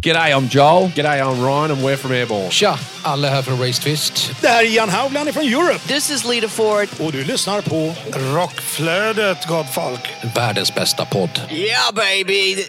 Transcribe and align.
G'day, 0.00 0.32
I'm 0.32 0.48
Joel. 0.48 0.88
G'day, 0.94 1.20
I'm 1.20 1.42
Ryan 1.42 1.70
and 1.70 1.82
we're 1.82 1.96
from 1.96 2.12
Airborne. 2.12 2.50
Tja! 2.50 2.78
Alle 3.02 3.28
här 3.28 3.42
från 3.42 3.58
Race 3.58 3.82
Twist. 3.82 4.32
Det 4.40 4.48
här 4.48 4.64
är 4.64 4.66
Ian 4.66 4.88
Haugland 4.88 5.34
från 5.34 5.44
Europe. 5.44 5.78
This 5.78 6.10
is 6.10 6.24
Lita 6.24 6.48
Ford. 6.48 6.88
Och 7.00 7.12
du 7.12 7.24
lyssnar 7.24 7.62
på 7.62 7.94
Rockflödet, 8.34 9.46
gott 9.48 9.74
folk. 9.74 10.00
Världens 10.36 10.74
bästa 10.74 11.04
podd. 11.04 11.40
Yeah, 11.50 11.94
baby! 11.94 12.64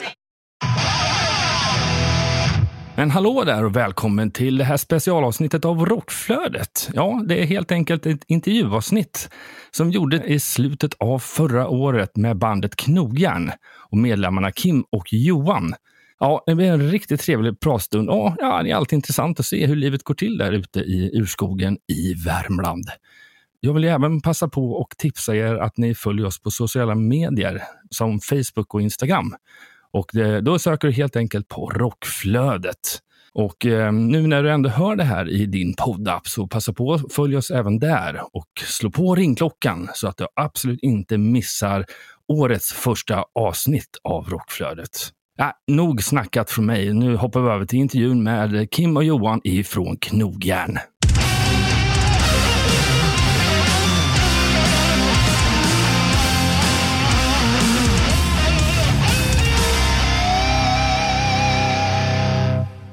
Men 2.95 3.11
hallå 3.11 3.43
där 3.43 3.65
och 3.65 3.75
välkommen 3.75 4.31
till 4.31 4.57
det 4.57 4.63
här 4.63 4.77
specialavsnittet 4.77 5.65
av 5.65 5.85
Rockflödet. 5.85 6.89
Ja, 6.93 7.21
det 7.27 7.41
är 7.41 7.45
helt 7.45 7.71
enkelt 7.71 8.05
ett 8.05 8.23
intervjuavsnitt 8.27 9.29
som 9.71 9.91
gjordes 9.91 10.21
i 10.25 10.39
slutet 10.39 10.93
av 10.99 11.19
förra 11.19 11.67
året 11.67 12.17
med 12.17 12.37
bandet 12.37 12.75
Knogjärn 12.75 13.51
och 13.91 13.97
medlemmarna 13.97 14.51
Kim 14.51 14.83
och 14.91 15.13
Johan. 15.13 15.73
Ja, 16.19 16.43
det 16.45 16.55
blir 16.55 16.67
en 16.67 16.91
riktigt 16.91 17.21
trevlig 17.21 17.59
pratstund. 17.59 18.09
Och 18.09 18.35
ja, 18.37 18.63
det 18.63 18.71
är 18.71 18.75
alltid 18.75 18.97
intressant 18.97 19.39
att 19.39 19.45
se 19.45 19.65
hur 19.65 19.75
livet 19.75 20.03
går 20.03 20.13
till 20.13 20.37
där 20.37 20.51
ute 20.51 20.79
i 20.79 21.11
urskogen 21.13 21.77
i 21.87 22.13
Värmland. 22.13 22.85
Jag 23.59 23.73
vill 23.73 23.83
även 23.83 24.21
passa 24.21 24.47
på 24.47 24.71
och 24.71 24.89
tipsa 24.97 25.35
er 25.35 25.55
att 25.55 25.77
ni 25.77 25.95
följer 25.95 26.25
oss 26.25 26.41
på 26.41 26.51
sociala 26.51 26.95
medier 26.95 27.63
som 27.89 28.19
Facebook 28.19 28.73
och 28.73 28.81
Instagram. 28.81 29.35
Och 29.91 30.09
det, 30.13 30.41
då 30.41 30.59
söker 30.59 30.87
du 30.87 30.93
helt 30.93 31.15
enkelt 31.15 31.47
på 31.47 31.69
Rockflödet. 31.69 32.99
Och 33.33 33.65
eh, 33.65 33.91
nu 33.93 34.27
när 34.27 34.43
du 34.43 34.51
ändå 34.51 34.69
hör 34.69 34.95
det 34.95 35.03
här 35.03 35.29
i 35.29 35.45
din 35.45 35.73
poddapp 35.73 36.27
så 36.27 36.47
passa 36.47 36.73
på 36.73 36.93
att 36.93 37.13
följa 37.13 37.37
oss 37.37 37.51
även 37.51 37.79
där 37.79 38.21
och 38.33 38.47
slå 38.65 38.91
på 38.91 39.15
ringklockan 39.15 39.89
så 39.93 40.07
att 40.07 40.17
du 40.17 40.27
absolut 40.35 40.79
inte 40.81 41.17
missar 41.17 41.85
årets 42.27 42.73
första 42.73 43.25
avsnitt 43.35 43.97
av 44.03 44.29
Rockflödet. 44.29 45.11
Ja, 45.41 45.53
nog 45.67 46.03
snackat 46.03 46.51
från 46.51 46.65
mig. 46.65 46.93
Nu 46.93 47.15
hoppar 47.15 47.41
vi 47.41 47.49
över 47.49 47.65
till 47.65 47.79
intervjun 47.79 48.23
med 48.23 48.71
Kim 48.71 48.97
och 48.97 49.03
Johan 49.03 49.41
ifrån 49.43 49.97
Knogjärn. 49.97 50.77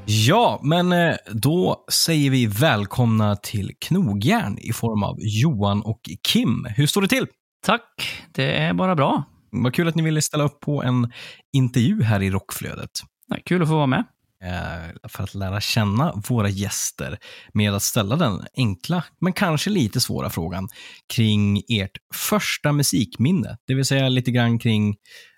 Ja, 0.06 0.60
men 0.62 0.92
eh, 0.92 1.14
då 1.32 1.84
säger 1.92 2.30
vi 2.30 2.46
välkomna 2.46 3.36
till 3.36 3.72
Knogjärn 3.80 4.58
i 4.58 4.72
form 4.72 5.02
av 5.02 5.16
Johan 5.18 5.82
och 5.82 6.00
Kim. 6.28 6.66
Hur 6.76 6.86
står 6.86 7.02
det 7.02 7.08
till? 7.08 7.26
Tack, 7.66 8.22
det 8.32 8.56
är 8.56 8.74
bara 8.74 8.94
bra. 8.94 9.24
Vad 9.62 9.74
kul 9.74 9.88
att 9.88 9.94
ni 9.94 10.02
ville 10.02 10.22
ställa 10.22 10.44
upp 10.44 10.60
på 10.60 10.82
en 10.82 11.12
intervju 11.52 12.02
här 12.02 12.22
i 12.22 12.30
Rockflödet. 12.30 12.90
Nej, 13.28 13.42
Kul 13.44 13.62
att 13.62 13.68
få 13.68 13.74
vara 13.74 13.86
med. 13.86 14.04
Eh, 14.44 15.08
För 15.08 15.22
att 15.22 15.34
lära 15.34 15.60
känna 15.60 16.22
våra 16.28 16.48
gäster 16.48 17.18
med 17.52 17.74
att 17.74 17.82
ställa 17.82 18.16
den 18.16 18.40
enkla, 18.56 19.04
men 19.20 19.32
kanske 19.32 19.70
lite 19.70 20.00
svåra 20.00 20.30
frågan 20.30 20.68
kring 21.14 21.62
ert 21.68 21.96
första 22.14 22.72
musikminne. 22.72 23.56
Det 23.66 23.74
vill 23.74 23.84
säga 23.84 24.08
lite 24.08 24.30
grann 24.30 24.58
kring 24.58 24.96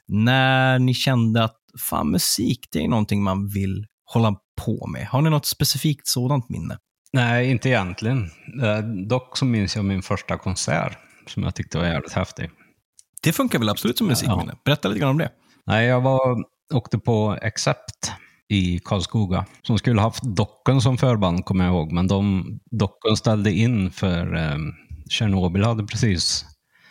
när 0.08 0.78
ni 0.78 0.94
kände 0.94 1.44
att 1.44 1.56
fan, 1.90 2.10
musik, 2.10 2.68
det 2.72 2.84
är 2.84 2.88
någonting 2.88 3.22
man 3.22 3.48
vill 3.48 3.86
hålla 4.04 4.34
på 4.64 4.86
med. 4.86 5.06
Har 5.06 5.22
ni 5.22 5.30
något 5.30 5.46
specifikt 5.46 6.08
sådant 6.08 6.48
minne? 6.48 6.78
Nej, 7.12 7.50
inte 7.50 7.68
egentligen. 7.68 8.30
Eh, 8.62 8.78
dock 9.08 9.36
så 9.36 9.44
minns 9.44 9.76
jag 9.76 9.84
min 9.84 10.02
första 10.02 10.38
konsert 10.38 10.98
som 11.26 11.42
jag 11.42 11.54
tyckte 11.54 11.78
var 11.78 11.84
jävligt 11.84 12.12
häftig. 12.12 12.50
Det 13.28 13.32
funkar 13.32 13.58
väl 13.58 13.68
absolut 13.68 13.98
som 13.98 14.06
musikminne? 14.06 14.54
Berätta 14.64 14.88
lite 14.88 15.00
grann 15.00 15.10
om 15.10 15.18
det. 15.18 15.30
Nej, 15.66 15.86
jag 15.86 16.00
var, 16.00 16.44
åkte 16.74 16.98
på 16.98 17.30
Accept 17.42 18.12
i 18.48 18.78
Karlskoga 18.78 19.46
som 19.62 19.78
skulle 19.78 20.00
haft 20.00 20.22
Docken 20.22 20.80
som 20.80 20.98
förband, 20.98 21.44
kommer 21.44 21.64
jag 21.64 21.74
ihåg. 21.74 21.92
Men 21.92 22.06
de, 22.06 22.46
Docken 22.70 23.16
ställde 23.16 23.52
in 23.52 23.90
för 23.90 24.36
eh, 24.36 24.56
Tjernobyl 25.10 25.64
hade 25.64 25.84
precis 25.84 26.44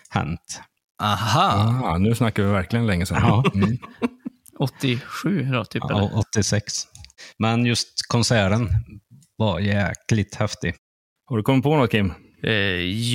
hänt. 0.09 0.61
Aha! 1.03 1.81
Ah, 1.85 1.97
nu 1.97 2.15
snackar 2.15 2.43
vi 2.43 2.49
verkligen 2.49 2.87
länge 2.87 3.05
sedan. 3.05 3.21
Ja. 3.21 3.43
Mm. 3.55 3.77
87 4.59 5.43
då, 5.43 5.65
typ. 5.65 5.83
Ja, 5.89 5.97
eller? 5.97 6.17
86. 6.17 6.73
Men 7.39 7.65
just 7.65 8.07
konserten 8.07 8.69
var 9.37 9.59
jäkligt 9.59 10.35
häftig. 10.35 10.75
Har 11.25 11.37
du 11.37 11.43
kommit 11.43 11.63
på 11.63 11.75
något 11.75 11.91
Kim? 11.91 12.13
Eh, 12.43 12.53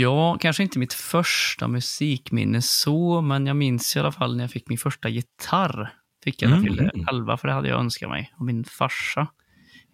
ja, 0.01 0.39
kanske 0.41 0.63
inte 0.63 0.79
mitt 0.79 0.93
första 0.93 1.69
musikminne 1.69 2.63
så, 2.63 3.21
men 3.21 3.47
jag 3.47 3.57
minns 3.57 3.97
i 3.97 3.99
alla 3.99 4.13
fall 4.13 4.37
när 4.37 4.45
jag 4.45 4.51
fick 4.51 4.69
min 4.69 4.79
första 4.79 5.09
gitarr. 5.09 5.95
Fick 6.25 6.43
jag 6.43 6.51
när 6.51 6.57
jag 6.57 6.67
Mm. 6.67 6.77
fyllde 6.91 7.11
11, 7.11 7.37
för 7.37 7.49
det 7.49 7.55
hade 7.55 7.69
jag 7.69 7.81
önskat 7.81 8.09
mig. 8.11 8.33
Och 8.39 8.45
min 8.45 8.65
farsa, 8.65 9.27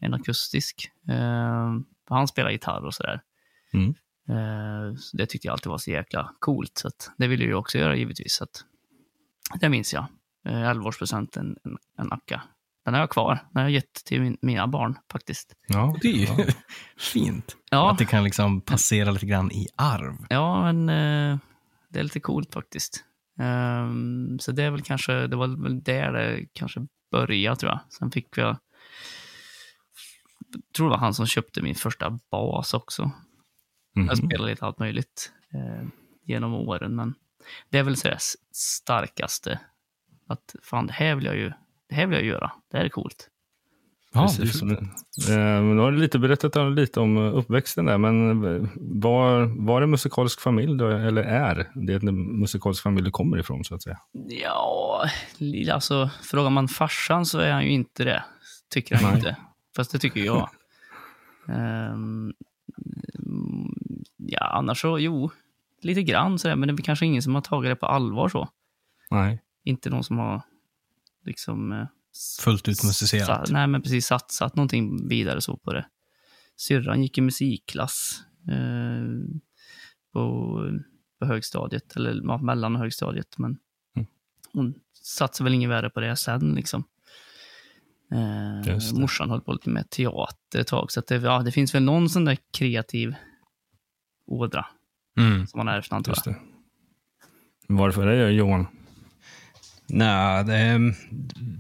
en 0.01 0.15
akustisk. 0.15 0.91
Eh, 1.09 1.75
han 2.09 2.29
spelar 2.29 2.51
gitarr 2.51 2.85
och 2.85 2.95
sådär. 2.95 3.21
Mm. 3.73 3.89
Eh, 4.29 4.95
så 4.99 5.17
det 5.17 5.27
tyckte 5.27 5.49
jag 5.49 5.53
alltid 5.53 5.71
var 5.71 5.79
så 5.79 5.91
jäkla 5.91 6.33
coolt. 6.39 6.79
Så 6.79 6.91
det 7.19 7.27
ville 7.27 7.45
jag 7.45 7.59
också 7.59 7.79
göra 7.79 7.97
givetvis. 7.97 8.35
Så 8.35 8.47
det 9.61 9.69
minns 9.69 9.95
jag. 9.95 10.07
Eh, 10.47 10.53
11-årspresent, 10.71 11.37
en, 11.37 11.57
en, 11.65 11.79
en 11.99 12.13
Akka. 12.13 12.43
Den 12.89 12.95
har 12.95 13.01
jag 13.01 13.11
kvar. 13.11 13.35
Den 13.35 13.41
har 13.53 13.63
jag 13.63 13.71
gett 13.71 14.05
till 14.05 14.21
min, 14.21 14.39
mina 14.43 14.67
barn 14.67 14.99
faktiskt. 15.13 15.55
Ja, 15.67 15.97
Det 16.03 16.09
är 16.09 16.13
ju 16.17 16.53
fint. 16.99 17.57
Ja, 17.71 17.91
Att 17.91 17.99
det 17.99 18.05
kan 18.05 18.25
liksom 18.25 18.61
passera 18.61 19.11
lite 19.11 19.27
grann 19.27 19.53
i 19.53 19.69
arv. 19.77 20.27
Ja, 20.29 20.73
men 20.73 20.89
eh, 20.89 21.39
det 21.89 21.99
är 21.99 22.03
lite 22.03 22.21
coolt 22.21 22.55
faktiskt. 22.55 23.05
Ehm, 23.41 24.39
så 24.41 24.53
det 24.53 24.63
är 24.63 24.71
väl 24.71 24.83
kanske, 24.83 25.27
det 25.27 25.37
var 25.37 25.63
väl 25.63 25.83
där 25.83 26.13
det 26.13 26.47
kanske 26.53 26.87
började 27.11 27.57
tror 27.57 27.73
jag. 27.73 27.81
Sen 27.99 28.11
fick 28.11 28.39
jag, 28.39 28.57
tror 30.77 30.87
det 30.87 30.91
var 30.91 30.99
han 30.99 31.15
som 31.15 31.27
köpte 31.27 31.63
min 31.63 31.75
första 31.75 32.19
bas 32.31 32.75
också. 32.75 33.11
Mhm. 33.97 34.07
Jag 34.07 34.19
spelade 34.19 34.51
lite 34.51 34.67
allt 34.67 34.79
möjligt 34.79 35.33
eh, 35.55 35.89
genom 36.25 36.55
åren, 36.55 36.97
men 36.97 37.15
det 37.71 37.79
är 37.79 37.83
väl 37.83 37.97
så 37.97 38.09
starkaste. 38.53 39.61
Att 40.29 40.57
fan, 40.63 40.87
det 40.87 40.93
här 40.93 41.15
vill 41.15 41.25
jag 41.25 41.37
ju, 41.37 41.53
det 41.89 41.95
här 41.95 42.07
vill 42.07 42.19
jag 42.19 42.27
göra. 42.27 42.53
Det 42.71 42.77
här 42.79 42.85
är 42.85 42.89
coolt. 42.89 43.29
Ja, 44.13 44.21
Precis. 44.23 44.63
Eh, 44.63 45.37
men 45.37 45.77
du 45.77 45.83
har 45.83 45.93
lite 45.93 46.19
berättat 46.19 46.57
om- 46.57 46.75
lite 46.75 47.01
om 47.01 47.17
eh, 47.17 47.37
uppväxten 47.37 47.85
där, 47.85 47.99
men 47.99 48.45
eh, 48.45 48.69
var, 48.77 49.65
var 49.67 49.81
det 49.81 49.85
en 49.85 49.91
musikalisk 49.91 50.41
familj, 50.41 50.79
då, 50.79 50.89
eller 50.89 51.23
är 51.23 51.71
det 51.75 51.95
en 51.95 52.41
musikalisk 52.41 52.83
familj 52.83 53.05
du 53.05 53.11
kommer 53.11 53.39
ifrån, 53.39 53.65
så 53.65 53.75
att 53.75 53.83
säga? 53.83 53.99
Ja, 54.29 55.05
alltså 55.73 56.11
frågar 56.23 56.51
man 56.51 56.69
farsan 56.69 57.27
så 57.27 57.39
är 57.39 57.53
han 57.53 57.65
ju 57.65 57.71
inte 57.71 58.05
det. 58.05 58.25
Tycker 58.71 58.97
han 58.97 59.05
Nej. 59.05 59.17
inte. 59.19 59.37
Fast 59.77 59.93
det 59.93 59.99
tycker 59.99 60.21
jag. 60.21 60.49
Mm, 61.49 62.33
ja, 64.17 64.41
annars 64.47 64.81
så, 64.81 64.99
jo, 64.99 65.31
lite 65.83 66.03
grann 66.03 66.39
sådär, 66.39 66.57
men 66.57 66.69
det 66.69 66.75
är 66.83 66.85
kanske 66.85 67.07
ingen 67.07 67.23
som 67.23 67.35
har 67.35 67.43
tagit 67.43 67.71
det 67.71 67.77
på 67.77 67.87
allvar 67.87 68.29
så. 68.29 68.49
Nej. 69.11 69.43
Inte 69.65 69.91
någon 69.91 70.05
som 70.05 70.19
har 70.19 70.43
liksom... 71.29 71.73
eh, 71.73 71.87
Fullt 72.41 72.69
ut 72.69 72.85
musicerat. 72.85 73.51
nej, 73.51 73.67
men 73.67 73.83
precis 73.83 74.07
satsat 74.07 74.57
någonting 74.57 75.09
vidare 75.09 75.41
så 75.41 75.57
på 75.57 75.73
det. 75.73 75.87
Syrran 76.57 77.03
gick 77.03 77.19
i 77.19 77.21
musikklass 77.21 78.23
eh, 78.51 79.39
på, 80.13 80.53
på 81.21 81.27
högstadiet, 81.27 81.97
eller 81.97 82.21
ja, 82.25 82.39
mellan 82.39 82.75
och 82.77 82.81
högstadiet, 82.83 83.39
men 83.39 83.59
Mm. 83.97 84.07
hon 84.53 84.75
satsade 85.03 85.45
väl 85.45 85.55
inget 85.55 85.71
värre 85.71 85.91
på 85.91 86.01
det 86.01 86.17
sen 86.17 86.55
liksom. 86.55 86.85
Eh, 88.13 88.99
morsan 89.01 89.31
höll 89.31 89.41
på 89.41 89.53
lite 89.53 89.71
med 89.71 89.91
teater 89.91 90.59
ett 90.61 90.67
tag, 90.67 90.93
så 90.93 91.03
det, 91.09 91.15
ja, 91.15 91.43
det 91.43 91.53
finns 91.53 91.75
väl 91.75 91.83
någon 91.83 92.09
sån 92.09 92.25
där 92.25 92.37
kreativ 92.53 93.15
ådra 94.27 94.67
Mm. 95.19 95.47
som 95.47 95.59
man 95.59 95.69
ärvt 95.69 95.93
antar 95.93 96.15
jag. 96.25 96.35
det. 96.35 96.41
Varför 97.69 98.07
det, 98.07 98.31
Johan? 98.31 98.67
Nej, 99.89 100.45
det, 100.45 100.79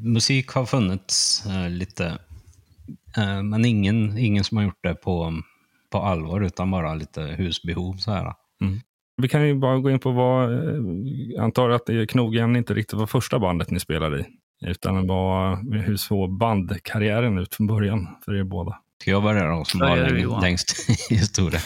musik 0.03 0.49
har 0.51 0.67
funnits 0.67 1.47
eh, 1.47 1.69
lite, 1.71 2.07
eh, 3.17 3.43
men 3.43 3.65
ingen, 3.65 4.19
ingen 4.19 4.45
som 4.45 4.57
har 4.57 4.65
gjort 4.65 4.83
det 4.83 4.95
på, 4.95 5.43
på 5.91 5.99
allvar, 5.99 6.41
utan 6.41 6.71
bara 6.71 6.95
lite 6.95 7.23
husbehov. 7.23 7.97
Så 7.97 8.11
här. 8.13 8.33
Vi 9.23 9.29
kan 9.29 9.47
ju 9.49 9.55
bara 9.55 9.79
gå 9.79 9.91
in 9.91 9.99
på 9.99 10.11
vad, 10.13 10.53
eh, 10.53 10.75
jag 11.35 11.45
antar 11.45 11.71
att 11.71 11.87
det- 11.87 12.07
Knogjärn 12.07 12.57
inte 12.57 12.75
riktigt 12.75 12.99
var 12.99 13.07
första 13.07 13.39
bandet 13.39 13.71
ni 13.71 13.81
spelade 13.81 14.21
i, 14.21 14.25
utan 14.67 15.07
var, 15.07 15.57
hur 15.83 15.97
såg 15.97 16.39
bandkarriären 16.39 17.39
ut 17.39 17.55
från 17.55 17.67
början 17.67 18.09
för 18.25 18.35
er 18.35 18.45
båda? 18.45 18.79
Ska 19.01 19.11
jag 19.11 19.23
börja 19.23 19.47
då, 19.47 19.65
som 19.65 19.81
du, 19.81 19.87
läng- 19.87 20.19
Johan. 20.23 20.41
längst 20.41 20.91
i 21.11 21.15
historien? 21.15 21.63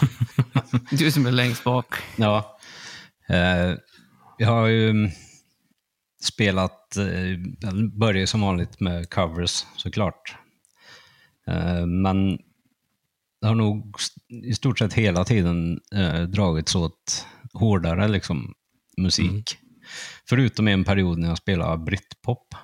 Du 0.90 1.10
som 1.10 1.26
är 1.26 1.30
längst 1.32 1.64
bak. 1.64 1.86
Ja. 2.16 2.58
Eh, 3.28 3.74
jag 4.38 4.48
har 4.48 4.66
ju 4.66 4.90
mm, 4.90 5.10
spelat, 6.24 6.96
eh, 6.96 7.30
jag 7.60 7.98
började 7.98 8.26
som 8.26 8.40
vanligt 8.40 8.80
med 8.80 9.10
covers 9.10 9.64
såklart. 9.76 10.36
Eh, 11.46 11.86
men 11.86 12.38
det 13.40 13.46
har 13.46 13.54
nog 13.54 13.96
i 14.44 14.54
stort 14.54 14.78
sett 14.78 14.92
hela 14.92 15.24
tiden 15.24 15.80
eh, 15.94 16.20
dragits 16.22 16.74
åt 16.74 17.26
hårdare 17.52 18.08
liksom, 18.08 18.54
musik. 18.96 19.56
Förutom 20.28 20.68
en 20.68 20.84
period 20.84 21.18
när 21.18 21.28
jag 21.28 21.38
spelade 21.38 21.84
britpop. 21.84 22.54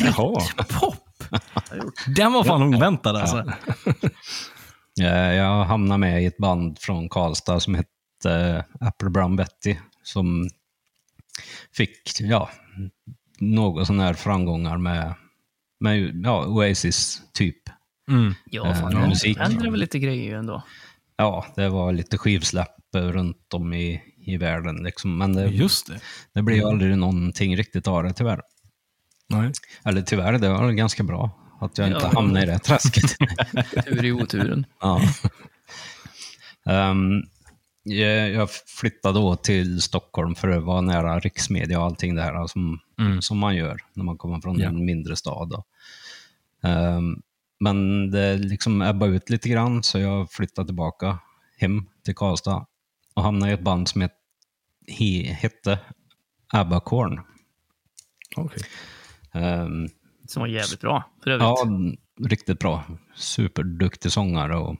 Jaha. 0.00 0.40
Pop! 0.80 1.24
Den 2.16 2.32
var 2.32 2.44
fan 2.44 2.62
oväntad 2.74 3.16
alltså. 3.16 3.44
Eh, 5.00 5.32
Jag 5.34 5.64
hamnade 5.64 5.98
med 5.98 6.22
i 6.22 6.26
ett 6.26 6.36
band 6.36 6.78
från 6.78 7.08
Karlstad 7.08 7.60
som 7.60 7.74
hette 7.74 8.64
Apple 8.80 9.10
Brown 9.10 9.36
Betty. 9.36 9.76
Som 10.02 10.48
fick 11.72 12.20
ja, 12.20 12.50
något 13.38 13.86
sån 13.86 14.00
här 14.00 14.14
framgångar 14.14 14.78
med, 14.78 15.14
med 15.80 16.20
ja, 16.24 16.46
Oasis 16.46 17.22
typ. 17.32 17.56
Mm. 18.10 18.34
Ja, 18.50 18.66
Eh, 18.66 18.80
fan, 18.80 19.08
musik. 19.08 19.36
det 19.38 19.42
händer 19.44 19.70
väl 19.70 19.80
lite 19.80 19.98
grejer 19.98 20.36
ändå. 20.36 20.62
Ja, 21.16 21.46
det 21.56 21.68
var 21.68 21.92
lite 21.92 22.18
skivsläpp 22.18 22.94
eh, 22.96 23.00
runt 23.00 23.54
om 23.54 23.72
i, 23.74 24.02
i 24.26 24.36
världen. 24.36 24.76
Liksom. 24.82 25.18
Men 25.18 25.32
det, 25.32 25.46
Just 25.48 25.86
det. 25.86 26.00
det 26.34 26.42
blev 26.42 26.56
ju 26.58 26.64
aldrig 26.64 26.98
någonting 26.98 27.56
riktigt 27.56 27.88
av 27.88 28.02
det 28.02 28.12
tyvärr. 28.12 28.40
Nej. 29.28 29.52
Eller 29.84 30.02
tyvärr, 30.02 30.32
det 30.38 30.48
var 30.48 30.70
ganska 30.72 31.02
bra 31.02 31.30
att 31.60 31.78
jag 31.78 31.86
inte 31.86 32.00
Ja. 32.02 32.10
hamnade 32.14 32.42
i 32.42 32.46
det 32.46 32.58
träsket. 32.58 33.16
Tur 33.84 34.04
i 34.04 34.12
oturen. 34.12 34.66
Ja. 34.80 35.00
Ehm, 36.66 37.22
jag 37.84 38.30
jag 38.30 38.48
flyttade 38.50 39.18
då 39.18 39.36
till 39.36 39.82
Stockholm 39.82 40.34
för 40.34 40.48
att 40.48 40.62
vara 40.64 40.80
nära 40.80 41.18
riksmedia 41.20 41.78
och 41.78 41.84
allting 41.84 42.14
det 42.14 42.22
här 42.22 42.46
som, 42.46 42.80
Mm. 42.98 43.22
som 43.22 43.38
man 43.38 43.56
gör 43.56 43.80
när 43.94 44.04
man 44.04 44.18
kommer 44.18 44.40
från 44.40 44.58
Ja. 44.58 44.68
en 44.68 44.84
mindre 44.84 45.16
stad. 45.16 45.62
Ehm, 46.62 47.22
men 47.60 48.10
det 48.10 48.36
liksom 48.36 48.82
ebbade 48.82 49.16
ut 49.16 49.30
lite 49.30 49.48
grann 49.48 49.82
så 49.82 49.98
jag 49.98 50.30
flyttade 50.32 50.68
tillbaka 50.68 51.18
hem 51.58 51.86
till 52.04 52.14
Karlstad 52.14 52.66
och 53.14 53.22
hamnade 53.22 53.50
i 53.52 53.54
ett 53.54 53.60
band 53.64 53.88
som 53.88 54.00
het, 54.00 54.12
he, 54.88 55.32
hette 55.32 55.78
Abbacorn. 56.52 57.20
Okej. 58.36 58.62
Ehm, 59.32 59.88
Som 60.28 60.40
var 60.40 60.46
jävligt 60.46 60.80
bra, 60.80 61.04
för 61.24 61.30
övrigt. 61.30 61.42
Ja, 61.42 61.66
riktigt 62.28 62.58
bra. 62.58 62.84
Superduktig 63.14 64.12
sångare 64.12 64.56
och 64.56 64.76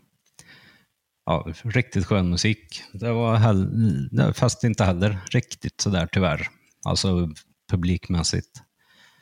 ja, 1.27 1.47
riktigt 1.63 2.07
skön 2.07 2.31
musik. 2.31 2.83
Det 2.93 3.13
var 3.13 3.37
hell- 3.37 4.09
det- 4.11 4.33
fast 4.35 4.65
inte 4.65 4.85
heller 4.85 5.19
riktigt 5.31 5.81
sådär 5.81 6.09
tyvärr. 6.13 6.49
Alltså 6.85 7.29
publikmässigt. 7.71 8.63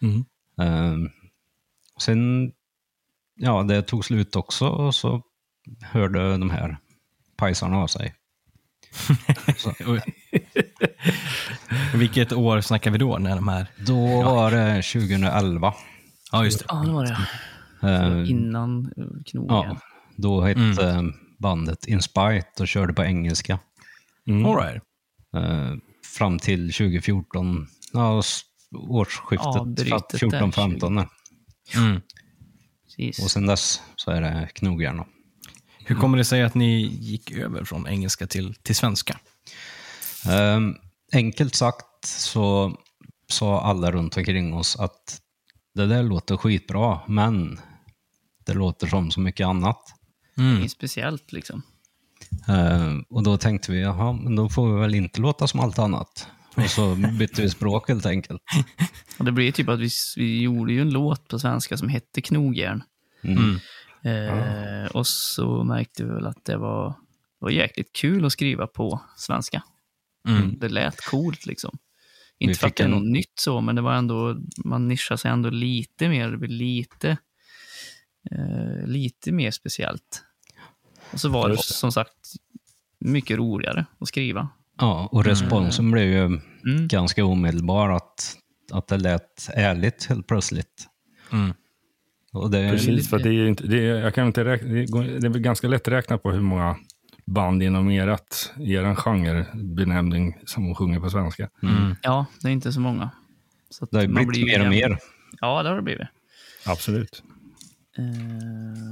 Mm. 0.02 0.24
Ehm, 0.60 1.08
sen, 2.00 2.52
ja, 3.34 3.62
det 3.62 3.82
tog 3.82 4.04
slut 4.04 4.36
också 4.36 4.66
och 4.68 4.94
så 4.94 5.22
hörde 5.82 6.30
de 6.38 6.50
här 6.50 6.78
pajsarna 7.36 7.76
av 7.78 7.86
sig. 7.86 8.14
Vilket 11.94 12.32
år 12.32 12.60
snackar 12.60 12.90
vi 12.90 12.98
då? 12.98 13.18
När 13.18 13.34
de 13.36 13.48
här... 13.48 13.66
Då 13.86 14.22
var 14.22 14.50
det 14.50 14.82
2011. 14.82 15.74
Ja, 16.32 16.44
just 16.44 16.58
det. 16.58 16.64
Ja, 16.68 16.74
det 16.86 16.92
var 16.92 17.04
det. 17.06 17.16
Ehm, 17.88 18.24
Innan 18.24 18.92
knogen. 19.26 19.46
ja, 19.48 19.76
då 20.16 20.40
hette 20.40 21.12
bandet 21.42 21.86
Inspite 21.86 22.46
och 22.60 22.68
körde 22.68 22.92
på 22.92 23.04
engelska. 23.04 23.58
Mm. 24.26 24.46
All 24.46 24.56
right. 24.56 24.82
Eh, 25.36 25.74
fram 26.04 26.38
till 26.38 26.72
2014, 26.72 27.68
ja, 27.92 28.22
årsskiftet 28.74 29.76
där, 29.76 29.84
14-15. 30.18 31.08
Mm. 31.76 32.00
Och 33.22 33.30
sen 33.30 33.46
dess 33.46 33.82
så 33.96 34.10
är 34.10 34.20
det 34.20 34.48
knogjärn. 34.54 35.04
Hur 35.84 35.96
kommer 35.96 36.18
det 36.18 36.24
sig 36.24 36.42
att 36.42 36.54
ni 36.54 36.80
gick 36.82 37.30
över 37.30 37.64
från 37.64 37.86
engelska 37.86 38.26
till, 38.26 38.54
till 38.54 38.76
svenska? 38.76 39.18
Um, 40.28 40.76
enkelt 41.12 41.54
sagt 41.54 42.04
så 42.04 42.76
sa 43.28 43.60
alla 43.60 43.92
runt 43.92 44.16
omkring 44.16 44.54
oss 44.54 44.76
att 44.76 45.20
det 45.74 45.86
där 45.86 46.02
låter 46.02 46.36
skitbra, 46.36 47.00
men 47.08 47.60
det 48.46 48.54
låter 48.54 48.86
som 48.86 49.10
så 49.10 49.20
mycket 49.20 49.46
annat. 49.46 49.80
Mm. 50.38 50.58
Inget 50.58 50.70
speciellt 50.70 51.32
liksom. 51.32 51.62
Eh, 52.48 52.98
och 53.08 53.22
då 53.22 53.36
tänkte 53.36 53.72
vi, 53.72 53.80
jaha, 53.80 54.12
men 54.12 54.36
då 54.36 54.48
får 54.48 54.74
vi 54.74 54.80
väl 54.80 54.94
inte 54.94 55.20
låta 55.20 55.46
som 55.46 55.60
allt 55.60 55.78
annat. 55.78 56.28
Och 56.56 56.70
så 56.70 56.94
bytte 57.18 57.42
vi 57.42 57.50
språk 57.50 57.88
helt 57.88 58.06
enkelt. 58.06 58.42
Och 59.18 59.24
det 59.24 59.32
blev 59.32 59.52
typ 59.52 59.68
att 59.68 59.80
vi, 59.80 59.88
vi 60.16 60.42
gjorde 60.42 60.72
ju 60.72 60.80
en 60.80 60.90
låt 60.90 61.28
på 61.28 61.38
svenska 61.38 61.76
som 61.76 61.88
hette 61.88 62.20
Knogjärn. 62.20 62.82
Mm. 63.22 63.58
Eh, 64.04 64.86
och 64.86 65.06
så 65.06 65.64
märkte 65.64 66.04
vi 66.04 66.10
väl 66.10 66.26
att 66.26 66.44
det 66.44 66.56
var, 66.56 66.88
det 66.88 67.44
var 67.44 67.50
jäkligt 67.50 67.92
kul 67.92 68.24
att 68.24 68.32
skriva 68.32 68.66
på 68.66 69.00
svenska. 69.16 69.62
Mm. 70.28 70.58
Det 70.58 70.68
lät 70.68 71.00
coolt 71.00 71.46
liksom. 71.46 71.78
Inte 72.38 72.58
för 72.58 72.66
att 72.66 72.76
det 72.76 72.84
är 72.84 72.88
något 72.88 73.10
nytt 73.10 73.32
så, 73.34 73.60
men 73.60 73.76
det 73.76 73.82
var 73.82 73.94
ändå, 73.94 74.36
man 74.64 74.88
nischade 74.88 75.18
sig 75.18 75.30
ändå 75.30 75.50
lite 75.50 76.08
mer, 76.08 76.30
det 76.30 76.36
blev 76.36 76.50
lite, 76.50 77.16
eh, 78.30 78.86
lite 78.86 79.32
mer 79.32 79.50
speciellt. 79.50 80.22
Och 81.12 81.20
så 81.20 81.28
var 81.28 81.48
det 81.48 81.58
som 81.58 81.92
sagt 81.92 82.14
mycket 82.98 83.38
roligare 83.38 83.86
att 83.98 84.08
skriva. 84.08 84.48
Ja, 84.78 85.08
och 85.12 85.24
responsen 85.24 85.90
blev 85.90 86.06
ju 86.06 86.40
Mm. 86.66 86.88
ganska 86.88 87.24
omedelbar 87.24 87.90
att, 87.90 88.36
att 88.72 88.88
det 88.88 88.96
lät 88.96 89.48
ärligt 89.54 90.04
helt 90.04 90.26
plötsligt. 90.26 90.86
Mm. 91.32 91.54
Och 92.32 92.50
det, 92.50 92.70
Precis, 92.70 93.10
för 93.10 93.18
det 93.18 93.28
är, 93.28 93.46
inte, 93.46 93.66
det 93.66 93.88
är, 93.88 94.00
jag 94.00 94.14
kan 94.14 94.26
inte 94.26 94.44
räkna, 94.44 94.68
det, 94.68 94.86
går, 94.86 95.02
det 95.04 95.26
är 95.26 95.30
väl 95.30 95.40
ganska 95.40 95.68
lätt 95.68 95.88
att 95.88 95.94
räkna 95.94 96.18
på 96.18 96.30
hur 96.32 96.40
många 96.40 96.76
band 97.26 97.62
inom 97.62 97.90
erat, 97.90 98.52
er 98.58 98.94
genrebenämning 98.94 100.38
som 100.44 100.74
sjunger 100.74 101.00
på 101.00 101.10
svenska. 101.10 101.48
Mm. 101.62 101.96
Ja, 102.02 102.26
det 102.42 102.48
är 102.48 102.52
inte 102.52 102.72
så 102.72 102.80
många. 102.80 103.10
Så 103.70 103.86
det 103.90 103.98
har 103.98 104.06
blivit 104.06 104.46
mer 104.46 104.60
och 104.64 104.70
mer. 104.70 104.98
Ja, 105.40 105.62
det 105.62 105.68
har 105.68 105.76
det 105.76 105.82
blivit. 105.82 106.08
Absolut. 106.66 107.22
Eh, 107.98 108.04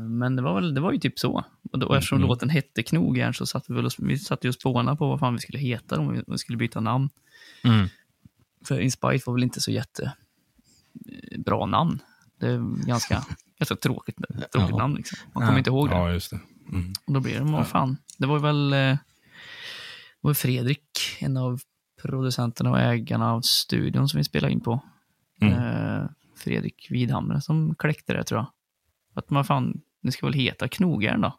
Men 0.08 0.36
det 0.36 0.42
var, 0.42 0.54
väl, 0.54 0.74
det 0.74 0.80
var 0.80 0.92
ju 0.92 0.98
typ 0.98 1.18
så. 1.18 1.44
Och 1.72 1.78
då, 1.78 1.94
eftersom 1.94 2.18
Mm. 2.18 2.28
låten 2.28 2.48
hette 2.50 2.82
Knogjärn 2.82 3.34
så 3.34 3.46
satt 3.46 3.70
vi 3.70 3.74
väl 3.74 3.86
och, 3.86 3.92
vi 3.98 4.18
satt 4.18 4.44
och 4.44 4.54
spånade 4.54 4.96
på 4.96 5.08
vad 5.08 5.20
fan 5.20 5.32
vi 5.34 5.40
skulle 5.40 5.58
heta 5.58 5.98
om 6.00 6.12
vi, 6.12 6.18
om 6.18 6.24
vi 6.26 6.38
skulle 6.38 6.58
byta 6.58 6.80
namn. 6.80 7.10
Mm. 7.64 7.88
För 8.64 8.80
Inspite 8.80 9.22
var 9.26 9.34
väl 9.34 9.42
inte 9.42 9.60
så 9.60 9.70
jätte 9.70 10.12
eh, 11.46 11.66
namn. 11.66 11.98
Det 12.40 12.46
är 12.46 12.86
ganska, 12.86 13.24
ganska 13.58 13.76
tråkigt, 13.76 14.16
tråkigt 14.52 14.70
Ja. 14.70 14.76
namn. 14.78 14.94
Liksom. 14.94 15.18
Man 15.34 15.40
kommer 15.42 15.52
Ja. 15.52 15.58
inte 15.58 15.70
ihåg 15.70 15.88
det. 15.88 15.94
Ja, 15.94 16.12
just 16.12 16.30
det. 16.30 16.40
Mm. 16.72 16.92
Och 17.06 17.12
då 17.12 17.20
blir 17.20 17.38
det, 17.38 17.44
vad 17.52 17.66
fan. 17.66 17.96
Det 18.18 18.26
var 18.26 18.38
väl 18.38 18.72
eh, 18.72 18.78
det 18.78 18.98
var 20.20 20.34
Fredrik, 20.34 20.88
en 21.20 21.36
av 21.36 21.60
producenterna 22.02 22.70
och 22.70 22.78
ägarna 22.80 23.32
av 23.32 23.40
studion 23.40 24.08
som 24.08 24.18
vi 24.18 24.24
spelade 24.24 24.52
in 24.52 24.60
på. 24.60 24.80
Mm. 25.40 25.54
Eh, 25.54 26.04
Fredrik 26.36 26.86
Widhamre 26.90 27.40
som 27.40 27.74
kläckte 27.74 28.12
det 28.12 28.24
tror 28.24 28.38
jag. 28.40 28.46
Att 29.14 29.30
man 29.30 29.44
fan, 29.44 29.80
det 30.02 30.12
ska 30.12 30.26
väl 30.26 30.34
heta 30.34 30.68
Knogjärn 30.68 31.20
då. 31.20 31.38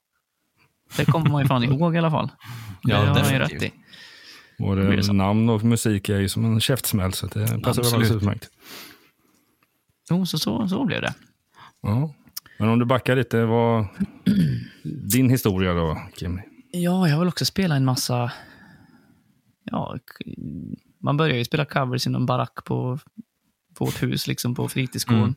Det 0.97 1.05
kommer 1.05 1.29
man 1.29 1.41
ju 1.41 1.47
fan 1.47 1.63
ihåg 1.63 1.95
i 1.95 1.97
alla 1.97 2.11
fall. 2.11 2.29
Det 2.83 2.91
Ja, 2.91 2.97
har 2.97 3.19
han 3.19 3.33
ju 3.33 3.39
rätt 3.39 3.63
i. 3.63 3.73
Både 4.57 4.95
det 4.95 5.13
namn 5.13 5.49
och 5.49 5.63
musik 5.63 6.09
är 6.09 6.19
ju 6.19 6.29
som 6.29 6.45
en 6.45 6.59
käftsmäll, 6.59 7.13
så 7.13 7.27
det 7.27 7.61
passar 7.63 7.83
väl 7.83 7.93
alldeles 7.93 8.11
utmärkt. 8.11 8.49
Jo, 10.09 10.25
så, 10.25 10.39
så, 10.39 10.67
så 10.67 10.85
blev 10.85 11.01
det. 11.01 11.13
Ja. 11.81 12.13
Men 12.59 12.69
om 12.69 12.79
du 12.79 12.85
backar 12.85 13.15
lite, 13.15 13.45
vad 13.45 13.85
din 15.11 15.29
historia 15.29 15.73
då, 15.73 16.01
Kim? 16.15 16.41
Ja, 16.71 17.09
jag 17.09 17.19
vill 17.19 17.27
också 17.27 17.45
spela 17.45 17.75
en 17.75 17.85
massa... 17.85 18.31
Ja, 19.63 19.97
man 21.03 21.17
börjar 21.17 21.37
ju 21.37 21.45
spela 21.45 21.65
covers 21.65 22.07
i 22.07 22.09
någon 22.09 22.25
barack 22.25 22.65
på 22.65 22.99
vårt 23.79 24.03
hus, 24.03 24.27
liksom 24.27 24.55
på 24.55 24.69
fritidsgården. 24.69 25.23
Mm. 25.23 25.35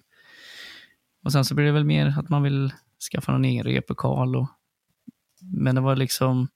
Och 1.24 1.32
sen 1.32 1.44
så 1.44 1.54
blir 1.54 1.64
det 1.64 1.72
väl 1.72 1.84
mer 1.84 2.18
att 2.18 2.28
man 2.28 2.42
vill 2.42 2.72
skaffa 3.12 3.32
någon 3.32 3.44
egen 3.44 3.64
replokal. 3.64 4.36
Och... 4.36 4.48
Men 5.40 5.74
det 5.74 5.80
var 5.80 5.96
liksom... 5.96 6.48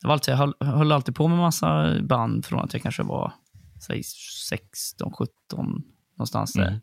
Det 0.00 0.06
var 0.06 0.12
alltid, 0.12 0.32
jag 0.32 0.38
höll, 0.38 0.54
höll 0.60 0.92
alltid 0.92 1.14
på 1.14 1.28
med 1.28 1.38
massa 1.38 2.00
band 2.02 2.44
från 2.44 2.60
att 2.60 2.72
jag 2.72 2.82
kanske 2.82 3.02
var 3.02 3.32
säg 3.86 4.02
16, 4.48 5.12
17, 5.12 5.82
någonstans 6.16 6.52
där. 6.52 6.68
Mm. 6.68 6.80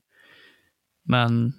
Men 1.03 1.53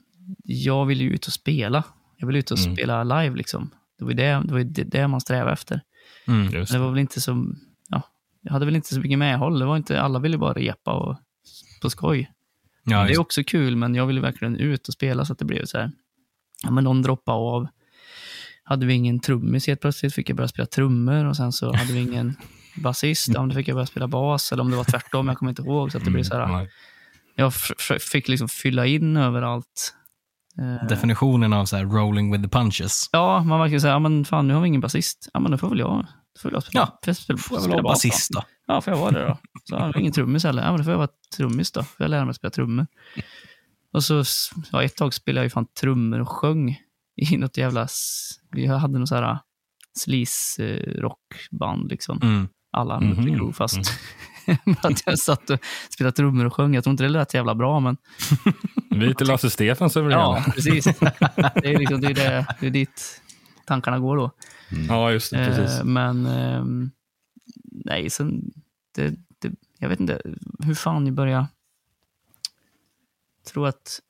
jag 0.44 0.86
ville 0.86 1.04
ju 1.04 1.10
ut 1.10 1.26
och 1.26 1.32
spela. 1.32 1.84
Jag 2.16 2.26
ville 2.26 2.38
ut 2.38 2.50
och 2.50 2.58
Mm. 2.58 2.76
spela 2.76 3.04
live 3.04 3.36
liksom. 3.36 3.70
Det 3.98 4.04
var 4.04 4.10
ju 4.10 4.16
det, 4.16 4.42
det, 4.44 4.52
var 4.52 4.60
det, 4.60 4.84
det 4.84 5.08
man 5.08 5.20
strävade 5.20 5.52
efter. 5.52 5.80
Mm. 6.26 6.42
Men 6.52 6.64
det 6.64 6.78
var 6.78 6.90
väl 6.90 6.98
inte 6.98 7.20
så, 7.20 7.54
ja, 7.88 8.02
jag 8.40 8.52
hade 8.52 8.64
väl 8.64 8.76
inte 8.76 8.94
så 8.94 9.00
mycket 9.00 9.18
medhåll. 9.18 9.58
Det 9.58 9.64
var 9.64 9.76
inte, 9.76 10.00
alla 10.00 10.18
ville 10.18 10.38
bara 10.38 10.52
repa 10.52 10.92
och 10.92 11.16
på 11.82 11.90
skoj. 11.90 12.30
Ja, 12.84 13.04
det 13.04 13.12
är 13.12 13.20
också 13.20 13.42
kul, 13.44 13.76
men 13.76 13.94
jag 13.94 14.06
ville 14.06 14.20
verkligen 14.20 14.56
ut 14.56 14.88
och 14.88 14.94
spela 14.94 15.24
så 15.24 15.32
att 15.32 15.38
det 15.38 15.44
blev 15.44 15.64
så 15.64 15.78
här, 15.78 15.90
ja 16.62 16.70
men 16.70 16.84
någon 16.84 17.02
droppade 17.02 17.38
av. 17.38 17.66
Hade 18.64 18.86
vi 18.86 18.94
ingen 18.94 19.20
trummis 19.20 19.66
helt 19.66 19.80
plötsligt 19.80 20.14
fick 20.14 20.28
jag 20.30 20.36
börja 20.36 20.48
spela 20.48 20.66
trummor 20.66 21.24
och 21.24 21.36
sen 21.36 21.52
så 21.52 21.76
hade 21.76 21.92
vi 21.92 22.00
ingen 22.00 22.36
basist, 22.76 23.28
ja, 23.28 23.42
då 23.42 23.54
fick 23.54 23.68
jag 23.68 23.74
börja 23.74 23.86
spela 23.86 24.08
bas 24.08 24.52
eller 24.52 24.62
om 24.62 24.70
det 24.70 24.76
var 24.76 24.84
tvärtom, 24.84 25.28
jag 25.28 25.38
kommer 25.38 25.50
inte 25.50 25.62
ihåg. 25.62 25.92
Så 25.92 25.98
att 25.98 26.04
det 26.04 26.10
blev 26.10 26.22
så 26.24 26.36
här, 26.36 26.46
Nej. 26.46 26.70
jag 27.34 27.52
fick 28.12 28.28
liksom 28.28 28.48
fylla 28.48 28.86
in 28.86 29.16
överallt. 29.16 29.94
Eh, 30.58 30.86
Definitionen 30.88 31.52
av 31.52 31.64
så 31.64 31.76
här 31.76 31.84
rolling 31.84 32.32
with 32.32 32.44
the 32.44 32.48
punches. 32.50 33.08
Ja, 33.12 33.42
man 33.42 33.60
verkar 33.60 33.78
säga, 33.78 33.92
ja 33.92 33.98
men 33.98 34.24
fan 34.24 34.48
nu 34.48 34.54
har 34.54 34.60
vi 34.60 34.68
ingen 34.68 34.80
basist. 34.80 35.28
Ja 35.34 35.40
men 35.40 35.50
då 35.52 35.58
får 35.58 35.68
väl 35.68 35.78
jag, 35.78 36.06
då 36.34 36.40
får 36.40 36.48
väl 36.48 36.54
jag 36.54 36.62
spela, 36.62 36.92
Ja, 37.04 37.12
spela, 37.14 37.38
spela 37.38 37.76
då. 37.76 37.82
basist 37.82 38.30
då? 38.34 38.42
Ja, 38.70 38.80
får 38.80 38.92
jag 38.92 39.00
vara 39.00 39.10
det 39.10 39.24
då? 39.24 39.38
Så 39.64 39.76
har 39.76 39.92
vi 39.92 40.00
ingen 40.00 40.12
trummis 40.12 40.44
heller. 40.44 40.62
Ja, 40.62 40.68
men 40.68 40.78
då 40.78 40.84
får 40.84 40.90
jag 40.90 40.98
vara 40.98 41.08
trummis 41.36 41.72
då. 41.72 41.82
Får 41.82 42.04
jag 42.04 42.10
lära 42.10 42.24
mig 42.24 42.30
att 42.30 42.36
spela 42.36 42.50
trummor. 42.50 42.86
Och 43.92 44.04
så, 44.04 44.24
ja, 44.72 44.82
ett 44.82 44.96
tag 44.96 45.14
spelade 45.14 45.40
jag 45.40 45.46
ju 45.46 45.50
fan 45.50 45.66
trummor 45.80 46.20
och 46.20 46.28
sjöng 46.28 46.78
i 47.16 47.36
något 47.36 47.56
jävla... 47.56 47.88
Vi 48.50 48.66
hade 48.66 48.98
något 48.98 49.08
så 49.08 49.14
här 49.14 49.38
sleaze 49.98 50.64
eh, 50.64 51.00
rockband 51.00 51.90
liksom. 51.90 52.20
Mm. 52.22 52.48
Alla. 52.72 53.00
Mötley 53.00 53.34
Crüe, 53.34 53.52
fast 53.52 53.78
att 54.82 55.02
jag 55.06 55.18
satt 55.18 55.50
och 55.50 55.58
spelade 55.90 56.16
trummor 56.16 56.44
och 56.46 56.54
sjöng. 56.54 56.74
Jag 56.74 56.84
tror 56.84 56.90
inte 56.90 57.02
det 57.02 57.08
lät 57.08 57.34
jävla 57.34 57.54
bra, 57.54 57.80
men 57.80 57.96
Vi 58.90 59.14
till 59.14 59.26
Lasse 59.26 59.50
Stefans 59.50 59.96
över 59.96 60.10
ja, 60.10 60.42
ja. 60.46 60.52
precis. 60.52 60.84
det 61.54 61.74
är 61.74 61.78
liksom 61.78 62.00
det 62.00 62.06
är, 62.06 62.14
det, 62.14 62.46
det 62.60 62.66
är 62.66 62.70
dit 62.70 63.22
tankarna 63.66 63.98
går 63.98 64.16
då. 64.16 64.30
ja, 64.88 65.12
just 65.12 65.30
det. 65.30 65.46
Precis. 65.46 65.80
Eh, 65.80 65.84
men 65.84 66.26
ehm, 66.26 66.90
nej, 67.84 68.10
sen, 68.10 68.52
det, 68.92 69.14
det, 69.38 69.52
jag 69.78 69.88
vet 69.88 70.00
inte 70.00 70.20
hur 70.58 70.74
fan 70.74 71.04
ni 71.04 71.10
började. 71.10 71.46
Jag 73.36 73.52
tror 73.52 73.68
att 73.68 74.00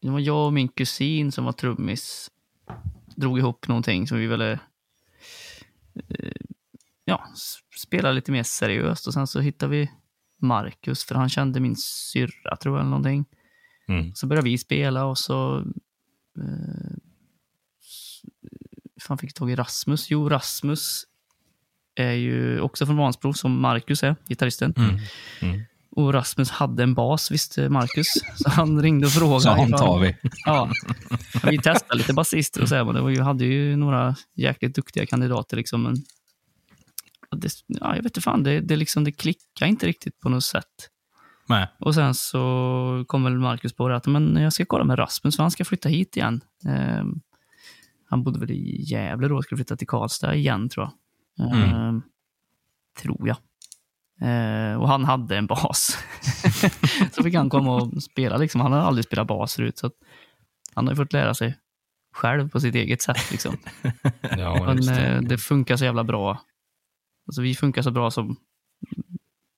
det 0.00 0.10
var 0.10 0.20
jag 0.20 0.46
och 0.46 0.52
min 0.52 0.68
kusin 0.68 1.32
som 1.32 1.44
var 1.44 1.52
trummis. 1.52 2.30
Drog 3.16 3.38
ihop 3.38 3.68
någonting 3.68 4.06
som 4.06 4.18
vi 4.18 4.26
ville 4.26 4.52
eh, 6.08 6.42
ja, 7.04 7.26
spela 7.76 8.12
lite 8.12 8.32
mer 8.32 8.42
seriöst. 8.42 9.06
Och 9.06 9.14
sen 9.14 9.26
så 9.26 9.40
hittade 9.40 9.70
vi 9.70 9.90
Marcus, 10.38 11.04
för 11.04 11.14
han 11.14 11.28
kände 11.28 11.60
min 11.60 11.76
syrra, 11.76 12.56
tror 12.56 12.74
jag, 12.74 12.80
eller 12.80 12.90
någonting. 12.90 13.24
Mm. 13.88 14.14
Så 14.14 14.26
började 14.26 14.44
vi 14.44 14.58
spela 14.58 15.04
och 15.04 15.18
så... 15.18 15.58
Eh, 16.38 16.96
fan 19.00 19.18
fick 19.18 19.30
jag 19.30 19.34
tag 19.34 19.50
i 19.50 19.56
Rasmus? 19.56 20.10
Jo, 20.10 20.28
Rasmus 20.28 21.06
är 21.94 22.12
ju 22.12 22.60
också 22.60 22.86
från 22.86 22.96
Vansbro, 22.96 23.32
som 23.32 23.60
Marcus 23.60 24.02
är, 24.02 24.16
gitarristen. 24.28 24.74
Mm. 24.76 24.98
Mm. 25.40 25.62
Och 25.96 26.12
Rasmus 26.12 26.50
hade 26.50 26.82
en 26.82 26.94
bas, 26.94 27.30
visste 27.30 27.68
Marcus. 27.68 28.06
Så 28.36 28.50
han 28.50 28.82
ringde 28.82 29.06
och 29.06 29.12
frågade. 29.12 29.40
Så 29.40 29.50
han 29.50 29.72
tar 29.72 29.98
vi. 29.98 30.16
Ja. 30.44 30.70
Vi 31.50 31.58
testade 31.58 31.98
lite 31.98 32.12
basister 32.12 32.62
och 32.62 32.68
så 32.68 32.74
här, 32.74 32.84
men 32.84 33.14
ju, 33.14 33.20
hade 33.20 33.44
ju 33.44 33.76
några 33.76 34.16
jäkligt 34.34 34.74
duktiga 34.74 35.06
kandidater. 35.06 35.56
Liksom, 35.56 35.82
men 35.82 35.96
det, 37.40 37.50
ja, 37.66 37.96
jag 37.96 38.02
vet 38.02 38.04
inte 38.04 38.20
fan, 38.20 38.42
det, 38.42 38.60
det, 38.60 38.76
liksom, 38.76 39.04
det 39.04 39.12
klickade 39.12 39.68
inte 39.68 39.86
riktigt 39.86 40.20
på 40.20 40.28
något 40.28 40.44
sätt. 40.44 40.90
Nej. 41.46 41.66
Och 41.78 41.94
sen 41.94 42.14
så 42.14 43.04
kom 43.06 43.24
väl 43.24 43.38
Marcus 43.38 43.72
på 43.72 43.88
det 43.88 43.96
att 43.96 44.06
men 44.06 44.36
jag 44.36 44.52
ska 44.52 44.64
kolla 44.64 44.84
med 44.84 44.98
Rasmus, 44.98 45.36
för 45.36 45.42
han 45.42 45.50
ska 45.50 45.64
flytta 45.64 45.88
hit 45.88 46.16
igen. 46.16 46.40
Ehm, 46.68 47.20
han 48.10 48.22
bodde 48.22 48.38
väl 48.38 48.50
i 48.50 48.82
Gävle 48.82 49.28
då, 49.28 49.42
skulle 49.42 49.56
flytta 49.56 49.76
till 49.76 49.86
Karlstad 49.86 50.34
igen 50.34 50.68
tror 50.68 50.84
jag. 50.84 50.92
Mm. 51.38 51.52
Ehm, 51.74 52.02
tror 53.02 53.28
jag. 53.28 53.36
Ehm, 54.20 54.80
och 54.80 54.88
han 54.88 55.04
hade 55.04 55.36
en 55.36 55.46
bas. 55.46 55.98
så 57.12 57.22
fick 57.22 57.34
han 57.34 57.50
komma 57.50 57.74
och 57.74 58.02
spela. 58.02 58.36
Liksom. 58.36 58.60
Han 58.60 58.72
har 58.72 58.80
aldrig 58.80 59.04
spelat 59.04 59.26
bas 59.26 59.54
förut, 59.54 59.78
så 59.78 59.90
han 60.74 60.86
har 60.86 60.92
ju 60.92 60.96
fått 60.96 61.12
lära 61.12 61.34
sig 61.34 61.58
själv 62.12 62.48
på 62.50 62.60
sitt 62.60 62.74
eget 62.74 63.02
sätt. 63.02 63.30
Liksom. 63.30 63.56
Ja, 64.38 64.64
Men 64.66 64.76
det. 64.86 65.06
eh, 65.06 65.20
det 65.20 65.38
funkar 65.38 65.76
så 65.76 65.84
jävla 65.84 66.04
bra. 66.04 66.40
Alltså, 67.26 67.42
vi 67.42 67.54
funkar 67.54 67.82
så 67.82 67.90
bra 67.90 68.10
som 68.10 68.36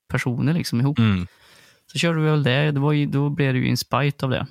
personer 0.08 0.52
liksom 0.54 0.80
ihop. 0.80 0.98
Mm. 0.98 1.26
Så 1.92 1.98
körde 1.98 2.20
vi 2.20 2.26
väl 2.30 2.42
det. 2.42 2.70
det 2.70 2.80
var 2.80 2.92
ju, 2.92 3.06
då 3.06 3.30
blev 3.30 3.52
det 3.54 3.58
ju 3.60 3.68
in 3.68 3.76
spite 3.76 4.24
av 4.26 4.30
det. 4.30 4.46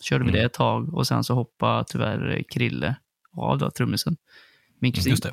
Så 0.00 0.04
körde 0.04 0.24
vi 0.24 0.30
Mm. 0.30 0.40
det 0.40 0.46
ett 0.46 0.52
tag 0.52 0.94
och 0.94 1.06
sen 1.06 1.24
så 1.24 1.34
hoppade 1.34 1.84
tyvärr 1.88 2.42
Krille 2.48 2.96
av 3.36 3.58
då, 3.58 3.70
trummisen. 3.70 4.16
Min 4.78 4.92
kusin. 4.92 5.10
Just 5.10 5.22
det. 5.22 5.32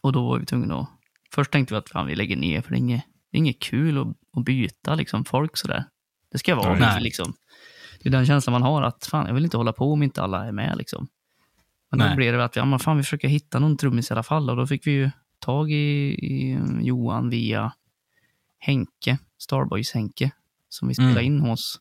Och 0.00 0.12
då 0.12 0.28
var 0.28 0.38
vi 0.38 0.46
tvungna 0.46 0.78
att... 0.78 0.88
Först 1.34 1.50
tänkte 1.50 1.74
vi 1.74 1.78
att 1.78 1.88
fan, 1.88 2.06
vi 2.06 2.14
lägger 2.14 2.36
ner 2.36 2.62
för 2.62 2.70
det 2.70 2.76
är 2.76 2.78
inget, 2.78 3.04
det 3.30 3.36
är 3.36 3.38
inget 3.38 3.60
kul 3.62 3.98
att, 3.98 4.06
att 4.36 4.44
byta 4.44 4.94
liksom, 4.94 5.24
folk 5.24 5.56
sådär. 5.56 5.84
Det 6.32 6.38
ska 6.38 6.54
vara 6.54 6.78
Nej. 6.78 7.02
liksom. 7.02 7.32
Det 8.02 8.08
är 8.08 8.12
den 8.12 8.26
känslan 8.26 8.52
man 8.52 8.62
har 8.62 8.82
att 8.82 9.06
fan, 9.06 9.26
jag 9.26 9.34
vill 9.34 9.44
inte 9.44 9.56
hålla 9.56 9.72
på 9.72 9.92
om 9.92 10.02
inte 10.02 10.22
alla 10.22 10.46
är 10.46 10.52
med 10.52 10.76
liksom. 10.78 11.08
Men 11.90 11.98
Nej. 11.98 12.08
då 12.10 12.16
blev 12.16 12.36
det 12.36 12.44
att 12.44 12.56
ja, 12.56 12.78
fan, 12.78 12.96
vi 12.96 13.02
försöker 13.02 13.28
hitta 13.28 13.58
någon 13.58 13.76
trummis 13.76 14.10
i 14.10 14.14
alla 14.14 14.22
fall 14.22 14.50
och 14.50 14.56
då 14.56 14.66
fick 14.66 14.86
vi 14.86 14.90
ju 14.90 15.10
tag 15.38 15.70
i, 15.70 15.74
i 16.12 16.58
Johan 16.80 17.30
via 17.30 17.72
Henke, 18.58 19.18
Starboys-Henke, 19.38 20.30
som 20.68 20.88
vi 20.88 20.94
spelade 20.94 21.20
Mm. 21.20 21.24
in 21.24 21.40
hos 21.40 21.80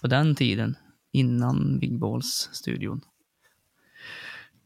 på 0.00 0.06
den 0.06 0.34
tiden, 0.34 0.76
innan 1.12 1.78
Big 1.78 1.98
Balls-studion. 1.98 3.00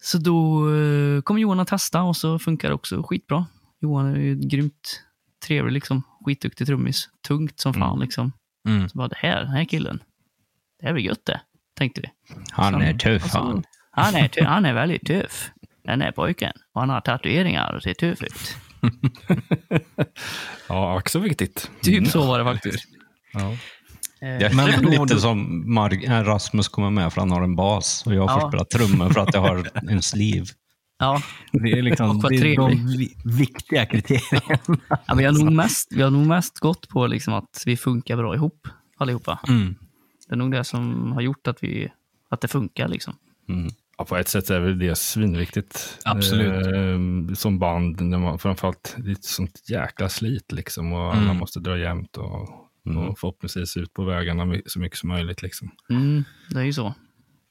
Så 0.01 0.19
då 0.19 0.69
eh, 0.75 1.23
kom 1.23 1.39
Johan 1.39 1.61
att 1.61 1.69
testa 1.69 2.03
och 2.03 2.17
så 2.17 2.39
funkar 2.39 2.69
det 2.69 2.75
också 2.75 3.03
skitbra. 3.03 3.47
Johan 3.81 4.07
är 4.15 4.19
ju 4.21 4.35
grymt 4.37 5.03
trevlig, 5.47 5.73
liksom. 5.73 6.03
skitduktig 6.25 6.67
trummis. 6.67 7.09
Tungt 7.29 7.61
som 7.61 7.75
fan. 7.75 7.83
Mm. 7.91 8.01
Liksom. 8.01 8.33
Mm. 8.69 8.89
Så 8.89 8.99
bara, 8.99 9.09
det 9.09 9.17
här, 9.19 9.41
den 9.41 9.51
här 9.51 9.65
killen, 9.65 10.03
det 10.81 10.87
här 10.87 10.93
blir 10.93 11.05
gött 11.05 11.25
det, 11.27 11.41
tänkte 11.77 12.01
vi. 12.01 12.09
Han 12.53 12.83
är 12.83 12.95
tuff 12.95 13.25
Och 13.25 13.31
så- 13.31 13.39
han. 13.39 13.65
Han 13.91 14.15
är, 14.15 14.45
han 14.45 14.65
är 14.67 14.75
väldigt 14.83 15.07
tuff, 15.07 15.51
den 15.85 16.01
här 16.01 16.13
pojken. 16.13 16.53
Och 16.73 16.81
han 16.81 16.91
har 16.91 17.01
tatueringar 17.01 17.73
och 17.75 17.83
ser 17.83 17.95
tuff 17.95 18.23
ut. 18.23 18.57
Ja, 20.69 20.99
också 20.99 21.19
viktigt. 21.19 21.71
Typ 21.83 22.09
så 22.09 22.27
var 22.27 22.39
det 22.39 22.45
faktiskt. 22.45 22.85
Ja. 23.33 23.57
Eh, 24.21 24.29
Jag 24.29 24.55
Men 24.55 24.69
är 24.69 24.83
då- 24.97 25.05
lite 25.05 25.21
som 25.21 25.65
Mar- 25.79 26.19
äh, 26.21 26.25
Rasmus 26.25 26.69
kommer 26.69 26.91
med 26.91 27.13
för 27.13 27.21
han 27.21 27.31
har 27.31 27.43
en 27.43 27.57
bas 27.57 28.03
och 28.07 28.15
jag 28.15 28.31
får 28.33 28.41
Ja. 28.43 28.49
spela 28.49 28.65
trummor 28.65 29.11
för 29.11 29.21
att 29.21 29.35
jag 29.35 29.41
har 29.41 29.69
en 29.91 30.03
sleeve. 30.03 30.47
Ja, 30.99 31.23
Det 31.53 31.71
är, 31.73 31.83
liksom, 31.83 32.21
det 32.29 32.37
är 32.37 32.57
de 32.57 33.09
viktiga 33.39 33.87
kriterierna. 33.87 34.79
ja, 35.07 35.15
vi, 35.15 35.25
har 35.25 35.33
nog 35.45 35.53
mest, 35.53 35.89
vi 35.95 36.03
har 36.03 36.11
nog 36.11 36.27
mest 36.27 36.59
gått 36.59 36.89
på 36.89 37.07
liksom 37.07 37.35
att 37.35 37.63
vi 37.67 37.77
funkar 37.77 38.17
bra 38.17 38.35
ihop, 38.35 38.69
allihopa. 38.99 39.39
Mm. 39.49 39.75
Det 40.29 40.35
är 40.35 40.37
nog 40.37 40.53
det 40.53 40.65
som 40.65 41.13
har 41.13 41.21
gjort 41.21 41.47
att, 41.47 41.63
vi, 41.63 41.89
att 42.31 42.41
det 42.41 42.49
funkar. 42.49 42.89
Liksom. 42.89 43.15
Mm. 43.49 43.71
Ja, 43.99 44.05
på 44.05 44.17
ett 44.17 44.29
sätt 44.29 44.51
är 44.51 44.61
väl 44.61 44.79
det 44.79 44.99
svinviktigt. 44.99 45.99
Absolut. 46.05 46.67
Eh, 46.67 47.35
som 47.35 47.59
band, 47.59 48.01
när 48.01 48.19
man, 48.19 48.39
framförallt 48.39 48.95
det 48.99 49.09
är 49.11 49.13
ett 49.13 49.25
sånt 49.25 49.63
jäkla 49.71 50.09
slit 50.09 50.53
liksom. 50.53 50.93
Och 50.93 51.13
alla 51.15 51.23
Mm. 51.23 51.37
måste 51.37 51.61
dra 51.61 51.79
jämnt 51.79 52.17
och, 52.17 52.49
Mm. 52.91 53.09
och 53.09 53.19
förhoppningsvis 53.19 53.77
ut 53.77 53.95
på 53.95 54.05
vägarna 54.05 54.61
så 54.67 54.81
mycket 54.81 54.99
som 54.99 55.09
möjligt. 55.09 55.43
Liksom. 55.43 55.71
Mm, 55.91 56.25
det 56.51 56.61
är 56.61 56.65
ju 56.65 56.73
så. 56.73 56.95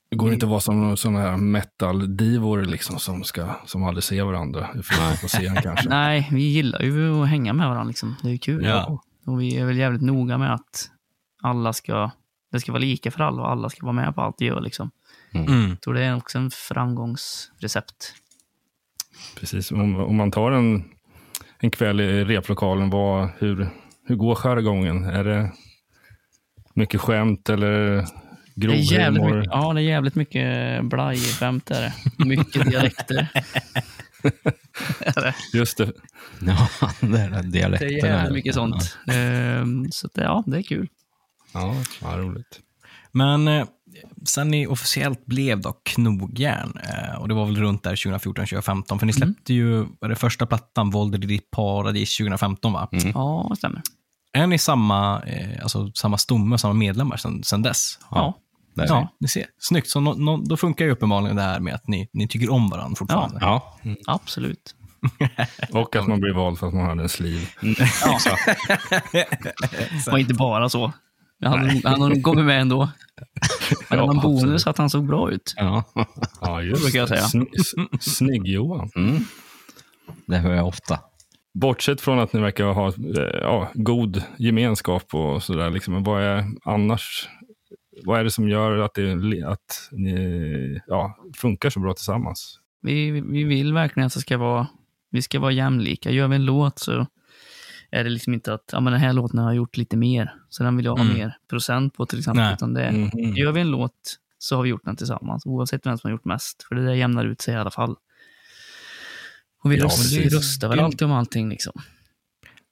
Det 0.10 0.15
går 0.15 0.34
inte 0.34 0.46
att 0.46 0.50
vara 0.50 0.60
som 0.60 0.98
sådana 0.98 1.20
här 1.20 1.38
metal-divor 1.38 2.65
liksom, 2.65 3.00
som, 3.00 3.24
ska, 3.24 3.56
som 3.65 3.84
aldrig 3.84 4.03
ser 4.03 4.24
varandra. 4.24 4.67
På 5.22 5.27
scen 5.27 5.56
kanske. 5.63 5.89
Nej, 5.89 6.27
vi 6.32 6.41
gillar 6.41 6.82
ju 6.82 7.22
att 7.22 7.29
hänga 7.29 7.53
med 7.53 7.67
varandra. 7.67 7.88
Liksom. 7.88 8.15
Det 8.22 8.27
är 8.27 8.32
ju 8.32 8.38
kul. 8.38 8.65
Ja. 8.65 9.03
Och 9.25 9.41
vi 9.41 9.58
är 9.58 9.65
väl 9.65 9.77
jävligt 9.77 10.01
noga 10.01 10.38
med 10.38 10.53
att 10.53 10.89
alla 11.41 11.74
ska, 11.74 12.12
det 12.51 12.60
ska 12.60 12.72
vara 12.72 12.79
lika 12.79 13.12
för 13.12 13.24
alla 13.24 13.41
och 13.41 13.51
alla 13.51 13.70
ska 13.70 13.86
vara 13.86 13.94
med 13.94 14.15
på 14.15 14.22
allt 14.22 14.36
vi 14.39 14.46
gör. 14.46 14.62
Liksom. 14.62 14.91
Mm. 15.34 15.70
Jag 15.70 15.82
tror 15.82 15.94
det 15.94 16.03
är 16.03 16.17
också 16.17 16.38
en 16.38 16.51
framgångsrecept. 16.51 18.13
Precis. 19.39 19.72
Om, 19.72 19.96
om 19.96 20.15
man 20.15 20.32
tar 20.32 20.51
en, 20.51 20.84
en 21.60 21.72
kväll 21.72 22.01
i 22.01 22.25
replokalen, 22.25 22.89
vad, 22.89 23.29
hur, 23.38 23.70
hur 24.08 24.16
går 24.16 24.36
jargongen? 24.36 25.04
Är 25.06 25.24
det 25.24 25.52
mycket 26.74 27.02
skämt 27.02 27.50
eller 27.50 27.96
Det 27.96 28.06
grov 28.56 28.76
är 28.76 28.80
jävligt 28.94 29.24
humor? 29.24 29.36
mycket, 29.38 29.52
ja, 29.54 29.74
det 29.74 29.82
är 29.82 29.84
jävligt 29.84 30.16
mycket 30.16 30.86
blaj-skämt. 30.86 31.72
är 31.72 31.82
det. 31.82 32.26
Mycket 32.26 32.66
dialekter. 32.72 33.28
Är 35.00 35.22
det. 35.22 35.36
Just 35.58 35.78
det. 35.78 35.92
Ja, 36.42 36.68
det 37.02 37.20
är 37.20 37.30
den 37.30 37.52
det 37.52 37.60
dialekten. 37.60 37.88
är 37.88 37.92
jävligt 37.94 38.34
mycket 38.34 38.54
sånt. 38.54 38.98
Ehm, 39.12 39.92
Så 39.92 40.08
att, 40.08 40.18
ja, 40.18 40.44
det 40.48 40.58
är 40.58 40.62
kul. 40.64 40.88
Ja, 41.54 41.76
ja 42.02 42.08
roligt. 42.18 42.60
Men 43.12 43.48
eh, 43.48 43.66
sen 44.28 44.48
ni 44.52 44.68
officiellt 44.68 45.26
blev 45.26 45.62
då 45.62 45.72
Knogjärn, 45.84 46.78
eh, 46.84 47.16
och 47.22 47.28
det 47.28 47.34
var 47.34 47.46
väl 47.46 47.56
runt 47.58 47.84
där 47.84 47.96
2014-2015, 47.96 49.00
för 49.00 49.06
ni 49.06 49.14
släppte 49.14 49.54
ju 49.54 49.86
var 50.00 50.10
det 50.10 50.16
första 50.16 50.46
plattan, 50.46 50.90
Våld 50.90 51.16
i 51.16 51.28
ditt 51.28 51.52
paradis 51.52 52.18
2015 52.18 52.74
va? 52.74 52.90
Mm. 52.92 53.12
Ja, 53.16 53.48
det 53.50 53.56
stämmer. 53.56 53.82
Är 54.38 54.48
ni 54.48 54.58
samma, 54.58 55.22
eh, 55.22 55.62
alltså, 55.62 55.91
samma 55.94 56.17
stomme, 56.17 56.58
samma 56.58 56.74
medlemmar 56.74 57.17
sen, 57.17 57.44
sen 57.44 57.62
dess? 57.62 58.00
Ja. 58.12 58.38
Är 58.77 58.86
Ja, 58.88 59.13
ni 59.20 59.27
ser. 59.27 59.46
Snyggt. 59.60 59.89
Så 59.89 60.00
nå- 60.00 60.13
nå- 60.13 60.38
då 60.46 60.58
funkar 60.58 60.86
ju 60.86 60.91
uppenbarligen 60.91 61.36
det 61.36 61.41
här 61.41 61.60
med 61.60 61.74
att 61.75 61.88
ni, 61.88 62.10
ni 62.13 62.27
tycker 62.27 62.50
om 62.51 62.70
varandra 62.70 62.96
fortfarande. 62.96 63.38
Ja, 63.41 63.77
Absolut. 64.08 64.75
Och 65.72 65.96
att 65.96 66.08
man 66.08 66.20
blir 66.20 66.34
vald 66.34 66.60
för 66.60 66.67
att 66.67 66.74
man 66.74 66.86
hade 66.86 67.03
en 67.03 67.10
sleeve. 67.10 67.46
Det 70.06 70.12
var 70.12 70.17
inte 70.17 70.34
bara 70.34 70.70
så. 70.70 70.91
Han, 71.46 71.82
han 71.84 72.01
har 72.01 72.10
nog 72.10 72.24
kommit 72.24 72.46
med 72.46 72.62
ändå. 72.62 72.89
Men 73.89 74.00
det 74.00 74.06
var 74.06 74.10
en 74.12 74.15
Ja, 74.15 74.22
bonus 74.22 74.44
absolut. 74.44 74.67
att 74.67 74.77
han 74.77 74.89
såg 74.89 75.06
bra 75.08 75.32
ut. 75.32 75.53
ja. 75.58 75.84
Ja, 76.41 76.62
just 76.62 76.82
brukar 76.84 77.00
jag 77.00 77.10
säga. 77.10 77.22
Sny- 77.22 77.98
Snygg-Johan. 78.00 78.89
Mm. 78.96 79.25
Det 80.25 80.38
hör 80.38 80.53
jag 80.53 80.67
ofta. 80.67 81.00
Bortsett 81.60 82.02
från 82.02 82.20
att 82.20 82.34
ni 82.34 82.40
verkar 82.42 82.66
ha 82.66 82.88
eh, 82.88 83.40
ja, 83.42 83.72
god 83.74 84.24
gemenskap 84.38 85.14
och 85.14 85.44
sådär, 85.44 85.70
liksom, 85.70 85.94
men 85.94 86.04
vad 86.04 86.24
är 86.24 86.44
annars 86.64 87.30
vad 88.04 88.20
är 88.20 88.24
det 88.24 88.32
som 88.32 88.50
gör 88.50 88.78
att, 88.78 88.94
det, 88.94 89.44
att 89.44 89.90
ni 89.92 90.82
ja, 90.88 91.18
funkar 91.38 91.70
så 91.70 91.80
bra 91.80 91.94
tillsammans? 91.94 92.60
Vi, 92.82 93.12
vi 93.12 93.44
vill 93.44 93.74
verkligen 93.74 94.08
att 94.08 94.14
det 94.14 94.20
ska 94.20 94.38
vara, 94.38 94.68
vi 95.12 95.22
ska 95.22 95.40
vara 95.40 95.52
jämlika. 95.52 96.12
Gör 96.12 96.28
vi 96.28 96.36
en 96.36 96.46
låt 96.46 96.80
så 96.80 97.06
är 97.92 98.04
det 98.04 98.10
liksom 98.10 98.34
inte 98.34 98.54
att 98.54 98.70
ja, 98.72 98.80
men 98.80 98.94
den 98.94 99.02
här 99.02 99.14
låten 99.14 99.40
har 99.40 99.46
jag 99.46 99.56
gjort 99.56 99.78
lite 99.78 99.98
mer, 99.98 100.34
så 100.50 100.64
den 100.64 100.78
vill 100.78 100.86
jag 100.86 100.96
ha 100.96 101.04
Mm. 101.04 101.18
mer 101.18 101.38
procent 101.50 101.94
på 101.94 102.06
till 102.06 102.20
exempel. 102.20 102.44
Nej. 102.44 102.54
Utan 102.54 102.74
det, 102.74 102.92
Mhm. 102.92 103.36
Gör 103.36 103.52
vi 103.52 103.62
en 103.62 103.72
låt 103.72 104.18
så 104.38 104.56
har 104.56 104.64
vi 104.64 104.70
gjort 104.70 104.86
den 104.86 104.96
tillsammans, 104.96 105.46
oavsett 105.46 105.86
vem 105.86 105.98
som 105.98 106.08
har 106.08 106.12
gjort 106.12 106.26
mest. 106.26 106.64
För 106.68 106.76
det 106.76 106.86
där 106.86 106.94
jämnar 106.94 107.26
ut 107.26 107.42
sig 107.42 107.54
i 107.54 107.58
alla 107.58 107.72
fall. 107.72 107.96
Och 109.64 109.72
vi, 109.72 109.78
Ja, 109.78 109.86
röstar, 109.86 110.04
vi 110.18 110.24
precis. 110.24 110.34
röstar 110.34 110.70
väl 110.70 110.80
alltid 110.80 111.02
om 111.02 111.12
allting. 111.12 111.50
Liksom. 111.50 111.74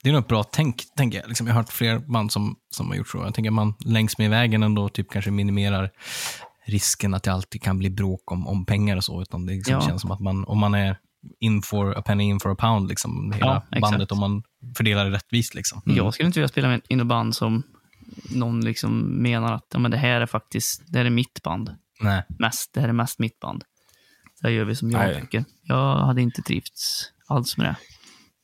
Det 0.04 0.10
är 0.10 0.13
nog 0.13 0.22
ett 0.22 0.27
bra 0.27 0.44
tänk, 0.44 0.84
tänker 0.98 1.18
jag. 1.20 1.27
Liksom, 1.27 1.48
jag 1.48 1.54
har 1.54 1.62
hört 1.62 1.72
fler 1.72 2.00
band 2.00 2.32
som, 2.32 2.56
som 2.75 2.88
har 2.89 2.96
gjort 2.96 3.08
så. 3.10 3.18
Jag 3.18 3.34
tänker 3.34 3.50
att 3.50 3.54
man 3.56 3.74
längs 3.86 4.18
med 4.18 4.30
vägen 4.30 4.63
ändå 4.63 4.89
typ 4.89 5.10
kanske 5.12 5.32
minimerar 5.32 5.89
risken 6.65 7.13
att 7.13 7.24
det 7.24 7.34
alltid 7.34 7.62
kan 7.62 7.80
bli 7.80 7.89
bråk 7.89 8.32
om, 8.32 8.48
om 8.48 8.65
pengar 8.65 8.98
och 8.98 9.04
så. 9.04 9.22
Utan 9.22 9.46
det 9.46 9.54
liksom 9.54 9.74
Ja. 9.74 9.82
känns 9.82 10.01
som 10.01 10.12
att 10.12 10.20
man, 10.20 10.46
om 10.46 10.60
man 10.60 10.74
är 10.74 10.98
in 11.39 11.62
for 11.62 11.98
a 11.98 12.01
penny, 12.06 12.24
in 12.24 12.39
for 12.39 12.51
a 12.51 12.56
pound, 12.56 12.89
liksom, 12.89 13.32
hela 13.32 13.58
exakt. 13.58 13.82
bandet, 13.82 14.12
om 14.12 14.20
man 14.20 14.44
fördelar 14.77 15.06
det 15.06 15.12
rättvist. 15.12 15.56
Liksom. 15.56 15.82
Jag 15.86 16.13
skulle 16.13 16.27
inte 16.27 16.39
vilja 16.39 16.48
spela 16.48 16.68
med 16.68 16.82
in 16.89 17.00
ett 17.00 17.08
band 17.08 17.36
som 17.36 17.63
någon 18.30 18.65
liksom 18.65 19.00
menar 19.22 19.54
att 19.54 19.65
ja, 19.74 19.80
men 19.80 19.92
det 19.92 19.98
här 19.98 20.22
är 20.22 20.25
faktiskt 20.25 20.84
det 20.88 20.98
här 20.98 21.06
är 21.06 21.10
mitt 21.10 21.42
band. 21.44 21.75
Nej. 22.01 22.24
Mest, 22.39 22.74
det 22.74 22.82
här 22.82 22.89
är 22.89 22.94
mest 22.94 23.20
mitt 23.20 23.39
band. 23.39 23.63
Det 24.46 24.50
här 24.52 24.58
gör 24.58 24.66
vi 24.66 24.75
som 24.75 24.92
jag 24.92 25.00
Nej. 25.00 25.22
tycker. 25.22 25.46
Jag 25.64 25.96
hade 25.98 26.22
inte 26.22 26.42
trivts 26.42 27.12
alls 27.28 27.58
med 27.58 27.66
det. 27.68 27.75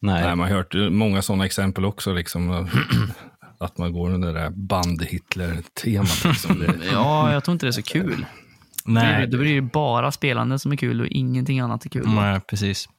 Nej, 0.02 0.24
Nej, 0.24 0.36
man 0.36 0.48
har 0.52 0.56
hört 0.58 0.74
många 0.92 1.22
sådana 1.22 1.46
exempel 1.46 1.86
också. 1.86 2.14
Liksom, 2.14 2.68
att 3.60 3.78
man 3.78 3.94
går 3.94 4.10
under 4.10 4.34
det 4.34 4.40
där 4.40 4.50
band-Hitler-temat. 4.50 6.26
Liksom. 6.26 6.64
Ja, 6.92 7.34
jag 7.34 7.44
tror 7.44 7.54
inte 7.54 7.66
det 7.66 7.70
är 7.70 7.72
så 7.72 7.82
kul. 7.82 8.26
Nej, 8.86 9.28
Då 9.28 9.38
blir 9.38 9.56
det 9.56 9.62
bara 9.62 10.12
spelande 10.12 10.60
som 10.60 10.72
är 10.72 10.76
kul 10.76 11.02
och 11.02 11.08
ingenting 11.08 11.60
annat 11.60 11.86
är 11.86 11.90
kul. 11.90 12.08
Nej, 12.08 12.40
precis. 12.40 12.90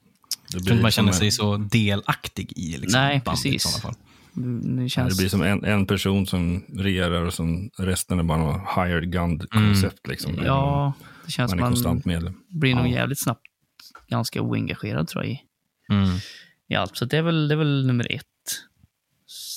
Jag 0.52 0.62
tror 0.64 0.72
inte 0.72 0.82
man 0.82 0.90
känner 0.90 1.12
sig 1.12 1.26
en- 1.26 1.32
så 1.32 1.56
delaktig 1.56 2.52
i 2.56 2.76
liksom, 2.76 3.00
Nej, 3.00 3.22
bandet 3.24 3.46
i 3.46 3.50
precis. 3.52 3.62
sådana 3.62 3.82
fall. 3.82 3.94
Det 4.82 4.88
känns... 4.88 5.14
det 5.16 5.20
blir 5.22 5.28
som 5.28 5.42
en, 5.42 5.64
en 5.64 5.86
person 5.86 6.26
som 6.26 6.64
regerar 6.76 7.22
och 7.22 7.34
som 7.34 7.70
resten 7.78 8.18
är 8.18 8.22
bara 8.22 8.38
något 8.38 8.60
hired 8.76 9.12
gun-koncept. 9.12 10.06
Liksom. 10.08 10.34
Ja, 10.44 10.92
det 11.26 11.32
känns 11.32 11.50
man 11.52 11.58
är 11.58 11.62
man 11.62 11.70
konstant 11.70 12.04
medlem. 12.04 12.34
blir 12.48 12.74
nog 12.74 12.86
Ja. 12.86 12.90
jävligt 12.90 13.20
snabbt 13.22 13.40
ganska 14.08 14.42
oengagerad 14.42 15.08
tror 15.08 15.24
jag 15.24 15.32
i, 15.32 15.40
Mm. 15.92 16.08
i 16.68 16.74
allt. 16.74 16.96
Så 16.96 17.04
det 17.04 17.16
är, 17.18 17.22
väl, 17.22 17.48
det 17.48 17.54
är 17.54 17.56
väl 17.56 17.86
nummer 17.86 18.06
ett. 18.12 18.22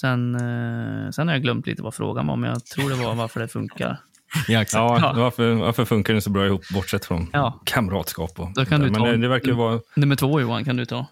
Sen, 0.01 0.35
eh, 0.35 1.09
sen 1.11 1.27
har 1.27 1.35
jag 1.35 1.41
glömt 1.41 1.67
lite 1.67 1.83
vad 1.83 1.93
frågan 1.93 2.27
var, 2.27 2.35
men 2.35 2.49
jag 2.49 2.65
tror 2.65 2.89
det 2.89 2.95
var 2.95 3.15
varför 3.15 3.39
det 3.39 3.47
funkar. 3.47 3.99
Ja, 4.47 4.61
exakt. 4.61 5.01
Ja. 5.03 5.13
Varför, 5.15 5.53
varför 5.53 5.85
funkar 5.85 6.13
det 6.13 6.21
så 6.21 6.29
bra 6.29 6.45
ihop, 6.45 6.61
bortsett 6.73 7.05
från 7.05 7.29
Ja. 7.33 7.61
kamratskap? 7.65 8.39
Och, 8.39 8.53
Då 8.53 8.65
kan 8.65 8.79
du 8.81 8.85
men 8.91 9.01
ta- 9.01 9.05
det, 9.11 9.17
det 9.17 9.27
verkar 9.27 9.51
vara... 9.51 9.79
Nummer 9.95 10.15
två 10.15 10.41
Johan, 10.41 10.65
kan 10.65 10.75
du 10.77 10.85
ta? 10.85 11.05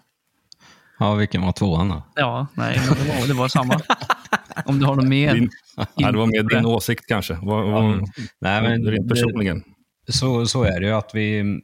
ja, 0.98 1.14
vilken 1.14 1.42
var 1.42 1.52
tvåan 1.52 1.88
då? 1.88 2.02
Ja, 2.14 2.46
nej, 2.54 2.80
men 2.88 2.98
det 3.06 3.20
var, 3.20 3.26
det 3.28 3.34
var 3.34 3.48
samma. 3.48 3.80
Om 4.64 4.78
du 4.78 4.86
har 4.86 4.94
något 4.96 5.04
mer. 5.08 5.34
Din, 5.34 5.50
ja, 5.96 6.12
det 6.12 6.18
var 6.18 6.26
mer 6.26 6.42
din 6.42 6.66
åsikt 6.66 7.04
kanske. 7.08 7.34
Vad, 7.42 7.70
vad, 7.70 7.84
Nej, 8.40 8.62
men 8.62 8.84
rent 8.86 9.08
det- 9.08 9.14
personligen. 9.14 9.64
Så, 10.08 10.46
så 10.46 10.62
är 10.62 10.80
det 10.80 10.86
ju 10.86 10.92
att 10.92 11.10
vi, 11.14 11.60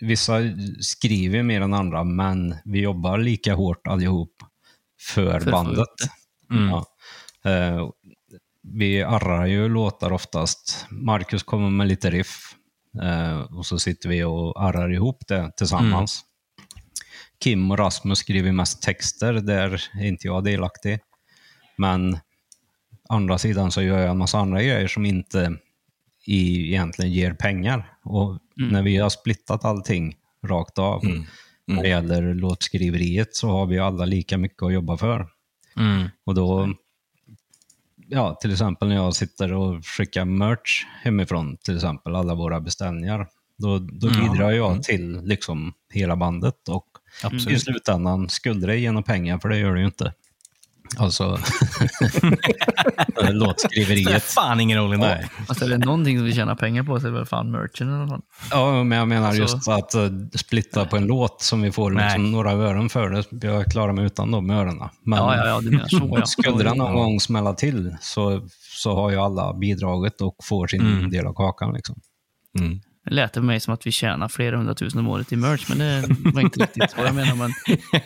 vissa 0.00 0.38
skriver 0.80 1.42
mer 1.42 1.60
än 1.60 1.74
andra, 1.74 2.04
men 2.04 2.54
vi 2.64 2.80
jobbar 2.80 3.18
lika 3.18 3.54
hårt 3.54 3.86
allihop 3.86 4.42
för, 5.00 5.40
få 5.40 5.50
bandet. 5.50 5.94
Mm. 6.50 6.68
Ja. 6.68 6.86
Eh, 7.50 7.88
vi 8.62 9.02
arrar 9.02 9.46
ju 9.46 9.68
låtar 9.68 10.12
oftast. 10.12 10.86
Marcus 10.90 11.42
kommer 11.42 11.70
med 11.70 11.88
lite 11.88 12.10
riff 12.10 12.54
eh, 13.02 13.40
och 13.40 13.66
så 13.66 13.78
sitter 13.78 14.08
vi 14.08 14.24
och 14.24 14.62
arrar 14.64 14.92
ihop 14.92 15.22
det 15.28 15.52
tillsammans. 15.56 16.22
Kim 17.40 17.70
och 17.70 17.78
Rasmus 17.78 18.18
skriver 18.18 18.52
mest 18.52 18.82
texter, 18.82 19.32
där 19.32 19.82
är 20.00 20.04
inte 20.04 20.26
jag 20.26 20.44
delaktig. 20.44 20.98
Men 21.76 22.18
andra 23.08 23.38
sidan 23.38 23.72
så 23.72 23.82
gör 23.82 23.98
jag 23.98 24.10
en 24.10 24.18
massa 24.18 24.38
andra 24.38 24.62
grejer 24.62 24.88
som 24.88 25.06
inte 25.06 25.56
i, 26.26 26.68
egentligen 26.68 27.12
ger 27.12 27.32
pengar. 27.32 27.92
Och 28.02 28.38
när 28.56 28.82
vi 28.82 28.96
har 28.96 29.08
splittat 29.10 29.64
allting 29.64 30.16
rakt 30.46 30.78
av 30.78 31.04
Mm. 31.68 31.78
när 31.78 31.82
det 31.82 31.88
gäller 31.88 32.34
låtskriveriet 32.34 33.36
så 33.36 33.48
har 33.48 33.66
vi 33.66 33.78
alla 33.78 34.04
lika 34.04 34.38
mycket 34.38 34.62
att 34.62 34.72
jobba 34.72 34.96
för. 34.96 35.28
Mm. 35.76 36.08
Och 36.24 36.34
då, 36.34 36.74
ja, 38.08 38.34
till 38.34 38.52
exempel 38.52 38.88
när 38.88 38.94
jag 38.94 39.14
sitter 39.14 39.52
och 39.52 39.86
skickar 39.86 40.24
merch 40.24 40.84
hemifrån, 41.02 41.56
till 41.56 41.74
exempel 41.76 42.16
alla 42.16 42.34
våra 42.34 42.60
beställningar, 42.60 43.28
då, 43.58 43.78
då 43.78 44.08
bidrar 44.08 44.50
jag 44.50 44.82
till 44.82 45.20
liksom 45.24 45.72
hela 45.92 46.16
bandet 46.16 46.68
och 46.68 46.86
i 47.22 47.26
Absolut. 47.26 47.62
slutändan 47.62 48.28
skulle 48.28 48.66
det 48.66 48.76
ge 48.76 48.92
några 48.92 49.02
pengar, 49.02 49.38
för 49.38 49.48
det 49.48 49.58
gör 49.58 49.74
det 49.74 49.80
ju 49.80 49.86
inte. 49.86 50.12
Alltså, 50.98 51.38
Det 53.22 53.32
låtskriveriet. 53.32 54.22
fan 54.22 54.60
ingen 54.60 54.78
roll 54.78 54.92
ändå. 54.92 55.06
Nej. 55.06 55.26
Alltså, 55.48 55.64
är 55.64 55.68
det 55.68 55.78
någonting 55.78 56.18
som 56.18 56.26
vi 56.26 56.34
tjänar 56.34 56.54
pengar 56.54 56.82
på 56.82 57.00
så 57.00 57.06
är 57.06 57.10
det 57.10 57.16
väl 57.16 57.26
fan 57.26 57.50
merchen 57.50 57.94
alla 57.94 58.08
fall. 58.08 58.20
Ja, 58.50 58.84
men 58.84 58.98
jag 58.98 59.08
menar 59.08 59.26
Alltså- 59.26 59.42
just 59.42 59.68
att 59.68 59.94
uh, 59.94 60.10
splitta 60.34 60.84
på 60.86 60.96
en 60.96 61.06
låt 61.06 61.42
som 61.42 61.62
vi 61.62 61.72
får 61.72 61.90
liksom 61.92 62.32
några 62.32 62.52
öron 62.52 62.88
för. 62.88 63.24
Det, 63.30 63.46
jag 63.46 63.66
klarar 63.66 63.92
mig 63.92 64.04
utan 64.04 64.30
de 64.30 64.50
öronen. 64.50 64.88
Men 65.02 65.18
Ja, 65.18 65.36
ja, 65.36 65.46
ja, 65.46 65.60
du 65.60 65.70
menar 65.70 65.88
så 65.88 66.08
ja. 66.18 66.26
skulle 66.26 66.64
det 66.64 66.74
någon 66.74 66.94
gång 66.94 67.20
smälla 67.20 67.52
till 67.54 67.96
så, 68.00 68.48
så 68.82 68.94
har 68.94 69.10
ju 69.10 69.16
alla 69.16 69.54
bidraget 69.54 70.20
och 70.20 70.36
får 70.44 70.66
sin 70.66 70.80
Mm. 70.80 71.10
del 71.10 71.26
av 71.26 71.32
kakan. 71.34 71.72
Liksom. 71.74 71.96
Mm. 72.58 72.80
Lät 73.10 73.32
det 73.32 73.40
mig 73.42 73.60
som 73.60 73.74
att 73.74 73.86
vi 73.86 73.92
tjänar 73.92 74.28
flera 74.28 74.56
hundratusen 74.56 75.00
om 75.00 75.08
året 75.08 75.32
i 75.32 75.36
merch, 75.36 75.66
men 75.68 75.78
det 75.78 76.30
var 76.34 76.40
inte 76.40 76.60
riktigt 76.60 76.90
så 76.90 76.96
jag 77.00 77.14
menar. 77.14 77.34
Men 77.36 77.52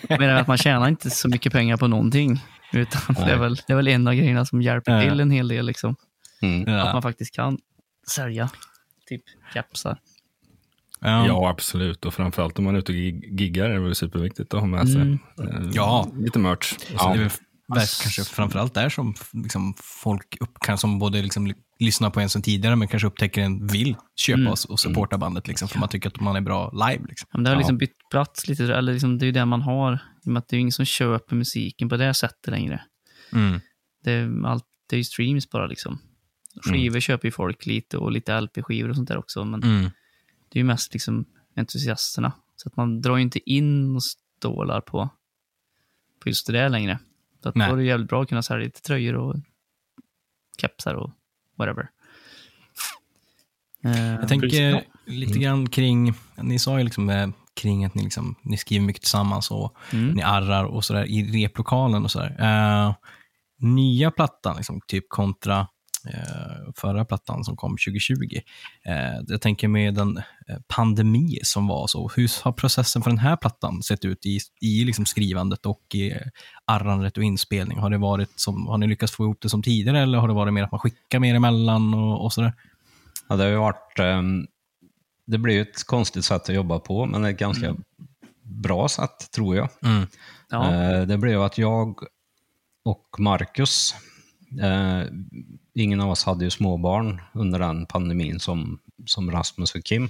jag 0.09 0.21
menar 0.21 0.35
att 0.35 0.47
man 0.47 0.59
tjänar 0.59 0.89
inte 0.89 1.11
så 1.11 1.29
mycket 1.29 1.53
pengar 1.53 1.77
på 1.77 1.87
någonting. 1.87 2.41
Utan 2.73 3.15
det 3.15 3.33
är, 3.33 3.37
väl, 3.39 3.55
det 3.67 3.73
är 3.73 3.77
väl 3.77 3.89
en 3.89 4.07
av 4.09 4.15
grejerna 4.15 4.45
som 4.45 4.63
hjälper 4.63 4.93
Ja. 5.03 5.11
till 5.11 5.21
en 5.21 5.31
hel 5.31 5.49
del. 5.49 5.67
Liksom. 5.67 5.97
Mm. 6.43 6.61
Att 6.63 6.69
Ja. 6.87 6.93
man 6.93 7.03
faktiskt 7.03 7.35
kan 7.35 7.59
sälja 8.11 8.51
typ 9.09 9.23
kepsar. 9.55 9.99
Ja. 11.01 11.27
Ja, 11.27 11.49
absolut. 11.51 12.05
Och 12.05 12.15
framförallt 12.15 12.59
om 12.59 12.65
man 12.65 12.75
är 12.75 12.79
ute 12.79 12.93
och 12.93 12.97
gig- 12.97 13.39
giggar 13.41 13.65
är 13.71 13.75
det 13.75 13.81
väl 13.81 13.95
superviktigt 13.95 14.55
att 14.55 14.61
ha 14.61 14.67
med 14.67 14.89
sig 14.89 15.01
Mm. 15.01 15.19
eh, 15.41 15.71
Ja. 15.73 16.09
lite 16.17 16.39
merch. 16.39 16.73
Och 16.95 17.17
Väl 17.75 17.87
kanske 18.03 18.25
framförallt 18.25 18.75
där 18.75 18.89
som 18.89 19.15
liksom, 19.33 19.75
folk 20.03 20.37
upp, 20.41 20.59
kan, 20.61 20.79
som 20.79 20.99
både 20.99 21.23
liksom, 21.23 21.47
li- 21.47 21.55
lyssnar 21.79 22.11
på 22.11 22.21
en 22.21 22.29
sen 22.29 22.43
tidigare, 22.43 22.77
men 22.77 22.89
kanske 22.89 23.07
upptäcker 23.09 23.41
en 23.43 23.67
vill 23.67 23.97
köpa 24.17 24.41
Mm. 24.41 24.53
och, 24.53 24.59
och 24.71 24.81
supporta 24.81 25.19
bandet, 25.19 25.49
liksom, 25.49 25.69
för 25.69 25.79
man 25.79 25.89
tycker 25.89 26.09
att 26.09 26.21
man 26.21 26.37
är 26.37 26.41
bra 26.41 26.71
live. 26.73 27.07
Liksom. 27.09 27.29
Ja, 27.33 27.39
men 27.39 27.45
det 27.45 27.51
har 27.51 27.57
liksom 27.57 27.79
bytt 27.79 27.97
plats 28.11 28.49
lite, 28.49 28.65
eller 28.75 28.93
liksom, 28.93 29.19
det 29.19 29.25
är 29.25 29.27
ju 29.27 29.33
det 29.33 29.45
man 29.45 29.63
har. 29.63 29.95
I 29.95 30.29
och 30.29 30.33
med 30.33 30.41
att 30.41 30.49
det 30.49 30.57
är 30.57 30.61
ingen 30.61 30.73
som 30.73 30.85
köper 30.85 31.37
musiken 31.37 31.89
på 31.89 31.97
det 31.97 32.15
sättet 32.15 32.47
längre. 32.51 32.83
Mm. 33.33 33.61
Det 34.05 34.13
är, 34.13 34.47
allt, 34.47 34.65
det 34.89 34.97
är 34.97 34.99
ju 34.99 35.05
streams 35.05 35.51
bara 35.51 35.67
liksom. 35.67 35.99
Skivor 36.63 37.01
köper 37.01 37.29
ju 37.29 37.33
folk 37.33 37.67
lite 37.67 37.97
och 37.99 38.13
lite 38.13 38.41
LP-skivor 38.41 38.89
och 38.91 38.97
sånt 38.97 39.09
där 39.09 39.17
också. 39.19 39.45
Men 39.45 39.63
Mm. 39.63 39.83
det 40.49 40.59
är 40.59 40.61
ju 40.61 40.65
mest 40.65 40.93
liksom 40.93 41.25
entusiasterna. 41.57 42.33
Så 42.57 42.69
att 42.69 42.77
man 42.77 43.01
drar 43.01 43.17
ju 43.17 43.23
inte 43.23 43.51
in 43.51 43.97
och 43.97 44.03
stålar 44.03 44.81
på, 44.81 45.11
på 46.23 46.29
just 46.29 46.47
det 46.47 46.53
där 46.53 46.69
längre. 46.69 46.99
Så 47.43 47.49
att 47.49 47.55
då 47.55 47.61
är 47.61 47.77
det 47.77 47.85
jävligt 47.85 48.09
bra 48.09 48.23
att 48.23 48.29
kunna 48.29 48.43
sälja 48.43 48.65
lite 48.65 48.81
tröjor 48.83 49.15
och 49.15 49.37
kepsar 50.61 50.95
och 50.95 51.11
whatever. 51.59 51.89
Eh, 53.85 54.15
Jag 54.15 54.29
tänker 54.29 54.61
ja. 54.71 54.81
lite 55.07 55.39
grann 55.39 55.69
kring, 55.69 56.15
ni 56.43 56.59
sa 56.59 56.79
ju 56.79 56.85
liksom 56.85 57.11
eh, 57.11 57.29
kring 57.55 57.85
att 57.85 57.95
ni, 57.95 58.03
liksom, 58.03 58.35
ni 58.43 58.57
skriver 58.57 58.87
mycket 58.87 59.03
tillsammans 59.03 59.51
och 59.51 59.77
Mm. 59.93 60.11
ni 60.11 60.23
arrar 60.23 60.65
och 60.65 60.85
sådär 60.85 61.05
i 61.05 61.45
replokalen 61.45 62.05
och 62.05 62.11
sådär. 62.11 62.37
Eh, 62.41 62.95
nya 63.59 64.11
plattan, 64.11 64.57
liksom, 64.57 64.81
typ 64.87 65.09
kontra 65.09 65.59
eh, 65.61 65.67
förra 66.77 67.05
plattan 67.05 67.45
som 67.45 67.57
kom 67.57 67.71
2020. 67.71 68.15
Eh, 68.85 69.21
jag 69.29 69.41
tänker 69.41 69.69
med 69.69 69.95
den 69.95 70.17
eh, 70.49 70.57
pandemi 70.69 71.39
som 71.43 71.67
var 71.67 71.87
så, 71.87 72.11
hur 72.17 72.43
har 72.45 72.53
processen 72.53 73.03
för 73.03 73.11
den 73.11 73.19
här 73.19 73.37
plattan 73.37 73.83
sett 73.83 74.05
ut 74.05 74.27
i, 74.27 74.39
i 74.61 74.85
liksom 74.85 75.07
skrivandet 75.07 75.67
och 75.67 75.95
i 75.95 76.15
arrandet 76.65 77.17
och 77.17 77.25
inspelning? 77.25 77.79
Har, 77.79 77.91
det 77.91 77.99
varit 77.99 78.41
som, 78.41 78.67
har 78.67 78.79
ni 78.79 78.87
lyckats 78.87 79.13
få 79.13 79.25
ihop 79.25 79.41
det 79.41 79.49
som 79.49 79.63
tidigare 79.63 80.01
eller 80.01 80.19
har 80.19 80.29
det 80.29 80.35
varit 80.35 80.53
mer 80.53 80.63
att 80.63 80.73
man 80.73 80.81
skickar 80.81 81.19
mer 81.19 81.35
emellan 81.35 81.95
och, 81.95 82.25
och 82.25 82.33
sådär? 82.33 82.53
Ja, 83.29 83.37
det 83.37 83.43
har 83.43 83.51
ju 83.51 83.57
varit... 83.57 83.99
ehm, 83.99 84.47
det 85.27 85.39
blir 85.39 85.55
ju 85.55 85.63
ett 85.63 85.85
konstigt 85.87 86.25
sätt 86.25 86.43
att 86.43 86.55
jobba 86.55 86.79
på, 86.79 87.07
men 87.07 87.25
ett 87.25 87.39
ganska 87.39 87.77
bra 88.43 88.89
sätt, 88.89 89.31
tror 89.35 89.57
jag. 89.57 89.69
Mm. 89.83 90.07
Ja. 90.51 90.73
Eh, 90.73 91.03
Det 91.07 91.19
blev 91.19 91.43
att 91.43 91.59
jag 91.59 91.99
och 92.85 93.17
Marcus, 93.19 93.95
eh, 94.63 95.03
ingen 95.75 96.01
av 96.01 96.11
oss 96.11 96.25
hade 96.25 96.45
ju 96.45 96.51
småbarn 96.51 97.21
under 97.35 97.59
den 97.59 97.87
pandemin 97.87 98.41
som, 98.41 98.81
som 99.07 99.31
Rasmus 99.31 99.75
och 99.75 99.85
Kim, 99.85 100.09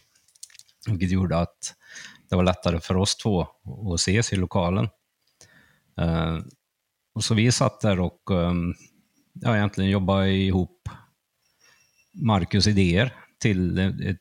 vilket 0.87 1.11
gjorde 1.11 1.39
att 1.39 1.75
det 2.29 2.37
var 2.37 2.45
lättare 2.45 2.81
för 2.81 2.97
oss 2.97 3.17
två 3.17 3.47
att 3.93 4.01
ses 4.01 4.33
i 4.33 4.37
lokalen. 4.37 4.89
Eh, 6.01 6.39
och 7.15 7.25
så 7.25 7.35
vi 7.35 7.53
satt 7.53 7.81
där 7.81 8.01
och 8.01 8.31
eh, 8.31 8.53
ja, 9.33 9.57
egentligen 9.57 9.91
jobbade 9.91 10.31
ihop 10.31 10.89
Marcus 12.13 12.67
idéer 12.67 13.15
till 13.39 13.79
ett, 13.79 14.01
ett, 14.01 14.19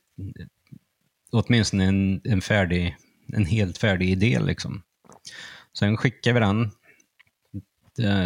åtminstone 1.30 1.84
en, 1.84 2.20
en, 2.24 2.40
färdig, 2.40 2.96
en 3.32 3.44
helt 3.44 3.78
färdig 3.78 4.10
idé. 4.10 4.40
Liksom. 4.40 4.82
Sen 5.78 5.96
skickade 5.96 6.34
vi 6.34 6.40
den 6.40 6.70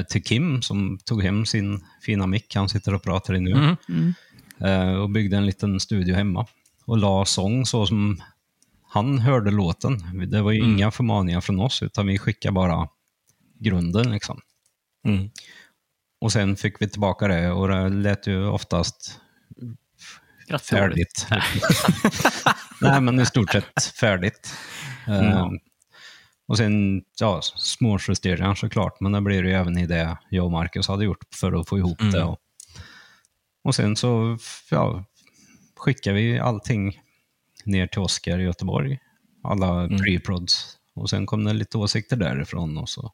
till 0.09 0.24
Kim 0.24 0.62
som 0.62 0.98
tog 1.05 1.22
hem 1.22 1.46
sin 1.46 1.85
fina 2.03 2.27
mick 2.27 2.55
han 2.55 2.68
sitter 2.68 2.94
och 2.94 3.03
pratar 3.03 3.35
i 3.35 3.40
nu. 3.40 3.53
Mm. 3.53 3.77
Mm. 3.88 4.14
Eh, 4.61 4.94
och 4.94 5.11
byggde 5.11 5.37
en 5.37 5.46
liten 5.46 5.81
studio 5.81 6.14
hemma. 6.14 6.46
Och 6.87 6.98
la 6.98 7.24
sång 7.24 7.66
så 7.66 7.87
som 7.87 8.22
han 8.88 9.18
hörde 9.18 9.50
låten. 9.50 10.29
Det 10.31 10.42
var 10.42 10.53
ju 10.53 10.59
Mm. 10.61 10.72
inga 10.72 10.90
förmaningar 10.90 11.40
från 11.40 11.61
oss, 11.61 11.83
utan 11.83 12.07
vi 12.07 12.18
skickade 12.18 12.53
bara 12.53 12.88
grunden. 13.61 14.11
Liksom. 14.12 14.40
Mm. 15.07 15.31
Och 16.20 16.33
sen 16.33 16.57
fick 16.57 16.83
vi 16.83 16.88
tillbaka 16.88 17.29
det 17.29 17.50
och 17.50 17.68
det 17.68 17.88
lät 17.88 18.27
ju 18.27 18.46
oftast 18.46 19.20
färdigt. 20.70 21.27
Nej, 22.81 23.00
men 23.00 23.20
i 23.20 23.27
stort 23.27 23.53
sett 23.53 23.85
färdigt. 24.00 24.55
Eh, 25.07 25.14
Ja. 25.14 25.50
Och 26.46 26.57
sen 26.57 27.02
ja, 27.20 27.40
små 27.42 27.98
justeringar 28.09 28.54
såklart, 28.54 29.00
men 29.00 29.12
det 29.12 29.20
blir 29.20 29.42
det 29.42 29.48
ju 29.48 29.54
även 29.54 29.78
i 29.78 29.87
det 29.87 30.18
jag 30.28 30.44
och 30.44 30.50
Marcus 30.52 30.88
hade 30.88 31.04
gjort 31.04 31.24
för 31.35 31.61
att 31.61 31.68
få 31.68 31.78
ihop 31.78 32.00
Mm. 32.00 32.12
det. 32.12 32.24
Och, 32.24 32.38
och 33.64 33.74
sen 33.74 33.96
så 33.96 34.38
ja, 34.70 35.04
skickar 35.76 36.12
vi 36.12 36.38
allting 36.38 37.00
ner 37.64 37.87
till 37.87 38.00
Oskar 38.00 38.38
i 38.38 38.42
Göteborg. 38.42 38.98
Alla 39.42 39.83
Mm. 39.85 39.96
pre-prods. 39.98 40.76
Och 40.94 41.11
sen 41.11 41.26
kom 41.26 41.44
det 41.44 41.52
lite 41.52 41.78
åsikter 41.78 42.16
därifrån 42.16 42.78
och 42.78 42.88
så. 42.88 43.11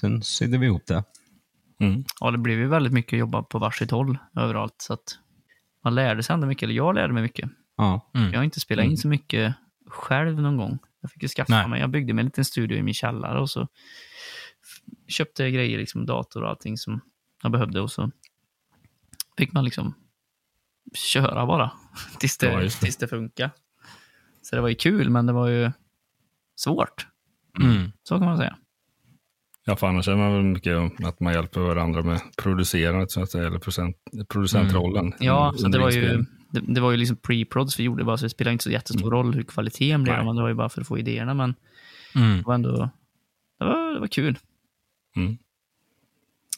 Sen 0.00 0.22
sydde 0.22 0.58
vi 0.58 0.66
ihop 0.66 0.86
det. 0.86 1.04
Mm. 1.80 2.04
Ja, 2.20 2.30
det 2.30 2.38
blev 2.38 2.58
ju 2.58 2.66
väldigt 2.68 2.92
mycket 2.92 3.18
jobba 3.18 3.42
på 3.42 3.58
varsitt 3.58 3.90
håll 3.90 4.18
överallt. 4.36 4.74
Så 4.78 4.92
att 4.92 5.18
man 5.84 5.94
lärde 5.94 6.22
sig 6.22 6.34
ändå 6.34 6.46
mycket, 6.46 6.62
eller 6.62 6.74
jag 6.74 6.94
lärde 6.94 7.12
mig 7.12 7.22
mycket. 7.22 7.50
Ja, 7.76 8.10
Mm. 8.14 8.32
Jag 8.32 8.38
har 8.38 8.44
inte 8.44 8.60
spelat 8.60 8.84
in 8.84 8.96
så 8.98 9.08
mycket 9.08 9.54
själv 9.86 10.40
någon 10.40 10.56
gång. 10.56 10.78
Jag 11.00 11.10
fick 11.10 11.22
ju 11.22 11.28
skaffa 11.28 11.54
Nej. 11.54 11.68
mig, 11.68 11.80
jag 11.80 11.90
byggde 11.90 12.12
mig 12.14 12.22
en 12.22 12.26
liten 12.26 12.44
studio 12.44 12.78
i 12.78 12.82
min 12.82 12.94
källare 12.94 13.40
och 13.40 13.50
så 13.50 13.68
köpte 15.08 15.42
jag 15.42 15.52
grejer, 15.52 15.78
liksom 15.78 16.06
dator 16.06 16.42
och 16.42 16.48
allting 16.48 16.76
som 16.78 17.00
jag 17.42 17.52
behövde 17.52 17.80
och 17.80 17.90
så 17.90 18.10
fick 19.38 19.52
man 19.52 19.64
liksom 19.64 19.94
köra 20.94 21.46
bara 21.46 21.70
tills 22.18 22.38
det, 22.38 22.46
Ja, 22.46 22.60
det. 22.60 22.70
tills 22.70 22.96
det 22.96 23.08
funkar. 23.08 23.50
Så 24.42 24.56
det 24.56 24.62
var 24.62 24.68
ju 24.68 24.74
kul, 24.74 25.10
men 25.10 25.26
det 25.26 25.32
var 25.32 25.48
ju 25.48 25.70
svårt. 26.56 27.06
Mm. 27.60 27.92
Så 28.02 28.18
kan 28.18 28.24
man 28.26 28.36
säga. 28.38 28.56
Ja, 29.64 29.76
för 29.76 29.86
annars 29.86 30.08
är 30.08 30.16
man 30.16 30.32
väl 30.32 30.42
mycket 30.42 30.76
att 31.04 31.20
man 31.20 31.32
hjälper 31.32 31.60
varandra 31.60 32.02
med 32.02 32.20
producerandet, 32.36 33.10
så 33.10 33.22
att 33.22 33.30
säga, 33.30 33.46
eller 33.46 33.58
producent, 33.58 33.96
producentrollen. 34.28 35.12
Ja, 35.20 35.48
Mm, 35.48 35.58
så 35.58 35.68
det 35.68 35.78
var 35.78 35.90
ju. 35.90 36.24
Det, 36.50 36.60
det 36.74 36.80
var 36.80 36.90
ju 36.90 36.96
liksom 36.96 37.16
pre-prods 37.16 37.78
vi 37.78 37.82
gjorde 37.84 38.04
bara, 38.04 38.16
så 38.16 38.24
det 38.24 38.30
spelade 38.30 38.52
inte 38.52 38.64
så 38.64 38.70
jättestor 38.70 39.10
roll 39.10 39.34
hur 39.34 39.42
kvaliteten 39.42 40.02
blev, 40.02 40.24
men 40.24 40.36
det 40.36 40.42
var 40.42 40.48
ju 40.48 40.54
bara 40.54 40.68
för 40.68 40.80
att 40.80 40.86
få 40.88 40.98
idéerna. 40.98 41.34
Men 41.34 41.54
Mm. 42.14 42.36
det 42.36 42.42
var 42.46 42.54
ändå 42.54 42.90
det 43.58 43.64
var, 43.64 43.94
det 43.94 44.00
var 44.00 44.06
kul. 44.06 44.38
Mm. 45.16 45.38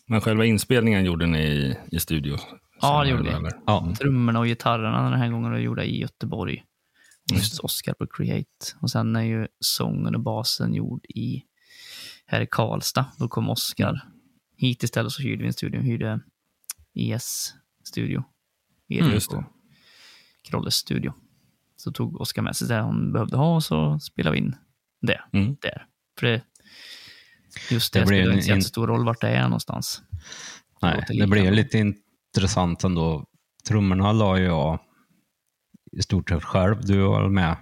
Men 0.06 0.20
själva 0.20 0.44
inspelningen 0.44 1.04
gjorde 1.04 1.26
ni 1.26 1.38
i, 1.42 1.76
i 1.92 2.00
studio? 2.00 2.36
Ja, 2.80 3.02
det 3.04 3.10
gjorde 3.10 3.22
vi. 3.22 3.48
ja. 3.66 3.94
Trummorna 3.98 4.38
och 4.38 4.46
gitarrerna 4.46 5.10
den 5.10 5.20
här 5.20 5.28
gången 5.30 5.50
var 5.50 5.58
gjorda 5.58 5.84
i 5.84 6.00
Göteborg. 6.00 6.64
Hos 7.32 7.60
Oskar 7.60 7.94
på 7.94 8.06
Create. 8.06 8.48
Och 8.80 8.90
sen 8.90 9.16
är 9.16 9.22
ju 9.22 9.46
sången 9.60 10.14
och 10.14 10.20
basen 10.20 10.74
gjord 10.74 11.04
i 11.04 11.42
här 12.26 12.40
i 12.40 12.46
Karlstad. 12.50 13.06
Då 13.18 13.28
kom 13.28 13.50
Oskar 13.50 14.00
hit 14.56 14.82
istället 14.82 15.12
så 15.12 15.22
hyrde 15.22 15.42
vi 15.42 15.46
en 15.46 15.52
studio. 15.52 15.80
Hyrde 15.80 16.20
ES 16.94 17.54
studio. 17.84 18.24
Erik 18.88 19.12
Just 19.12 19.30
det. 19.30 19.36
och 19.36 19.42
Krolles 20.42 20.74
studio. 20.74 21.12
Så 21.76 21.92
tog 21.92 22.20
Oskar 22.20 22.42
med 22.42 22.56
sig 22.56 22.68
det 22.68 22.74
han 22.74 23.12
behövde 23.12 23.36
ha 23.36 23.54
och 23.54 23.64
så 23.64 23.98
spelade 23.98 24.32
vi 24.32 24.38
in 24.38 24.56
det 25.00 25.20
Mm. 25.32 25.56
där. 25.60 25.86
För 26.20 26.26
det, 26.26 26.42
just 27.70 27.92
det, 27.92 28.00
Det 28.00 28.06
spelar 28.06 28.22
en- 28.26 28.32
inte 28.32 28.42
så 28.44 28.50
jättestor 28.50 28.86
roll 28.86 29.04
vart 29.04 29.20
det 29.20 29.28
är 29.28 29.42
någonstans. 29.42 30.02
Nej, 30.82 31.04
det 31.08 31.26
bra. 31.26 31.50
lite 31.50 31.78
intressant 31.78 32.84
ändå. 32.84 33.26
Trummorna 33.68 34.12
la 34.12 34.38
jag 34.38 34.78
i 35.92 36.02
stort 36.02 36.28
sett 36.30 36.44
själv. 36.44 36.84
Du 36.84 36.98
var 37.02 37.28
med 37.28 37.56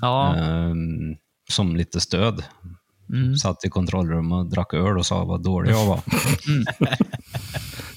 Ja, 0.00 0.36
ehm, 0.36 1.16
som 1.50 1.76
lite 1.76 2.00
stöd. 2.00 2.44
mm. 3.12 3.36
Satt 3.36 3.64
i 3.64 3.68
kontrollrummet 3.68 4.32
och 4.36 4.50
drack 4.50 4.74
öl 4.74 4.98
och 4.98 5.06
sa 5.06 5.24
vad 5.24 5.42
dålig 5.42 5.70
jag 5.72 5.86
var. 5.86 6.00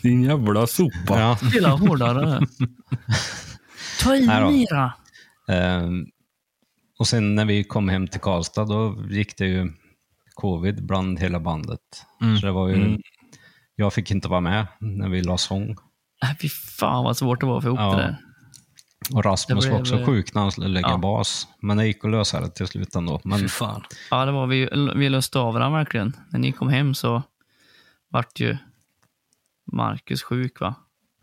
Din 0.04 0.24
jävla 0.24 0.68
sopa. 0.68 1.20
ja. 1.20 1.36
spela 1.50 1.70
hårdare. 1.70 2.46
Ta 4.04 4.16
i 4.16 4.28
mera. 4.28 4.94
Ehm, 5.48 6.06
och 7.00 7.08
sen 7.08 7.36
när 7.36 7.46
vi 7.46 7.64
kom 7.64 7.90
hem 7.90 8.08
till 8.08 8.20
Karlstad, 8.22 8.66
då 8.66 9.04
gick 9.10 9.38
det 9.38 9.46
ju 9.46 9.72
covid 10.34 10.86
bland 10.86 11.20
hela 11.20 11.40
bandet. 11.40 11.80
Mm. 12.22 12.38
Så 12.38 12.46
det 12.46 12.52
var 12.52 12.68
ju, 12.68 12.76
Mm. 12.76 13.02
jag 13.76 13.94
fick 13.94 14.12
inte 14.12 14.28
vara 14.28 14.42
med 14.42 14.68
när 14.80 15.10
vi 15.10 15.22
la 15.22 15.38
sång. 15.38 15.76
Nej, 16.24 16.38
fy 16.42 16.50
fan 16.50 17.04
vad 17.04 17.18
svårt 17.18 17.40
det 17.40 17.46
var 17.46 17.58
att 17.58 17.64
få 17.64 17.70
ihop 17.70 17.80
Ja. 17.80 17.92
det 17.96 18.02
där. 18.02 18.18
Och 19.14 19.26
Rasmus 19.26 19.66
var 19.66 19.80
också 19.80 20.06
sjuk 20.06 20.34
när 20.34 20.42
han 20.42 20.52
skulle 20.52 20.68
lägga 20.68 20.90
Ja. 20.90 20.98
bas. 20.98 21.48
Men 21.62 21.78
det 21.78 21.86
gick 21.88 22.06
att 22.06 22.12
lösa 22.12 22.42
det 22.42 22.50
till 22.50 22.68
slut 22.68 22.96
ändå. 22.96 23.22
Men 23.24 23.40
Fy 23.40 23.48
fan. 23.48 23.84
Ja, 24.12 24.26
det 24.26 24.32
var 24.32 24.48
vi, 24.48 24.70
vi 24.96 25.10
löste 25.10 25.40
av 25.40 25.54
varandra 25.54 25.78
verkligen. 25.80 26.14
När 26.30 26.40
ni 26.40 26.52
kom 26.52 26.70
hem 26.70 26.94
så 26.94 27.24
vart 28.10 28.40
ju 28.40 28.58
Marcus 29.72 30.24
sjuk 30.24 30.62
va? 30.62 30.76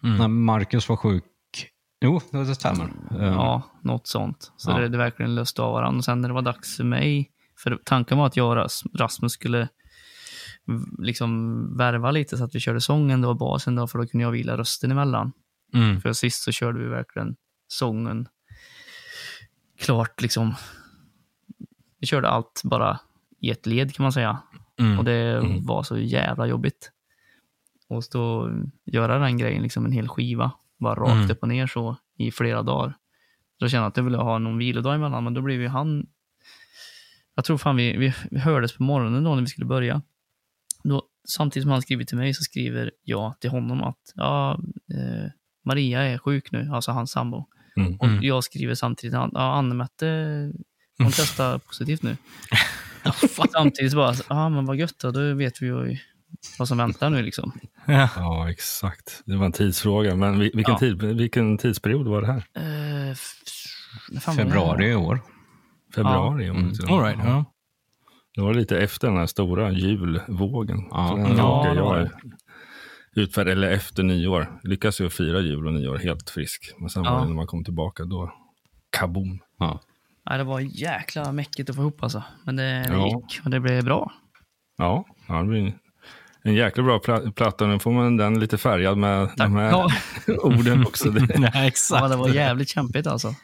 Mm. 0.03 0.16
när 0.18 0.29
Marcus 0.29 0.88
var 0.88 0.96
sjuk, 0.96 1.24
jo, 2.00 2.20
det 2.33 2.55
stämmer. 2.55 2.85
Ehm, 2.85 3.22
Ja, 3.22 3.62
något 3.83 4.07
sånt. 4.07 4.53
Så 4.57 4.70
Ja. 4.70 4.79
det, 4.79 4.88
det 4.88 4.98
verkligen 4.98 5.35
löste 5.35 5.62
av 5.62 5.72
varandra. 5.72 5.98
Och 5.98 6.05
sen 6.05 6.20
när 6.20 6.29
det 6.29 6.35
var 6.35 6.42
dags 6.42 6.76
för 6.76 6.85
mig, 6.85 7.31
för 7.59 7.79
tanken 7.85 8.18
var 8.18 8.26
att 8.26 8.37
jag 8.37 8.48
och 8.50 8.57
Ras- 8.57 8.87
Rasmus 8.94 9.33
skulle 9.33 9.68
liksom 10.98 11.76
värva 11.76 12.11
lite 12.11 12.37
så 12.37 12.44
att 12.44 12.55
vi 12.55 12.61
körde 12.61 12.81
sången 12.81 13.20
då, 13.20 13.35
basen 13.35 13.74
då, 13.74 13.87
för 13.87 13.98
då 13.98 14.07
kunde 14.07 14.22
jag 14.24 14.31
vila 14.31 14.57
rösten 14.57 14.90
emellan. 14.90 15.33
Mm. 15.74 16.00
För 16.00 16.12
sist 16.12 16.42
så 16.42 16.53
körde 16.53 16.79
vi 16.79 16.87
verkligen 16.88 17.37
sången 17.68 18.29
klart 19.79 20.20
liksom. 20.22 20.55
Vi 21.98 22.07
körde 22.07 22.29
allt 22.29 22.61
bara 22.64 23.00
i 23.40 23.50
ett 23.50 23.66
led 23.66 23.94
kan 23.94 24.03
man 24.03 24.12
säga. 24.12 24.38
Mm. 24.79 24.98
Och 24.98 25.05
det 25.05 25.37
Mm. 25.38 25.66
var 25.66 25.83
så 25.83 25.98
jävla 25.98 26.46
jobbigt. 26.46 26.90
Och 27.90 28.05
stå 28.05 28.22
och 28.22 28.50
göra 28.85 29.18
den 29.18 29.38
grejen, 29.38 29.62
liksom 29.62 29.85
en 29.87 29.92
hel 29.92 30.09
skiva, 30.09 30.50
bara 30.79 30.94
rakt 30.94 31.12
Mm. 31.12 31.31
upp 31.31 31.42
och 31.42 31.48
ner 31.48 31.66
så 31.66 31.96
i 32.18 32.31
flera 32.31 32.62
dagar. 32.62 32.94
Då 33.61 33.68
kände 33.68 33.83
jag 33.85 33.88
att 33.90 33.96
jag 33.96 34.05
ville 34.05 34.16
ha 34.18 34.38
någon 34.38 34.59
vilodag 34.59 34.94
emellan, 34.94 35.24
men 35.24 35.35
då 35.35 35.42
blev 35.42 35.61
ju 35.61 35.68
han... 35.68 36.07
Jag 37.35 37.44
tror 37.44 37.59
fan 37.59 37.76
vi, 37.76 37.96
vi, 37.96 38.14
vi 38.31 38.38
hördes 38.38 38.76
på 38.76 38.83
morgonen 38.83 39.24
då 39.24 39.35
när 39.35 39.40
vi 39.42 39.46
skulle 39.48 39.66
börja. 39.66 40.03
Då, 40.85 41.03
samtidigt 41.29 41.64
som 41.64 41.72
han 41.72 41.83
skriver 41.83 42.05
till 42.05 42.16
mig 42.16 42.35
så 42.35 42.42
skriver 42.42 42.90
jag 43.05 43.40
till 43.40 43.50
honom 43.50 43.83
att 43.83 44.12
ja, 44.14 44.53
eh, 44.94 45.31
Maria 45.64 46.03
är 46.03 46.18
sjuk 46.18 46.53
nu, 46.53 46.70
alltså 46.72 46.90
hans 46.92 47.11
sambo. 47.11 47.46
Mm. 47.76 47.96
Och 47.96 48.07
Mm. 48.07 48.22
jag 48.22 48.44
skriver 48.44 48.74
samtidigt, 48.74 49.12
ja, 49.14 49.31
Anne-Mette, 49.35 50.07
hon 50.98 51.07
testar 51.12 51.59
positivt 51.59 52.03
nu. 52.03 52.16
samtidigt 53.53 53.94
bara, 53.94 54.14
ja 54.29 54.48
men 54.48 54.64
vad 54.66 54.76
gött 54.76 54.98
då, 54.98 55.11
då 55.11 55.35
vet 55.35 55.62
vi 55.62 55.66
ju 55.66 55.96
vad 56.59 56.68
som 56.68 56.79
väntar 56.79 57.11
nu 57.11 57.22
liksom. 57.22 57.53
Ja. 57.87 58.09
Ja, 58.16 58.50
exakt. 58.50 59.22
Det 59.26 59.37
var 59.37 59.46
en 59.46 59.53
tidsfråga. 59.53 60.16
Men 60.16 60.38
vi- 60.38 60.50
vilken, 60.55 60.72
Ja. 60.72 60.79
tid, 60.79 61.03
vilken 61.03 61.59
tidsperiod 61.59 62.07
var 62.09 62.20
det 62.22 62.26
här? 62.26 62.44
Eh, 62.55 63.14
februari 64.37 64.90
i 64.90 64.94
år. 64.94 65.20
Februari? 65.94 66.50
om 66.50 66.57
Mm. 66.57 66.62
jag 66.62 66.72
inte- 66.83 66.92
All 66.92 67.03
right, 67.03 67.18
ja. 67.24 67.44
Det 68.35 68.40
var 68.40 68.55
lite 68.55 68.79
efter 68.79 69.09
den 69.09 69.16
här 69.16 69.26
stora 69.26 69.70
julvågen. 69.72 70.79
Ja. 70.90 71.14
Den 71.16 71.37
Ja, 71.37 71.74
jag 71.74 72.11
utfärd, 73.14 73.48
eller 73.48 73.70
efter 73.70 74.03
nyår. 74.03 74.61
Lyckas 74.62 75.00
ju 75.00 75.11
fira 75.11 75.40
jul 75.40 75.66
och 75.66 75.72
nyår 75.74 75.98
helt 75.98 76.31
frisk. 76.31 76.74
Men 76.79 76.90
sen 76.90 77.05
Ja. 77.05 77.12
var 77.12 77.20
det 77.20 77.26
när 77.26 77.35
man 77.35 77.46
kom 77.46 77.64
tillbaka, 77.64 78.05
då 78.05 78.33
kaboom. 78.90 79.38
Ja. 79.59 79.81
Nej, 80.29 80.38
det 80.38 80.44
var 80.44 80.61
jäkla 80.61 81.33
mäckigt 81.33 81.70
att 81.70 81.76
få 81.76 81.83
ihop 81.83 82.03
alltså. 82.03 82.22
Men 82.44 82.57
det, 82.57 82.62
det 82.62 82.92
Ja. 82.92 83.07
gick 83.07 83.40
och 83.44 83.50
det 83.50 83.61
blev 83.61 83.85
bra. 83.85 84.12
Ja, 84.79 85.05
ja 85.29 85.35
det 85.35 85.44
blir 85.48 85.74
en 86.42 86.55
jäkla 86.55 86.83
bra 86.83 86.98
pla- 86.98 87.33
platta. 87.33 87.66
Nu 87.66 87.79
får 87.79 87.92
man 87.92 88.16
den 88.16 88.40
lite 88.40 88.59
färgad 88.59 88.98
med 88.98 89.31
de 89.37 89.57
här 89.57 89.70
Ja. 89.70 89.90
orden 90.42 90.87
också. 90.87 91.11
Nej, 91.38 91.50
ja, 91.55 91.64
exakt. 91.66 92.11
det 92.11 92.16
var 92.16 92.29
jävligt 92.29 92.68
kämpigt 92.68 93.07
alltså. 93.07 93.35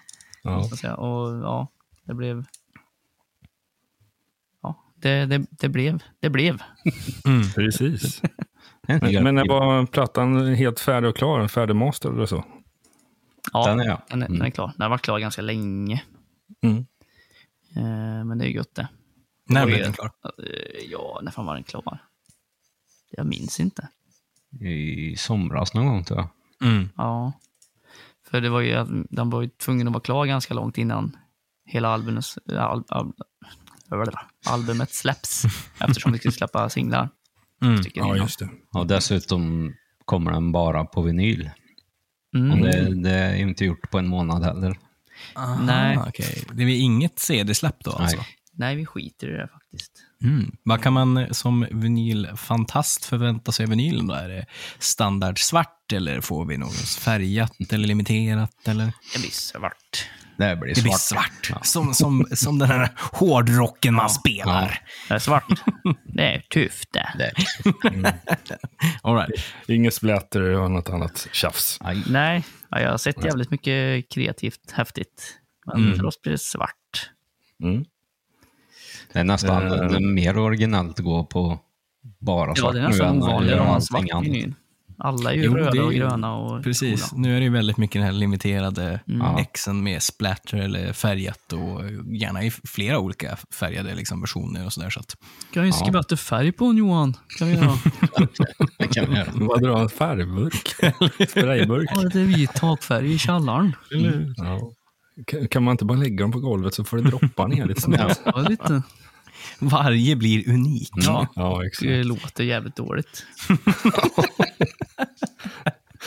ja. 0.42 0.68
Och 0.96 1.36
ja, 1.42 1.68
det 2.04 2.14
blev... 2.14 2.44
Ja, 4.62 4.84
det, 4.94 5.26
det, 5.26 5.46
det 5.50 5.68
blev. 5.68 6.02
Det 6.20 6.30
blev. 6.30 6.62
Mm. 7.26 7.42
Precis. 7.54 8.22
En 8.88 9.24
Men, 9.24 9.34
när 9.34 9.48
var 9.48 9.86
plattan 9.86 10.54
helt 10.54 10.80
färdig 10.80 11.10
och 11.10 11.16
klar? 11.16 11.48
Färdigmaster 11.48 12.10
eller 12.10 12.26
så? 12.26 12.44
Ja, 13.52 13.66
Den 13.66 13.80
är. 13.80 13.98
Den, 14.08 14.22
är, 14.22 14.28
den 14.28 14.42
är 14.42 14.50
klar. 14.50 14.72
Den 14.76 14.82
har 14.82 14.88
varit 14.88 15.02
klar 15.02 15.18
ganska 15.18 15.42
länge. 15.42 16.02
Mm. 16.62 16.76
Eh, 17.76 18.24
men 18.24 18.38
det 18.38 18.46
är 18.46 18.48
gött 18.50 18.74
det. 18.74 18.88
När 19.48 19.66
blev 19.66 19.78
den 19.78 19.92
klar? 19.92 20.10
Ja, 20.90 21.20
när 21.22 21.30
fan 21.30 21.46
var 21.46 21.54
den 21.54 21.64
klar? 21.64 21.98
Jag 23.10 23.26
minns 23.26 23.60
inte. 23.60 23.88
I 24.60 25.16
somras 25.16 25.74
någon 25.74 25.86
gång 25.86 26.04
tror 26.04 26.18
jag. 26.18 26.28
Mm. 26.70 26.88
Ja. 26.96 27.32
För 28.30 28.40
det 28.40 28.48
var 28.48 28.60
ju, 28.60 28.72
att 28.74 28.88
den 29.10 29.30
var 29.30 29.42
ju 29.42 29.48
tvungen 29.48 29.86
att 29.86 29.92
vara 29.92 30.02
klar 30.02 30.26
ganska 30.26 30.54
långt 30.54 30.78
innan 30.78 31.16
hela 31.64 31.88
albumet, 31.88 32.24
al, 32.58 32.84
al, 32.88 33.12
albumet 34.46 34.94
släpps. 34.94 35.44
eftersom 35.80 36.12
vi 36.12 36.18
skulle 36.18 36.32
släppa 36.32 36.68
singlar. 36.70 37.08
Mm. 37.62 37.82
Ja, 37.94 38.16
just 38.16 38.38
det. 38.38 38.48
Och 38.72 38.86
dessutom 38.86 39.74
kommer 40.04 40.32
den 40.32 40.52
bara 40.52 40.84
på 40.84 41.02
vinyl. 41.02 41.50
Och 42.32 42.38
Mm. 42.38 42.60
det, 42.62 43.02
det 43.02 43.10
är 43.14 43.36
inte 43.36 43.64
gjort 43.64 43.90
på 43.90 43.98
en 43.98 44.06
månad 44.06 44.44
heller. 44.44 44.78
Aha, 45.34 45.62
Nej. 45.62 45.98
okej. 46.08 46.44
Det 46.52 46.62
är 46.62 46.68
inget 46.80 47.18
CD-släpp 47.18 47.84
då 47.84 47.90
alltså? 47.90 48.18
Nej, 48.52 48.76
vi 48.76 48.86
skiter 48.86 49.28
i 49.28 49.32
det 49.32 49.48
faktiskt. 49.52 49.92
Mm. 50.22 50.56
Vad 50.62 50.82
kan 50.82 50.92
man 50.92 51.16
eh, 51.16 51.30
som 51.30 51.66
vinylfantast 51.70 53.04
förvänta 53.04 53.52
sig 53.52 53.64
av 53.64 53.70
vinylen 53.70 54.06
då? 54.06 54.14
Är 54.14 54.28
det 54.28 54.46
standard 54.78 55.38
svart 55.38 55.92
eller 55.92 56.20
får 56.20 56.44
vi 56.44 56.56
något 56.56 56.88
färgat 56.88 57.52
eller 57.72 57.86
limiterat? 57.88 58.68
Eller? 58.68 58.84
Det 59.12 59.18
blir 59.20 59.30
svart. 59.30 60.08
Det 60.38 60.56
blir 60.56 60.74
Det 60.74 60.82
blir 60.82 60.92
svart. 60.92 61.46
svart. 61.46 61.66
Som, 61.66 61.94
som, 61.94 62.26
som 62.34 62.58
den 62.58 62.68
här 62.68 62.90
hårdrocken 63.12 63.94
man 63.94 64.10
spelar. 64.10 64.80
Det 65.08 65.14
är 65.14 65.18
svart. 65.18 65.44
det 66.14 66.22
är 66.34 66.40
tufft 66.40 66.88
det. 66.92 67.08
Det. 67.18 67.32
All 69.02 69.16
right. 69.16 69.44
Inget 69.68 69.94
splatter 69.94 70.40
och 70.42 70.70
något 70.70 70.88
annat 70.88 71.28
tjafs. 71.32 71.78
Aj. 71.80 72.02
Nej, 72.06 72.44
ja, 72.70 72.80
jag 72.80 72.90
har 72.90 72.98
sett 72.98 73.24
jävligt 73.24 73.50
mycket 73.50 74.08
kreativt 74.14 74.70
häftigt. 74.72 75.38
Men 75.66 75.84
Mm. 75.84 75.98
för 75.98 76.04
oss 76.06 76.22
blir 76.22 76.32
det 76.32 76.38
svart. 76.38 77.10
Mm. 77.62 77.84
Det 79.12 79.18
är 79.18 79.24
nästan 79.24 79.62
Eh. 79.66 79.70
det 79.88 79.96
är 79.96 80.00
mer 80.14 80.38
originellt 80.38 80.98
att 80.98 81.04
gå 81.04 81.24
på 81.24 81.58
bara 82.20 82.48
Ja, 82.48 82.54
svart 82.54 82.72
det 82.72 82.78
är 82.78 82.82
nu 82.82 82.88
nästan 82.88 83.16
att 83.18 83.28
ovanligare 83.28 83.80
svart. 83.80 84.04
Alla 84.98 85.32
är 85.32 85.36
ju 85.36 85.42
Jo, 85.44 85.54
röda 85.54 85.70
det 85.70 85.78
är 85.78 85.82
och 85.84 85.92
gröna 85.94 86.34
och 86.36 86.62
Precis. 86.64 87.10
coola. 87.10 87.22
Nu 87.22 87.36
är 87.36 87.38
det 87.40 87.44
ju 87.44 87.50
väldigt 87.52 87.76
mycket 87.76 87.94
den 87.94 88.02
här 88.02 88.12
limiterade 88.12 89.00
Mm. 89.08 89.36
exen 89.36 89.82
med 89.82 90.02
splatter 90.02 90.56
eller 90.58 90.92
färgat 90.92 91.52
och 91.52 91.84
gärna 92.16 92.44
i 92.44 92.50
flera 92.50 92.98
olika 92.98 93.36
färgade 93.60 93.94
liksom, 93.94 94.20
versioner 94.20 94.66
och 94.66 94.72
sådär. 94.72 94.90
Så 94.90 95.00
att, 95.00 95.16
Kan 95.52 95.62
vi 95.62 95.72
skriva 95.72 95.98
lite 95.98 96.16
färg 96.16 96.52
på 96.52 96.64
en 96.64 96.76
Johan? 96.76 97.16
Kan 97.38 97.48
vi 97.48 97.54
göra? 97.54 97.72
Det 98.78 98.88
kan 98.88 99.10
vi 99.10 99.16
göra. 99.18 99.28
Vad 99.34 99.62
drar 99.62 99.80
en 99.82 99.88
färgburk? 99.88 100.68
Sprayburk? 101.28 101.90
Ha 101.90 102.02
lite 102.02 102.18
vit 102.18 102.54
takfärg 102.54 103.12
i 103.14 103.18
källaren. 103.18 103.72
Ja. 104.36 104.72
Kan- 105.24 105.48
Kan 105.48 105.62
man 105.62 105.72
inte 105.72 105.84
bara 105.84 105.98
lägga 105.98 106.24
dem 106.24 106.32
på 106.32 106.40
golvet 106.40 106.74
så 106.74 106.84
får 106.84 106.96
det 106.96 107.02
droppa 107.02 107.46
ner 107.46 107.66
lite? 107.66 107.90
Ja, 108.24 108.40
lite. 108.48 108.82
varje 109.58 110.16
blir 110.16 110.48
unik. 110.48 110.90
Ja, 110.94 111.26
Ja, 111.34 111.62
det 111.80 112.04
låter 112.04 112.44
jävligt 112.44 112.76
dåligt. 112.76 113.26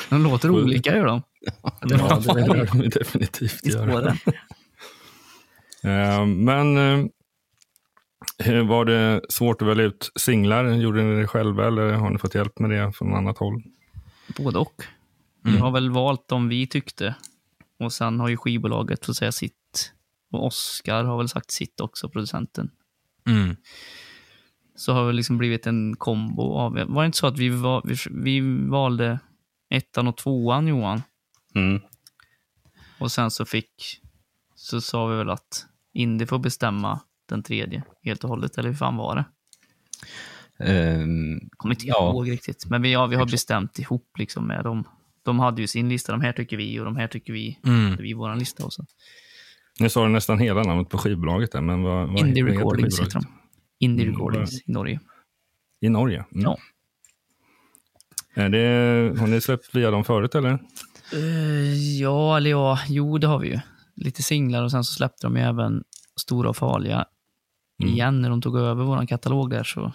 de 0.09 0.23
låter 0.23 0.51
olika 0.51 0.95
gör 0.95 1.05
de. 1.05 1.21
Ja, 1.63 1.77
det 1.81 1.97
lär 1.97 2.65
de 2.81 2.89
definitivt 2.89 3.65
göra. 3.65 4.09
Eh, 5.83 6.25
Men 6.25 6.77
eh, 6.77 7.05
var 8.67 8.85
det 8.85 9.21
svårt 9.29 9.61
att 9.61 9.67
välja 9.67 9.85
ut 9.85 10.11
singlar? 10.15 10.65
Gjorde 10.71 11.03
ni 11.03 11.21
det 11.21 11.27
själva 11.27 11.67
eller 11.67 11.91
har 11.93 12.09
ni 12.09 12.17
fått 12.17 12.35
hjälp 12.35 12.59
med 12.59 12.69
det 12.69 12.91
från 12.95 13.13
annat 13.15 13.37
håll? 13.37 13.63
Både 14.37 14.59
och. 14.59 14.83
Vi 15.43 15.57
har 15.57 15.71
väl 15.71 15.91
valt 15.91 16.27
de 16.27 16.49
vi 16.49 16.67
tyckte. 16.67 17.15
Och 17.79 17.93
sen 17.93 18.19
har 18.19 18.29
ju 18.29 18.37
skivbolaget 18.37 19.05
fått 19.05 19.15
säga 19.17 19.31
sitt. 19.31 19.93
Och 20.31 20.45
Oscar 20.45 21.03
har 21.03 21.17
väl 21.17 21.29
sagt 21.29 21.51
sitt 21.51 21.79
också, 21.81 22.09
producenten. 22.09 22.71
Mm. 23.27 23.55
Så 24.75 24.93
har 24.93 25.07
det 25.07 25.13
liksom 25.13 25.37
blivit 25.37 25.67
en 25.67 25.95
kombo 25.95 26.53
av... 26.53 26.73
Var 26.87 27.01
det 27.01 27.05
inte 27.05 27.17
så 27.17 27.27
att 27.27 27.37
vi, 27.37 27.49
var, 27.49 27.81
vi, 27.85 27.95
vi 28.23 28.67
valde 28.69 29.19
ettan 29.69 30.07
och 30.07 30.17
tvåan, 30.17 30.67
Johan? 30.67 31.01
Mm. 31.55 31.81
Och 32.99 33.11
sen 33.11 33.31
så 33.31 33.45
fick... 33.45 34.01
Så 34.55 34.81
sa 34.81 35.05
vi 35.07 35.17
väl 35.17 35.29
att 35.29 35.65
Indy 35.93 36.25
får 36.25 36.39
bestämma 36.39 36.99
den 37.29 37.43
tredje 37.43 37.83
helt 38.03 38.23
och 38.23 38.29
hållet, 38.29 38.57
eller 38.57 38.69
hur 38.69 38.75
fan 38.75 38.95
var 38.97 39.15
det? 39.15 39.25
Ehm, 40.65 41.39
Kommer 41.57 41.75
inte 41.75 41.87
Ja. 41.87 42.09
ihåg 42.09 42.31
riktigt. 42.31 42.65
Men 42.69 42.81
vi, 42.81 42.91
ja, 42.91 43.05
vi 43.05 43.15
har 43.15 43.25
bestämt 43.25 43.79
ihop 43.79 44.11
liksom 44.17 44.47
med 44.47 44.63
dem. 44.63 44.83
De 45.29 45.39
hade 45.39 45.61
ju 45.61 45.67
sin 45.67 45.89
lista, 45.89 46.11
de 46.11 46.21
här 46.21 46.33
tycker 46.33 46.57
vi 46.57 46.79
och 46.79 46.85
de 46.85 46.95
här 46.95 47.07
tycker 47.07 47.33
vi. 47.33 47.59
Mm. 47.65 47.95
Vi 47.95 48.13
vår 48.13 48.35
lista 48.35 48.65
också. 48.65 48.85
Ni 49.79 49.89
sa 49.89 50.07
nästan 50.07 50.39
hela 50.39 50.63
namnet 50.63 50.89
på 50.89 50.97
skivbolaget 50.97 51.51
där, 51.51 51.61
men 51.61 51.81
vad, 51.83 52.07
vad 52.09 52.19
Indie 52.19 52.43
Recordings 52.43 52.99
heter 52.99 53.13
de. 53.13 53.25
Indie 53.79 54.05
Mm, 54.05 54.15
Recordings 54.15 54.53
i 54.67 54.71
Norge. 54.71 54.99
I 55.81 55.89
Norge? 55.89 56.25
Mm. 56.31 56.43
Ja. 56.43 56.57
Är 58.33 58.49
det, 58.49 59.19
har 59.19 59.27
ni 59.27 59.41
släppt 59.41 59.75
via 59.75 59.91
dem 59.91 60.03
förut 60.03 60.35
eller? 60.35 60.59
Eh, 61.13 61.97
ja, 61.99 62.37
eller 62.37 62.49
ja, 62.49 62.79
jo 62.87 63.17
det 63.17 63.27
har 63.27 63.39
vi 63.39 63.47
ju. 63.49 63.59
Lite 63.95 64.23
singlar 64.23 64.63
och 64.63 64.71
sen 64.71 64.83
så 64.83 64.93
släppte 64.93 65.27
de 65.27 65.35
ju 65.35 65.41
även 65.41 65.83
Stora 66.15 66.49
och 66.49 66.57
Farliga 66.57 67.05
Mm. 67.81 67.93
igen 67.93 68.21
när 68.21 68.29
de 68.29 68.41
tog 68.41 68.57
över 68.57 68.83
vår 68.83 69.05
katalog 69.07 69.49
där 69.49 69.63
så 69.63 69.93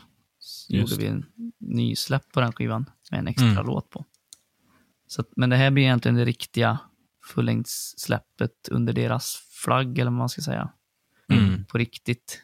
Just 0.69 0.93
gjorde 0.93 1.03
vi 1.05 1.09
en 1.11 1.25
ny 1.61 1.97
släpp 1.97 2.33
på 2.33 2.41
den 2.41 2.53
skivan 2.53 2.91
med 3.11 3.21
en 3.21 3.29
extra 3.29 3.49
Mm. 3.51 3.67
låt 3.67 3.91
på. 3.91 4.05
Så, 5.07 5.25
men 5.37 5.51
det 5.51 5.57
här 5.57 5.71
blir 5.71 5.83
egentligen 5.85 6.15
det 6.15 6.25
riktiga 6.25 6.79
fullängdssläppet 7.27 8.69
under 8.71 8.93
deras 8.93 9.37
flagg 9.65 9.99
eller 9.99 10.11
vad 10.11 10.19
man 10.19 10.29
ska 10.29 10.43
säga. 10.43 10.71
Mm. 11.33 11.65
På 11.65 11.79
riktigt. 11.79 12.41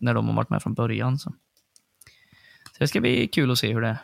När 0.00 0.14
de 0.14 0.28
har 0.28 0.34
varit 0.34 0.50
med 0.50 0.62
från 0.62 0.74
början. 0.74 1.18
Så, 1.18 1.30
så 2.72 2.76
det 2.78 2.88
ska 2.88 3.00
bli 3.00 3.28
kul 3.28 3.50
att 3.50 3.58
se 3.58 3.72
hur 3.74 3.80
det, 3.80 3.98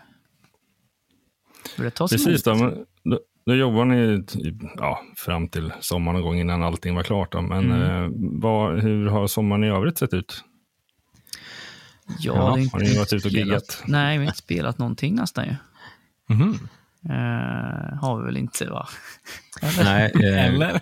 hur 1.77 1.85
det 1.85 1.91
tas 1.91 2.11
Precis, 2.11 2.47
emot. 2.47 2.61
då, 2.75 2.85
då, 3.11 3.21
då 3.47 3.55
jobbar 3.55 3.85
ni 3.85 4.25
ja, 4.77 5.03
fram 5.17 5.49
till 5.49 5.73
sommaren 5.81 6.15
någon 6.15 6.23
gång 6.25 6.39
innan 6.41 6.63
allting 6.63 6.95
var 6.95 7.03
klart. 7.03 7.33
Då. 7.33 7.41
Men 7.43 7.73
Mm. 7.73 8.05
eh, 8.05 8.11
vad, 8.41 8.81
hur 8.81 9.07
har 9.07 9.27
sommaren 9.27 9.65
i 9.65 9.69
övrigt 9.69 9.99
sett 9.99 10.15
ut? 10.15 10.45
Ja, 12.07 12.15
Ja, 12.35 12.43
har 12.73 12.81
ni 12.81 12.97
varit 12.99 13.13
ute 13.13 13.29
och 13.29 13.33
giggat? 13.35 13.83
Nej, 13.87 14.19
vi 14.19 14.25
har 14.25 14.31
inte 14.31 14.39
spelat 14.39 14.79
någonting 14.79 15.15
nästan 15.15 15.45
ju. 15.45 15.55
Mhm. 16.35 16.69
Eh, 17.11 17.99
har 18.01 18.19
vi 18.19 18.25
väl 18.25 18.37
inte 18.37 18.71
va? 18.71 18.89
nej, 19.79 20.13
eh, 20.25 20.47
Eller? 20.47 20.81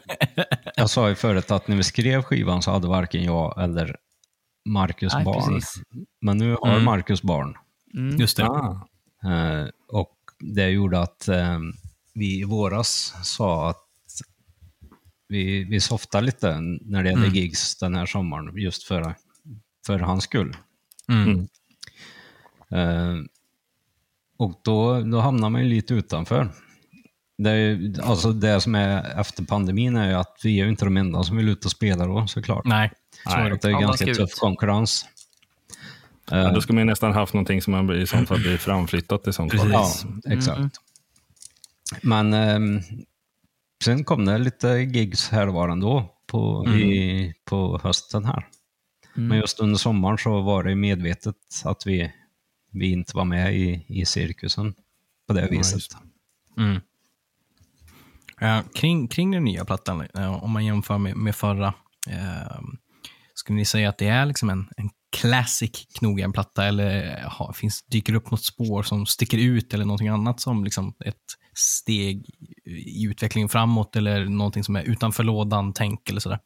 jag 0.76 0.90
sa 0.90 1.08
ju 1.08 1.14
förut 1.14 1.50
att 1.50 1.68
när 1.68 1.76
vi 1.76 1.82
skrev 1.82 2.22
skivan 2.22 2.62
så 2.62 2.70
hade 2.70 2.88
varken 2.88 3.24
jag 3.24 3.62
eller 3.62 3.96
Marcus 4.64 5.14
Nej, 5.14 5.24
barn. 5.24 5.54
precis. 5.54 5.82
Men 6.20 6.38
nu 6.38 6.56
har 6.60 6.70
Mm. 6.72 6.84
Marcus 6.84 7.22
barn. 7.22 7.54
Mm. 7.94 8.16
Just 8.16 8.36
det. 8.36 8.44
Ah, 8.46 8.86
Eh, 9.24 9.66
och 9.88 10.16
det 10.38 10.68
gjorde 10.68 11.00
att 11.00 11.28
eh, 11.28 11.58
vi 12.14 12.40
i 12.40 12.44
våras 12.44 13.14
sa 13.22 13.70
att 13.70 13.86
vi, 15.28 15.64
vi 15.64 15.80
softar 15.80 16.22
lite 16.22 16.60
när 16.60 17.02
det 17.02 17.08
gäller 17.10 17.22
Mm. 17.24 17.34
gigs 17.34 17.76
den 17.78 17.94
här 17.94 18.06
sommaren, 18.06 18.56
just 18.56 18.82
för, 18.82 19.14
för 19.86 19.98
hans 19.98 20.24
skull. 20.24 20.56
Mm. 21.08 21.48
Eh, 24.40 24.44
och 24.46 24.60
då, 24.64 25.00
då 25.00 25.20
hamnar 25.20 25.50
man 25.50 25.62
ju 25.62 25.68
lite 25.68 25.94
utanför. 25.94 26.48
Det, 27.38 27.50
är, 27.50 27.54
ju- 27.56 27.94
alltså 28.02 28.32
det 28.32 28.60
som 28.60 28.74
är 28.74 29.20
efter 29.20 29.44
pandemin 29.44 29.96
är 29.96 30.08
ju 30.08 30.14
att 30.14 30.36
vi 30.44 30.60
är 30.60 30.64
ju 30.64 30.70
inte 30.70 30.84
de 30.84 30.96
enda 30.96 31.22
som 31.22 31.36
vill 31.36 31.48
ut 31.48 31.64
och 31.64 31.70
spela 31.70 32.06
då 32.06 32.26
såklart. 32.26 32.64
Nej. 32.64 32.90
Så 33.24 33.36
är 33.36 33.50
det, 33.50 33.64
är 33.64 33.68
alla 33.68 33.80
ganska 33.80 34.04
ska 34.04 34.14
tuff 34.14 34.30
ut. 34.32 34.38
konkurrens. 34.38 35.06
ja, 36.30 36.36
Eh, 36.36 36.52
då 36.54 36.60
ska 36.60 36.72
man 36.72 36.80
ju 36.80 36.84
nästan 36.84 37.12
haft 37.12 37.34
någonting 37.34 37.62
som 37.62 37.70
man 37.70 37.90
i 38.02 38.06
sånt 38.06 38.28
fall 38.28 38.38
blir 38.40 38.56
framflyttat 38.56 39.26
i 39.28 39.32
sånt 39.32 39.52
fall. 39.54 39.70
Precis. 39.72 40.04
Ja, 40.24 40.32
exakt. 40.32 40.58
Mm. 40.58 40.70
Men 42.02 42.32
ehm, 42.34 42.80
sen 43.84 44.04
kom 44.04 44.24
det 44.24 44.38
lite 44.38 44.68
gigs 44.68 45.28
här 45.30 45.48
och 45.48 45.54
var 45.54 45.68
ändå 45.68 46.14
på, 46.26 46.68
i, 46.68 47.34
på 47.44 47.80
hösten 47.82 48.24
här. 48.24 48.46
Mm. 49.16 49.28
Men 49.28 49.38
just 49.38 49.60
under 49.60 49.78
sommaren 49.78 50.18
så 50.18 50.40
var 50.40 50.64
det 50.64 50.74
medvetet 50.74 51.34
att 51.64 51.82
vi, 51.86 52.12
vi 52.72 52.92
inte 52.92 53.16
var 53.16 53.24
med 53.24 53.54
i, 53.56 53.84
i 53.88 54.04
cirkusen 54.06 54.74
på 55.26 55.32
det 55.32 55.48
viset. 55.50 55.96
Mm. 56.58 56.80
Ja, 58.40 58.62
kring, 58.74 59.08
kring 59.08 59.30
den 59.30 59.44
nya 59.44 59.64
plattan, 59.64 60.06
eh, 60.14 60.44
om 60.44 60.50
man 60.50 60.64
jämför 60.64 60.98
med, 60.98 61.16
med 61.16 61.36
förra, 61.36 61.74
eh, 62.10 62.60
skulle 63.34 63.56
ni 63.56 63.64
säga 63.64 63.88
att 63.88 63.98
det 63.98 64.08
är 64.08 64.26
liksom 64.26 64.50
en, 64.50 64.68
en 64.76 64.90
classic 65.16 65.86
knogjärnplatta 65.98 66.64
eller 66.64 67.22
ha, 67.24 67.52
finns, 67.52 67.82
dyker 67.82 68.12
det 68.12 68.18
upp 68.18 68.30
något 68.30 68.44
spår 68.44 68.82
som 68.82 69.06
sticker 69.06 69.38
ut 69.38 69.74
eller 69.74 69.84
någonting 69.84 70.08
annat 70.08 70.40
som 70.40 70.64
liksom 70.64 70.94
ett 71.04 71.16
steg 71.54 72.30
i 72.64 73.04
utvecklingen 73.04 73.48
framåt 73.48 73.96
eller 73.96 74.24
någonting 74.24 74.64
som 74.64 74.76
är 74.76 74.82
utanför 74.82 75.24
lådan, 75.24 75.72
tänk 75.72 76.10
eller 76.10 76.20
sådär? 76.20 76.38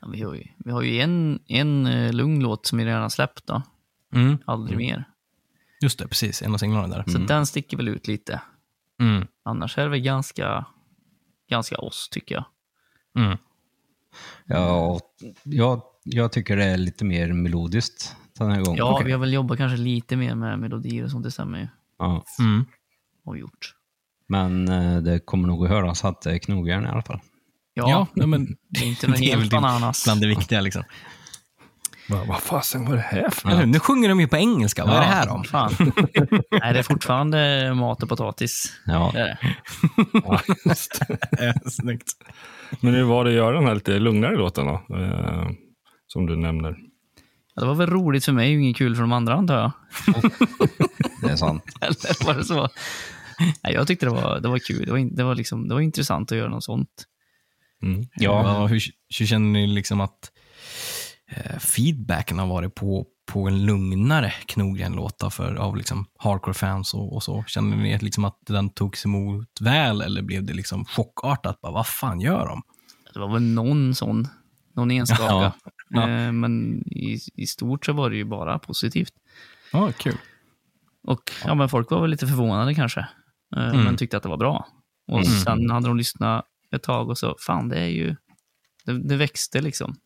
Ja, 0.00 0.08
vi, 0.08 0.22
har 0.22 0.34
ju, 0.34 0.44
vi 0.64 0.70
har 0.70 0.82
ju 0.82 1.00
en, 1.00 1.40
en 1.46 2.10
lugn 2.16 2.40
låt 2.40 2.66
som 2.66 2.78
vi 2.78 2.84
redan 2.84 3.10
släppt 3.10 3.46
då. 3.46 3.62
Mm. 4.14 4.38
Aldrig 4.46 4.76
mer. 4.76 5.04
Just 5.82 5.98
det, 5.98 6.08
precis. 6.08 6.42
En 6.42 6.54
av 6.54 6.58
singlarna 6.58 6.88
där. 6.88 7.04
Så 7.12 7.18
den 7.18 7.46
sticker 7.46 7.76
väl 7.76 7.88
ut 7.88 8.08
lite. 8.08 8.40
Mm. 9.00 9.26
Annars 9.44 9.78
är 9.78 9.82
det 9.82 9.88
väl 9.88 10.00
ganska, 10.00 10.66
ganska 11.50 11.76
oss 11.78 12.08
tycker 12.10 12.34
jag. 12.34 12.44
Mm. 13.24 13.38
Ja, 14.46 15.00
jag, 15.42 15.82
jag 16.04 16.32
tycker 16.32 16.56
det 16.56 16.64
är 16.64 16.76
lite 16.76 17.04
mer 17.04 17.32
melodiskt 17.32 18.16
den 18.38 18.50
här 18.50 18.60
gången. 18.60 18.78
Ja, 18.78 19.02
vi 19.04 19.12
har 19.12 19.18
väl 19.18 19.32
jobbat 19.32 19.58
kanske 19.58 19.76
lite 19.76 20.16
mer 20.16 20.34
med 20.34 20.58
melodier 20.58 21.04
och 21.04 21.10
sånt, 21.10 21.24
det 21.24 21.30
stämmer 21.30 21.58
ju. 21.58 21.68
Ja. 21.98 22.24
Mm. 22.38 22.64
Har 23.24 23.32
vi 23.32 23.40
gjort. 23.40 23.74
Men 24.28 24.68
eh, 24.68 25.02
det 25.02 25.18
kommer 25.20 25.48
nog 25.48 25.64
att 25.64 25.70
höras 25.70 26.04
att 26.04 26.22
det 26.22 26.32
är 26.32 26.38
knogjärn 26.38 26.84
i 26.84 26.88
alla 26.88 27.02
fall. 27.02 27.20
Ja, 27.74 27.90
Ja, 27.90 28.06
nej, 28.14 28.26
men 28.26 28.56
det 28.68 28.80
är 28.80 28.86
inte 28.86 29.08
något 29.08 29.16
det 29.18 29.24
är 29.24 29.30
väl 29.30 29.38
helt 29.40 29.50
det 29.50 29.56
ananas. 29.56 30.04
bland 30.04 30.20
det 30.20 30.28
viktiga. 30.28 30.60
Liksom. 30.60 30.82
Vad, 32.08 32.26
vad 32.26 32.40
fasen 32.42 32.84
var 32.84 32.94
det 32.96 33.00
här 33.02 33.30
för 33.30 33.48
Eller 33.48 33.58
hur? 33.60 33.66
Nu 33.66 33.78
sjunger 33.78 34.08
de 34.08 34.20
ju 34.20 34.28
på 34.28 34.36
engelska. 34.36 34.84
Vad 34.84 34.94
är 34.94 35.00
det 35.00 35.06
här 35.06 35.28
om? 35.28 35.44
Fan. 35.44 35.72
Nej, 36.50 36.72
det 36.72 36.78
är 36.78 36.82
fortfarande 36.82 37.74
mat 37.74 38.02
och 38.02 38.08
potatis. 38.08 38.72
Ja, 38.86 39.10
Det 39.14 39.20
är 39.20 39.26
det. 39.26 39.38
Ja, 40.24 40.40
just 40.64 41.02
det. 41.30 41.60
Snyggt. 41.70 42.08
Men 42.80 42.94
hur 42.94 43.02
var 43.04 43.24
det 43.24 43.30
att 43.30 43.36
göra 43.36 43.56
den 43.56 43.66
här 43.66 43.74
lite 43.74 43.98
lugnare 43.98 44.36
låten 44.36 44.66
då? 44.66 44.96
Eh, 44.96 45.50
som 46.06 46.26
du 46.26 46.36
nämner. 46.36 46.76
Ja, 47.54 47.60
Det 47.62 47.66
var 47.68 47.74
väl 47.74 47.90
roligt 47.90 48.24
för 48.24 48.32
mig 48.32 48.56
och 48.56 48.62
inget 48.62 48.76
kul 48.76 48.94
för 48.94 49.02
de 49.02 49.12
andra 49.12 49.34
antar 49.34 49.54
jag. 49.58 49.72
det 51.22 51.30
är 51.30 51.36
sant. 51.36 51.64
Eller 51.80 52.26
var 52.26 52.34
det 52.34 52.44
så? 52.44 52.68
Nej, 53.64 53.74
jag 53.74 53.86
tyckte 53.86 54.06
det 54.06 54.10
var, 54.12 54.40
det 54.40 54.48
var 54.48 54.58
kul. 54.58 54.84
Det 54.86 54.90
var, 54.90 54.98
in- 54.98 55.14
det, 55.14 55.24
var 55.24 55.34
liksom, 55.34 55.68
det 55.68 55.74
var 55.74 55.80
intressant 55.80 56.32
att 56.32 56.38
göra 56.38 56.48
något 56.48 56.64
sånt. 56.64 56.88
Mm. 57.82 58.04
Ja. 58.14 58.66
hur, 58.66 58.80
hur 59.18 59.26
känner 59.26 59.50
ni 59.50 59.66
liksom 59.66 60.00
att 60.00 60.10
eh, 60.10 60.31
feedbacken 61.58 62.38
har 62.38 62.46
varit 62.46 62.74
på, 62.74 63.06
på 63.32 63.48
en 63.48 63.66
lugnare 63.66 64.30
Knogren-låta 64.46 65.30
för, 65.30 65.54
av 65.54 65.76
liksom 65.76 66.06
hardcore-fans 66.18 66.94
och, 66.94 67.12
och 67.14 67.22
så? 67.22 67.44
Känner 67.46 67.76
ni 67.76 67.98
liksom 67.98 68.24
att 68.24 68.38
den 68.46 68.70
togs 68.70 69.04
emot 69.04 69.48
väl 69.60 70.00
eller 70.00 70.22
blev 70.22 70.44
det 70.44 70.52
liksom 70.52 70.84
chockartat? 70.84 71.60
Bara, 71.60 71.72
vad 71.72 71.86
fan 71.86 72.20
gör 72.20 72.46
de? 72.46 72.62
Det 73.14 73.20
var 73.20 73.32
väl 73.32 73.42
någon 73.42 73.94
sån, 73.94 74.28
någon 74.74 74.90
enstaka. 74.90 75.22
Ja, 75.32 75.52
ja. 75.88 76.08
Eh, 76.08 76.32
Men 76.32 76.82
i, 76.86 77.18
i 77.34 77.46
stort 77.46 77.84
så 77.86 77.92
var 77.92 78.10
det 78.10 78.16
ju 78.16 78.24
bara 78.24 78.58
positivt. 78.58 79.12
Ja, 79.72 79.92
kul. 79.98 80.16
Och 81.08 81.30
ja, 81.44 81.54
men 81.54 81.68
folk 81.68 81.90
var 81.90 82.00
väl 82.00 82.10
lite 82.10 82.26
förvånade 82.26 82.74
kanske, 82.74 83.00
eh, 83.56 83.68
Mm. 83.68 83.84
men 83.84 83.96
tyckte 83.96 84.16
att 84.16 84.22
det 84.22 84.28
var 84.28 84.36
bra. 84.36 84.66
Och 85.08 85.18
Mm. 85.18 85.30
sen 85.40 85.70
hade 85.70 85.86
de 85.88 85.96
lyssnat 85.96 86.44
ett 86.76 86.82
tag 86.82 87.08
och 87.10 87.18
så, 87.18 87.36
fan 87.38 87.68
det 87.68 87.76
är 87.78 87.86
ju, 87.88 88.16
det, 88.84 89.08
det 89.08 89.16
växte 89.16 89.60
liksom. 89.60 89.96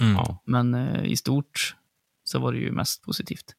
Mm. 0.00 0.12
Ja. 0.14 0.42
Men 0.46 0.74
eh, 0.74 1.04
i 1.04 1.16
stort 1.16 1.76
så 2.24 2.38
var 2.38 2.52
det 2.52 2.58
ju 2.58 2.72
mest 2.72 3.02
positivt. 3.02 3.54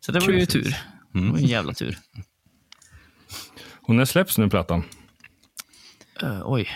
Så 0.00 0.12
det 0.12 0.18
var 0.20 0.26
Kul. 0.26 0.38
ju 0.38 0.46
tur. 0.46 0.62
Det 0.64 0.74
var 1.12 1.20
Mm. 1.20 1.34
en 1.36 1.44
jävla 1.46 1.72
tur. 1.74 1.98
Och 3.80 3.94
när 3.94 4.04
släpps 4.04 4.38
nu 4.38 4.48
plattan? 4.50 4.84
Eh, 6.22 6.40
oj. 6.44 6.68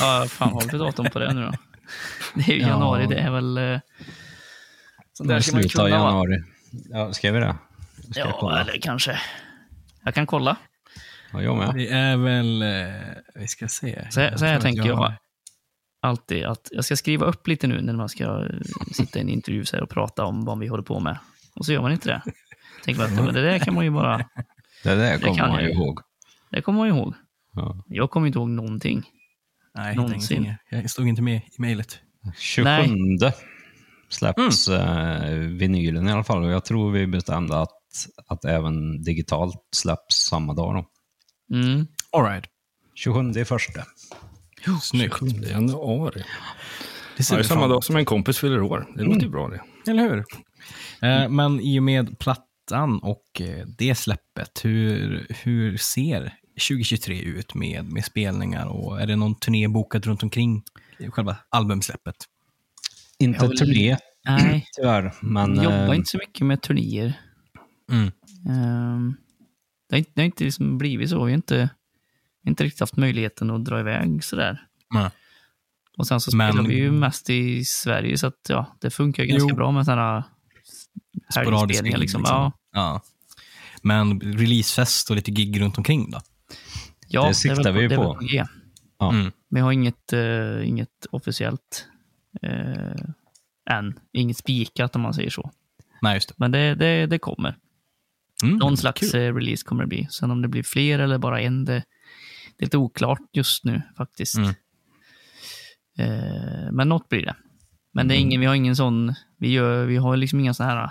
Ja, 0.00 0.26
fan 0.28 0.52
har 0.52 0.72
vi 0.72 0.78
datum 0.78 1.06
på 1.12 1.18
det 1.18 1.32
nu 1.34 1.42
då? 1.42 1.52
Det 2.34 2.52
är 2.52 2.54
ju 2.56 2.60
Ja. 2.62 2.68
januari, 2.68 3.06
det 3.06 3.16
är 3.18 3.30
väl... 3.30 3.58
Uh, 3.58 3.78
sånt 5.12 5.28
där 5.28 5.40
ska 5.40 5.56
man 5.56 5.68
kunna 5.68 5.84
va? 5.84 5.90
januari. 5.90 6.42
Ja, 6.90 7.12
skrev 7.12 7.34
vi 7.34 7.40
det? 7.40 7.56
Ska 8.10 8.20
Ja, 8.20 8.36
kolla? 8.40 8.60
eller 8.60 8.78
kanske. 8.80 9.18
Jag 10.04 10.14
kan 10.14 10.26
kolla. 10.26 10.56
Ja, 11.32 11.42
jag 11.42 11.56
med. 11.56 11.74
Det 11.74 11.88
är 11.88 12.16
väl, 12.16 12.62
eh, 12.62 13.12
vi 13.34 13.48
ska 13.48 13.68
se. 13.68 14.06
Så, 14.10 14.20
här- 14.20 14.36
så 14.36 14.44
här 14.44 14.60
tänker 14.60 14.86
jag 14.88 14.96
har- 14.96 15.14
alltid 16.02 16.44
att 16.44 16.68
jag 16.70 16.84
ska 16.84 16.96
skriva 16.96 17.26
upp 17.26 17.48
lite 17.48 17.66
nu 17.66 17.82
när 17.82 17.92
man 17.92 18.08
ska 18.08 18.24
eh, 18.24 18.60
sitta 18.92 19.18
i 19.18 19.22
en 19.22 19.28
intervju 19.28 19.64
så 19.64 19.76
här 19.76 19.82
och 19.82 19.90
prata 19.90 20.24
om 20.24 20.44
vad 20.44 20.58
vi 20.58 20.66
håller 20.66 20.82
på 20.82 21.00
med. 21.00 21.18
Och 21.54 21.66
så 21.66 21.72
gör 21.72 21.82
man 21.82 21.92
inte 21.92 22.08
det. 22.08 22.22
Tänker 22.84 23.02
man 23.02 23.10
att 23.10 23.24
men 23.24 23.34
det 23.34 23.42
där 23.42 23.58
kan 23.58 23.74
man 23.74 23.84
ju 23.84 23.90
bara, 23.90 24.16
Det 24.84 24.94
där 24.94 25.18
kommer 25.18 25.34
kan 25.34 25.48
man 25.48 25.64
ju 25.64 25.70
ihåg. 25.70 26.00
det 26.50 26.62
kommer 26.62 26.78
man 26.78 26.88
ju 26.88 26.94
ihåg. 26.94 27.14
Ja. 27.52 27.84
Jag 27.86 28.10
kommer 28.10 28.26
inte 28.26 28.38
ihåg 28.38 28.48
någonting. 28.48 29.02
Nej, 29.74 29.96
Någonsin. 29.96 30.54
Jag 30.70 30.90
stod 30.90 31.08
inte 31.08 31.22
med 31.22 31.36
i 31.36 31.42
mejlet. 31.58 31.98
27 32.38 32.94
släpps 34.08 34.68
eh, 34.68 35.34
vinylen 35.34 36.08
i 36.08 36.12
alla 36.12 36.24
fall 36.24 36.44
och 36.44 36.50
jag 36.50 36.64
tror 36.64 36.92
vi 36.92 37.06
bestämde 37.06 37.60
att, 37.60 37.70
att 38.26 38.44
även 38.44 39.02
digitalt 39.02 39.68
släpps 39.76 40.16
samma 40.16 40.54
dag. 40.54 40.74
Då. 40.74 40.84
Mm. 41.56 41.86
All 42.10 42.24
right. 42.24 42.44
27 42.94 43.30
i 43.30 43.44
första. 44.64 44.80
Snyggt. 44.80 45.14
7 45.14 45.26
januari. 45.26 46.24
Det 47.16 47.30
Ja, 47.30 47.36
det 47.36 47.42
är 47.42 47.42
samma 47.42 47.68
dag 47.68 47.84
som 47.84 47.96
en 47.96 48.04
kompis 48.04 48.38
fyller 48.38 48.62
år. 48.62 48.86
Det 48.96 49.02
låter 49.02 49.20
ju 49.20 49.28
bra 49.28 49.48
det. 49.48 49.90
Eller 49.90 50.02
hur? 50.02 50.24
Eh, 51.02 51.28
men 51.28 51.60
i 51.60 51.78
och 51.78 51.82
med 51.82 52.18
plattan 52.18 52.98
och 52.98 53.40
eh, 53.40 53.66
det 53.78 53.94
släppet, 53.94 54.60
hur, 54.64 55.26
hur 55.42 55.76
ser 55.76 56.34
2023 56.68 57.20
ut 57.22 57.54
med, 57.54 57.92
med 57.92 58.04
spelningar 58.04 58.66
och 58.66 59.00
är 59.00 59.06
det 59.06 59.16
någon 59.16 59.34
turné 59.34 59.68
bokad 59.68 60.06
runt 60.06 60.22
omkring 60.22 60.62
själva 61.10 61.36
albumsläppet? 61.48 62.16
Inte 63.18 63.46
vill- 63.48 63.58
turné 63.58 63.96
Nej, 64.24 64.66
tyvärr, 64.76 65.14
men 65.20 65.54
jag 65.56 65.64
jobbar 65.64 65.88
eh, 65.88 65.96
inte 65.96 66.10
så 66.10 66.18
mycket 66.18 66.46
med 66.46 66.62
turnéer. 66.62 67.20
Mm. 67.92 68.10
Ehm, 68.48 69.16
det 69.88 69.94
har 69.94 69.98
inte, 69.98 70.10
det 70.14 70.20
har 70.20 70.26
inte 70.26 70.44
liksom 70.44 70.78
blivit 70.78 71.10
så. 71.10 71.16
Vi 71.16 71.30
har 71.30 71.36
inte, 71.36 71.68
inte 72.46 72.64
riktigt 72.64 72.80
haft 72.80 72.96
möjligheten 72.96 73.50
att 73.50 73.64
dra 73.64 73.80
iväg 73.80 74.24
sådär. 74.24 74.66
Nej. 74.94 75.10
Och 75.98 76.06
sen 76.06 76.20
så 76.20 76.36
Men- 76.36 76.52
spelar 76.52 76.68
vi 76.68 76.74
ju 76.76 76.90
mest 76.90 77.30
i 77.30 77.64
Sverige, 77.64 78.18
så 78.18 78.26
att 78.26 78.46
ja, 78.48 78.76
det 78.80 78.90
funkar 78.90 79.22
ju 79.22 79.28
ganska 79.28 79.48
Jo. 79.50 79.56
bra 79.56 79.70
med 79.70 79.84
sådana 79.84 80.24
Sporadiska 81.30 81.56
helgspelningar. 81.56 81.98
Liksom. 81.98 82.20
liksom. 82.20 82.36
Ja, 82.36 82.52
Ja. 82.72 83.02
Men 83.82 84.20
releasefest 84.20 85.10
och 85.10 85.16
lite 85.16 85.30
gig 85.30 85.60
runt 85.60 85.78
omkring 85.78 86.10
då? 86.10 86.20
ja, 87.08 87.22
Det 87.22 87.28
är 87.28 87.32
siktar 87.32 87.72
väl 87.72 87.82
vi 87.82 87.88
det 87.88 87.94
är 87.94 87.96
på. 87.96 88.14
väl 88.14 88.28
G. 88.28 88.44
Ja. 88.98 89.12
Mm. 89.12 89.32
Vi 89.50 89.60
har 89.60 89.72
inget, 89.72 90.12
eh, 90.12 90.68
inget 90.68 91.06
officiellt 91.10 91.86
eh, 92.42 93.04
än. 93.70 93.98
Inget 94.12 94.36
spikat 94.36 94.96
om 94.96 95.02
man 95.02 95.14
säger 95.14 95.30
så. 95.30 95.50
Nej, 96.02 96.14
just 96.14 96.28
det. 96.28 96.34
Men 96.38 96.50
det, 96.52 96.74
det, 96.74 97.06
det 97.06 97.18
kommer. 97.18 97.56
Mm, 98.42 98.56
Någon 98.56 98.76
slags 98.76 99.00
kul. 99.00 99.20
eh, 99.20 99.34
release 99.34 99.64
kommer 99.64 99.82
det 99.82 99.88
bli. 99.88 100.06
Sen 100.10 100.30
om 100.30 100.42
det 100.42 100.48
blir 100.48 100.62
fler 100.62 100.98
eller 100.98 101.18
bara 101.18 101.40
en, 101.40 101.64
det, 101.64 101.82
det 102.56 102.62
är 102.62 102.66
lite 102.66 102.78
oklart 102.78 103.20
just 103.32 103.64
nu 103.64 103.82
faktiskt. 103.96 104.36
Mm. 104.36 104.54
Eh, 105.98 106.72
men 106.72 106.88
något 106.88 107.08
blir 107.08 107.22
det. 107.26 107.36
Men 107.92 108.00
Mm. 108.06 108.08
det 108.08 108.14
är 108.14 108.18
ingen, 108.20 108.40
vi 108.40 108.46
har 108.46 108.54
ingen 108.54 108.76
sån, 108.76 109.14
vi, 109.38 109.48
gör, 109.52 109.84
vi 109.84 109.96
har 109.96 110.16
liksom 110.16 110.40
inga 110.40 110.54
sådana 110.54 110.74
här 110.80 110.90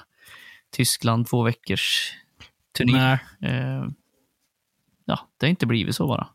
Tyskland 0.72 1.28
två 1.28 1.44
veckors 1.44 2.14
turné. 2.78 3.12
Eh, 3.42 3.86
ja, 5.06 5.30
det 5.40 5.46
har 5.46 5.50
inte 5.50 5.66
blivit 5.66 5.96
så 5.96 6.08
bara. 6.08 6.28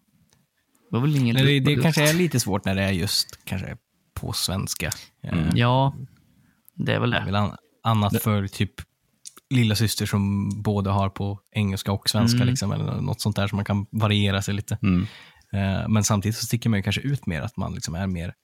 Det 0.91 0.97
var 0.97 1.01
väl 1.01 1.17
ingen 1.17 1.37
Nej, 1.37 1.61
det, 1.61 1.75
det 1.77 1.83
kanske 1.83 2.11
är 2.11 2.15
lite 2.15 2.41
svårt 2.41 2.65
när 2.65 2.75
det 2.75 2.83
är 2.83 2.93
just 2.93 3.45
kanske 3.45 3.77
på 4.15 4.33
svenska. 4.33 4.91
Eh, 5.23 5.49
Ja, 5.55 5.95
det 6.75 6.93
är 6.95 7.01
väl 7.01 7.11
Det 7.11 7.17
är 7.17 7.21
det. 7.21 7.27
väl 7.27 7.35
an- 7.37 7.57
annat 7.83 8.23
för 8.23 8.47
typ 8.47 8.75
lilla 9.51 9.75
syster 9.75 10.07
som 10.07 10.49
både 10.63 10.91
har 10.91 11.09
på 11.09 11.41
engelska 11.51 11.93
och 11.93 12.09
svenska, 12.11 12.37
Mm. 12.37 12.49
liksom, 12.49 12.73
eller 12.73 13.01
något 13.01 13.21
sånt 13.21 13.37
där 13.37 13.47
som 13.49 13.57
man 13.57 13.65
kan 13.65 13.87
variera 13.91 14.43
sig 14.43 14.55
lite. 14.55 14.79
Mm. 14.83 15.07
Eh, 15.53 15.89
men 15.89 16.05
samtidigt 16.05 16.37
så 16.37 16.47
sticker 16.47 16.71
man 16.71 16.83
kanske 16.83 17.01
ut 17.01 17.27
mer, 17.27 17.41
att 17.43 17.57
man 17.57 17.75
liksom 17.75 17.95
är 17.95 18.07
mer, 18.07 18.35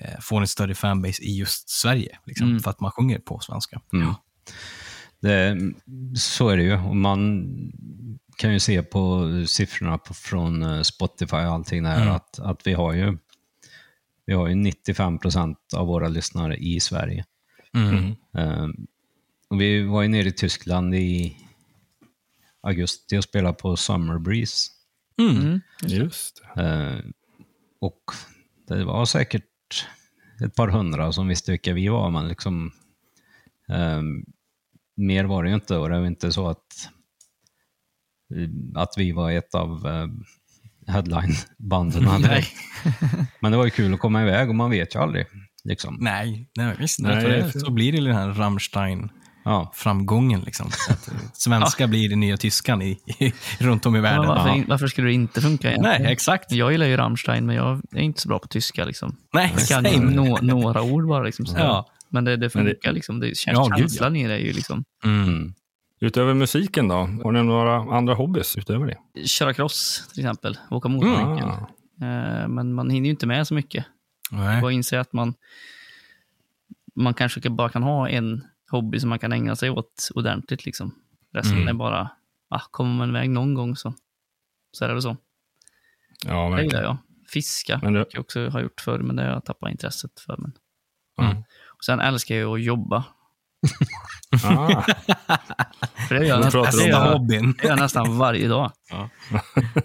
eh, 0.00 0.20
får 0.20 0.40
en 0.40 0.46
större 0.46 0.74
fanbase 0.74 1.22
i 1.22 1.36
just 1.38 1.70
Sverige, 1.70 2.18
liksom, 2.26 2.46
Mm. 2.48 2.60
för 2.60 2.70
att 2.70 2.80
man 2.80 2.90
sjunger 2.90 3.18
på 3.18 3.40
svenska. 3.40 3.80
Mm. 3.92 4.14
Det, 5.22 5.56
så 6.18 6.48
är 6.48 6.56
det 6.56 6.62
ju. 6.62 6.74
Och 6.74 6.96
man 6.96 7.46
kan 8.36 8.52
ju 8.52 8.60
se 8.60 8.82
på 8.82 9.26
siffrorna 9.46 9.98
på, 9.98 10.14
från 10.14 10.62
eh, 10.62 10.82
Spotify 10.82 11.36
och 11.36 11.42
allting 11.42 11.82
där 11.82 12.02
Mm. 12.02 12.14
att, 12.14 12.38
att 12.38 12.66
vi 12.66 12.72
har 12.72 12.92
ju 12.92 13.18
vi 14.26 14.34
har 14.34 14.48
ju 14.48 14.54
95 14.54 15.18
procent 15.18 15.58
av 15.76 15.86
våra 15.86 16.08
lyssnare 16.08 16.56
i 16.56 16.80
Sverige. 16.80 17.24
Mm. 17.74 18.14
Eh, 19.50 19.58
vi 19.58 19.82
var 19.82 20.02
ju 20.02 20.08
nere 20.08 20.28
i 20.28 20.32
Tyskland 20.32 20.94
i 20.94 21.36
augusti 22.60 23.18
och 23.18 23.24
spelade 23.24 23.54
på 23.54 23.76
Summer 23.76 24.18
Breeze. 24.18 24.70
Mm. 25.18 25.36
Mm. 25.36 25.60
Just. 25.82 26.42
Eh, 26.56 26.98
och 27.80 28.02
det 28.68 28.84
var 28.84 29.04
säkert 29.04 29.44
ett 30.44 30.54
par 30.54 30.68
hundra 30.68 31.12
som 31.12 31.28
visste 31.28 31.50
vilka 31.50 31.72
vi 31.72 31.88
var, 31.88 32.10
men 32.10 32.28
liksom 32.28 32.72
eh, 33.68 34.02
mer 34.96 35.24
var 35.24 35.42
det 35.42 35.48
ju 35.48 35.54
inte 35.54 35.76
och 35.76 35.88
det 35.88 35.98
var 35.98 36.06
inte 36.06 36.32
så 36.32 36.48
att, 36.48 36.90
att 38.74 38.94
vi 38.96 39.12
var 39.12 39.30
ett 39.30 39.54
av 39.54 39.86
eh, 39.86 40.06
headline-banden. 40.92 42.04
Nej. 42.20 42.46
men 43.40 43.52
det 43.52 43.58
var 43.58 43.64
ju 43.64 43.70
kul 43.70 43.94
att 43.94 44.00
komma 44.00 44.22
iväg 44.22 44.48
och 44.48 44.54
man 44.54 44.70
vet 44.70 44.94
ju 44.94 44.98
aldrig. 44.98 45.26
Liksom. 45.64 45.96
Nej, 46.00 46.48
nej, 46.56 46.76
visst. 46.78 47.00
Nej, 47.00 47.24
det 47.24 47.60
så. 47.60 47.70
blir 47.70 47.92
det 47.92 48.00
den 48.00 48.16
här 48.16 48.32
Rammstein-framgången. 48.32 49.19
Ja. 49.44 49.72
Liksom. 50.44 50.66
Att 50.90 51.08
svenska 51.32 51.86
blir 51.86 52.08
det 52.08 52.16
nya 52.16 52.36
tyskan 52.36 52.82
i, 52.82 52.90
i, 53.18 53.32
runt 53.58 53.86
om 53.86 53.96
i 53.96 54.00
världen. 54.00 54.26
varför, 54.28 54.48
Ja. 54.56 54.64
varför 54.68 54.86
skulle 54.86 55.06
det 55.08 55.12
inte 55.14 55.40
funka 55.40 55.68
egentligen? 55.68 56.02
Nej, 56.02 56.12
exakt. 56.12 56.52
Jag 56.52 56.72
gillar 56.72 56.86
ju 56.86 56.96
Rammstein, 56.96 57.46
men 57.46 57.56
jag 57.56 57.82
är 57.92 58.00
inte 58.00 58.20
så 58.20 58.28
bra 58.28 58.38
på 58.38 58.48
tyska. 58.48 58.84
Liksom. 58.84 59.16
Nej, 59.32 59.54
Jag 59.68 59.68
kan 59.84 59.92
ju 59.92 60.00
nå, 60.10 60.38
några 60.42 60.82
ord 60.82 61.08
bara. 61.08 61.22
Liksom, 61.22 61.46
så. 61.46 61.58
Ja. 61.58 61.86
Men 62.08 62.24
det, 62.24 62.36
det 62.36 62.54
Men 62.54 62.64
det- 62.64 62.70
funkar. 62.70 62.92
liksom. 62.92 63.20
det, 63.20 63.26
käns- 63.36 63.56
Ja, 63.70 63.76
känslan 63.78 64.16
i 64.16 64.28
det 64.28 64.38
ju 64.38 64.52
liksom... 64.52 64.84
Mm. 65.04 65.54
Utöver 66.00 66.34
musiken 66.34 66.88
då? 66.88 66.94
Har 66.94 67.32
ni 67.32 67.42
några 67.42 67.96
andra 67.96 68.14
hobbys 68.14 68.56
utöver 68.56 68.86
det? 69.14 69.26
Köra 69.26 69.54
cross 69.54 70.04
till 70.14 70.20
exempel. 70.24 70.58
Åka 70.70 70.88
motorcykel. 70.88 71.48
Ah. 71.48 71.68
Eh, 72.06 72.48
men 72.48 72.72
man 72.74 72.90
hinner 72.90 73.04
ju 73.06 73.10
inte 73.10 73.26
med 73.26 73.46
så 73.46 73.54
mycket. 73.54 73.84
Nej. 74.30 74.62
Och 74.62 74.72
inse 74.72 75.00
att 75.00 75.12
man, 75.12 75.34
man 76.96 77.14
kanske 77.14 77.50
bara 77.50 77.68
kan 77.68 77.82
ha 77.82 78.08
en 78.08 78.44
hobby 78.70 79.00
som 79.00 79.08
man 79.10 79.18
kan 79.18 79.32
ägna 79.32 79.56
sig 79.56 79.70
åt 79.70 80.08
ordentligt. 80.14 80.66
Liksom. 80.66 80.94
Resten 81.32 81.56
Mm. 81.56 81.68
är 81.68 81.72
bara, 81.72 82.10
ah, 82.48 82.60
kommer 82.70 82.94
man 82.94 83.08
iväg 83.08 83.30
någon 83.30 83.54
gång 83.54 83.76
så, 83.76 83.94
så 84.72 84.84
är 84.84 84.88
det 84.88 84.94
väl 84.94 85.02
så. 85.02 85.16
Ja, 86.26 86.56
Det 86.56 86.62
gillar 86.62 86.82
jag. 86.82 86.96
Fiska 87.28 87.80
Men 87.82 87.92
du, 87.92 88.04
jag 88.10 88.20
också 88.20 88.48
har 88.48 88.60
gjort 88.60 88.80
förr, 88.80 88.98
men 88.98 89.16
det 89.16 89.22
har 89.22 89.30
jag 89.30 89.44
tappat 89.44 89.70
intresset 89.70 90.20
för. 90.20 90.36
Men. 90.36 90.52
Mm. 91.30 91.42
Sen 91.86 92.00
älskar 92.00 92.34
jag 92.34 92.54
att 92.54 92.62
jobba. 92.64 93.04
Ah, 94.44 94.82
För 96.08 96.14
det 96.14 96.26
gör 96.26 96.40
jag, 96.40 96.52
det 96.52 96.58
om 96.58 96.88
gör 96.88 97.12
hobbyn. 97.12 97.54
det 97.58 97.62
gör 97.62 97.70
jag 97.70 97.78
nästan 97.78 98.18
varje 98.18 98.48
dag. 98.48 98.72
ja. 98.90 99.08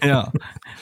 ja, 0.00 0.32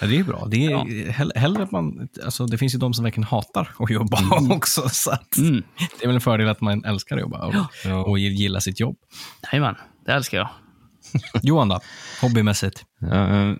det 0.01 0.19
är 0.19 0.25
bra. 0.25 0.45
Det, 0.51 0.67
är, 0.67 1.11
hell- 1.13 1.33
hellre 1.37 1.63
att 1.63 1.71
man, 1.71 2.09
alltså, 2.25 2.47
det 2.47 2.59
finns 2.59 2.75
ju 2.75 2.79
de 2.79 2.95
som 2.95 3.05
verkligen 3.05 3.27
hatar 3.27 3.71
att 3.79 3.91
jobba 3.91 4.19
också. 4.51 4.89
Så 4.89 5.11
att, 5.11 5.37
Mm. 5.37 5.63
Det 5.79 6.05
är 6.05 6.07
väl 6.07 6.15
en 6.15 6.21
fördel 6.21 6.49
att 6.49 6.61
man 6.61 6.85
älskar 6.85 7.17
att 7.17 7.21
jobba 7.23 7.47
och, 7.47 7.55
Ja. 7.85 8.05
och 8.05 8.19
gillar 8.19 8.61
sitt 8.61 8.81
jobb. 8.81 8.97
Jajamän, 9.53 9.75
det 10.07 10.13
älskar 10.13 10.39
jag. 10.39 10.49
Johan 11.43 11.69
då? 11.69 11.81
Hobbymässigt? 12.21 12.85
Eh, 13.13 13.53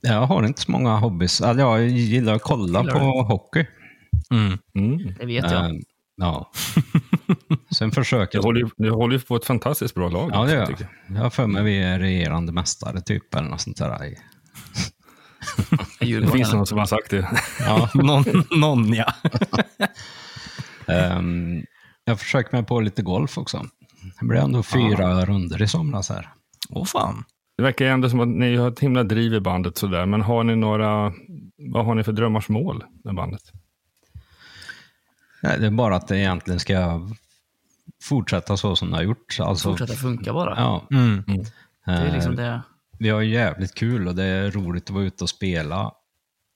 jag 0.00 0.26
har 0.26 0.42
inte 0.46 0.60
så 0.60 0.70
många 0.70 0.96
hobbys. 0.96 1.40
Alltså, 1.40 1.60
jag 1.60 1.88
gillar 1.88 2.34
att 2.34 2.42
kolla 2.42 2.80
Gillar 2.80 2.92
på 2.92 2.98
du? 2.98 3.04
hockey. 3.34 3.66
Mm. 4.30 4.58
mm. 4.74 5.14
Det 5.18 5.26
vet 5.26 5.50
jag. 5.50 5.64
Eh, 5.64 5.76
ja. 6.16 6.50
Sen 7.74 7.90
försöker 7.90 8.38
Du 8.38 8.44
håller, 8.44 8.60
ju, 8.60 8.68
du 8.76 8.90
håller 8.90 9.14
ju 9.14 9.20
på 9.20 9.36
ett 9.36 9.44
fantastiskt 9.44 9.94
bra 9.94 10.08
lag. 10.08 10.30
Ja, 10.32 10.44
det 10.44 10.52
gör 10.52 10.60
jag. 10.60 10.86
Jag 11.16 11.22
har 11.22 11.30
för 11.30 11.46
mig 11.46 11.62
vi 11.62 11.82
är 11.82 11.98
regerande 11.98 12.52
mästare 12.52 13.00
typ, 13.00 13.34
eller 13.34 13.48
något 13.48 13.60
sånt 13.60 13.76
där. 13.76 13.98
Det 15.98 16.30
finns 16.30 16.52
någon 16.52 16.66
som 16.66 16.78
har 16.78 16.86
sagt 16.86 17.10
det. 17.10 17.28
Ja. 17.60 17.90
någon, 17.94 18.24
någon, 18.50 18.94
ja. 18.94 19.12
Ehm, 20.86 21.64
jag 22.04 22.20
försöker 22.20 22.56
mig 22.56 22.66
på 22.66 22.80
lite 22.80 23.02
golf 23.02 23.38
också. 23.38 23.66
Det 24.20 24.26
blev 24.26 24.42
ändå 24.42 24.62
fyra 24.62 25.24
runder 25.24 25.62
i 25.62 25.68
somras 25.68 26.08
här. 26.08 26.28
Åh 26.70 26.84
fan. 26.84 27.24
Det 27.56 27.62
verkar 27.62 27.86
ändå 27.86 28.10
som 28.10 28.20
att 28.20 28.28
ni 28.28 28.56
har 28.56 28.68
ett 28.68 28.80
himla 28.80 29.02
driv 29.02 29.34
i 29.34 29.40
bandet 29.40 29.78
sådär. 29.78 30.06
Men 30.06 30.20
har 30.20 30.44
ni 30.44 30.56
några, 30.56 31.12
vad 31.72 31.84
har 31.84 31.94
ni 31.94 32.04
för 32.04 32.12
drömmars 32.12 32.48
mål 32.48 32.84
med 33.04 33.14
bandet? 33.14 33.42
Nej, 35.42 35.58
Det 35.60 35.66
är 35.66 35.70
bara 35.70 35.96
att 35.96 36.08
det 36.08 36.18
egentligen 36.18 36.60
ska 36.60 37.08
fortsätta 38.04 38.56
så 38.56 38.76
som 38.76 38.90
det 38.90 38.96
har 38.96 39.02
gjort. 39.02 39.36
Alltså, 39.40 39.70
Fortsätta 39.70 39.94
funka 39.94 40.32
bara. 40.32 40.54
Ja, 40.56 40.86
Mm. 40.90 41.24
Det 41.86 41.92
är 41.92 42.12
liksom 42.12 42.32
eh, 42.32 42.36
det. 42.36 42.62
Vi 42.98 43.08
har 43.08 43.22
jävligt 43.22 43.74
kul 43.74 44.08
och 44.08 44.14
det 44.14 44.24
är 44.24 44.50
roligt 44.50 44.84
att 44.84 44.90
vara 44.90 45.04
ute 45.04 45.24
och 45.24 45.30
spela. 45.30 45.92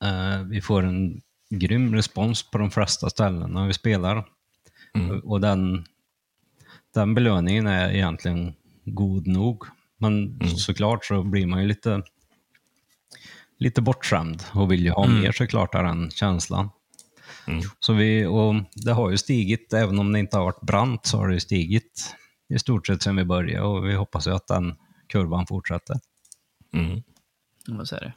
Eh, 0.04 0.42
vi 0.42 0.60
får 0.60 0.82
en 0.82 1.20
grym 1.50 1.94
respons 1.94 2.50
på 2.50 2.58
de 2.58 2.70
flesta 2.70 3.10
ställen 3.10 3.50
när 3.50 3.66
vi 3.66 3.72
spelar. 3.72 4.24
Mm. 4.94 5.20
Och 5.20 5.40
den, 5.40 5.84
den 6.94 7.14
belöningen 7.14 7.66
är 7.66 7.90
egentligen 7.90 8.54
god 8.84 9.26
nog. 9.26 9.64
Men 9.98 10.40
såklart 10.56 11.04
så 11.04 11.22
blir 11.22 11.46
man 11.46 11.62
ju 11.62 11.68
lite, 11.68 12.02
lite 13.58 13.82
bortskämd 13.82 14.42
och 14.52 14.72
vill 14.72 14.84
ju 14.84 14.90
ha 14.90 15.06
mer 15.06 15.32
såklart 15.32 15.74
av 15.74 15.84
den 15.84 16.10
känslan. 16.10 16.70
Så 17.80 17.92
vi, 17.92 18.26
och 18.26 18.54
det 18.74 18.92
har 18.92 19.10
ju 19.10 19.16
stigit, 19.16 19.72
även 19.72 19.98
om 19.98 20.12
det 20.12 20.18
inte 20.18 20.36
har 20.36 20.44
varit 20.44 20.60
brant 20.60 21.06
så 21.06 21.18
har 21.18 21.28
det 21.28 21.34
ju 21.34 21.40
stigit 21.40 22.16
i 22.48 22.58
stort 22.58 22.86
sett 22.86 23.02
sedan 23.02 23.16
vi 23.16 23.24
började 23.24 23.66
och 23.66 23.88
vi 23.88 23.94
hoppas 23.94 24.26
ju 24.26 24.30
att 24.30 24.46
den 24.46 24.74
kurvan 25.08 25.46
fortsätter. 25.46 25.96
Mm. 26.72 27.02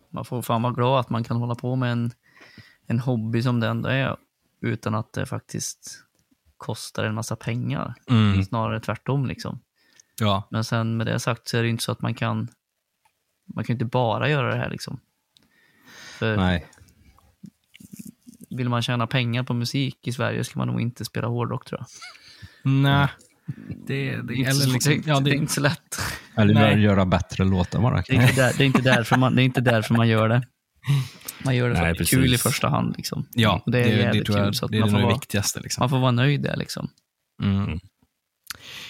Man 0.10 0.26
får 0.26 0.42
fan 0.42 0.62
vara 0.62 0.74
glad 0.74 1.00
att 1.00 1.10
man 1.10 1.24
kan 1.24 1.38
hålla 1.38 1.56
på 1.56 1.76
med 1.76 1.92
en, 1.92 2.12
en 2.88 3.00
hobby 3.00 3.42
som 3.42 3.60
det 3.60 3.68
ändå 3.68 3.90
är 3.90 4.18
utan 4.62 4.96
att 4.96 5.14
det 5.14 5.26
faktiskt 5.26 6.04
kostar 6.58 7.04
en 7.04 7.16
massa 7.16 7.36
pengar. 7.36 7.94
Mm. 8.10 8.44
Snarare 8.44 8.80
tvärtom. 8.80 9.26
Liksom. 9.26 9.60
Ja. 10.20 10.48
Men 10.52 10.64
sen 10.64 10.98
med 10.98 11.08
det 11.08 11.20
sagt 11.20 11.48
så 11.48 11.58
är 11.58 11.64
det 11.64 11.70
inte 11.70 11.84
så 11.84 11.92
att 11.92 12.02
man 12.02 12.14
kan 12.14 12.48
man 13.56 13.64
kan 13.64 13.74
inte 13.74 13.86
bara 13.86 14.30
göra 14.30 14.50
det 14.50 14.58
här. 14.58 14.70
Liksom. 14.70 15.00
För 16.20 16.38
Nej, 16.38 16.68
vill 18.58 18.70
man 18.70 18.82
tjäna 18.82 19.08
pengar 19.08 19.44
på 19.44 19.54
musik 19.54 20.08
i 20.08 20.12
Sverige 20.12 20.44
ska 20.44 20.60
man 20.60 20.68
nog 20.68 20.82
inte 20.82 21.06
spela 21.06 21.28
hårdrock 21.28 21.66
tror 21.66 21.80
jag. 21.82 21.88
Nej. 22.72 23.08
Det, 23.88 24.16
det, 24.16 24.22
Det 24.22 24.34
är 24.34 24.38
inte, 24.38 24.50
eller 24.52 24.60
så, 24.62 24.72
liksom, 24.74 24.94
det, 24.94 25.08
ja, 25.08 25.20
det 25.20 25.30
är 25.30 25.32
det, 25.32 25.38
inte 25.38 25.54
så 25.54 25.62
lätt. 25.62 26.00
eller 26.38 26.54
Nej. 26.54 26.82
göra 26.82 27.06
bättre 27.06 27.44
låtar 27.44 27.82
bara. 27.82 28.04
Det 28.08 28.16
är 28.16 28.22
inte, 28.22 28.34
där, 28.36 28.54
det 28.58 28.64
är 28.64 28.68
inte, 28.68 28.82
därför, 28.82 29.18
man, 29.18 29.36
det 29.36 29.42
är 29.42 29.44
inte 29.44 29.62
därför 29.62 29.94
man 29.96 30.08
gör 30.08 30.30
det. 30.30 30.44
Man 31.46 31.56
gör 31.56 31.70
det 31.70 31.76
för 31.76 31.82
Nej, 31.82 31.92
att 31.92 31.98
det 31.98 32.04
är 32.04 32.06
kul 32.06 32.34
i 32.34 32.38
första 32.38 32.70
hand. 32.70 32.94
Liksom. 32.98 33.28
ja, 33.34 33.62
Och 33.66 33.72
det 33.72 33.80
är 33.84 33.98
jävligt 33.98 34.26
tror 34.26 34.38
jag, 34.38 34.48
kul, 34.48 34.54
så 34.56 34.66
att 34.66 34.72
det 34.72 34.78
är 34.78 34.82
det 34.84 34.90
får 34.90 34.98
nog 34.98 35.04
vara- 35.06 35.14
viktigaste. 35.14 35.60
Liksom. 35.60 35.82
Man 35.82 35.90
får 35.90 36.00
vara 36.00 36.12
nöjd 36.12 36.42
där. 36.42 36.58
Liksom. 36.58 36.90
Mm. 37.44 37.80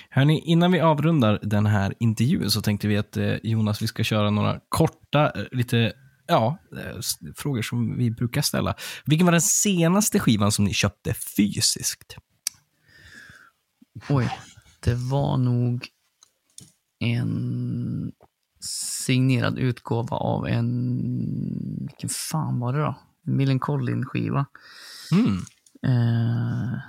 Hörrni, 0.10 0.42
innan 0.46 0.72
vi 0.72 0.80
avrundar 0.80 1.40
den 1.42 1.66
här 1.66 1.94
intervjun 2.00 2.52
så 2.52 2.62
tänkte 2.62 2.88
vi 2.88 2.98
att 2.98 3.18
eh, 3.18 3.34
Jonas, 3.44 3.82
vi 3.82 3.88
ska 3.88 4.04
köra 4.04 4.30
några 4.30 4.60
korta, 4.70 5.32
eh, 5.36 5.44
lite, 5.52 5.94
ja, 6.32 6.58
eh, 6.78 7.00
frågor 7.36 7.62
som 7.62 7.98
vi 7.98 8.12
brukar 8.12 8.42
ställa. 8.42 8.76
Vilken 9.06 9.26
var 9.26 9.32
den 9.32 9.42
senaste 9.42 10.20
skivan 10.20 10.52
som 10.52 10.66
ni 10.66 10.74
köpte 10.74 11.14
fysiskt? 11.14 12.16
Oj, 14.10 14.32
det 14.80 14.96
var 14.96 15.38
nog 15.38 15.88
en 17.00 18.12
signerad 19.06 19.60
utgåva 19.60 20.18
av 20.18 20.48
en... 20.48 20.68
Vilken 21.88 22.10
fan 22.10 22.60
var 22.60 22.74
det 22.74 22.80
då? 22.80 22.96
En 23.28 23.36
Millencolin-skiva. 23.36 24.46
Mm. 25.12 25.38
Eh, 25.84 26.80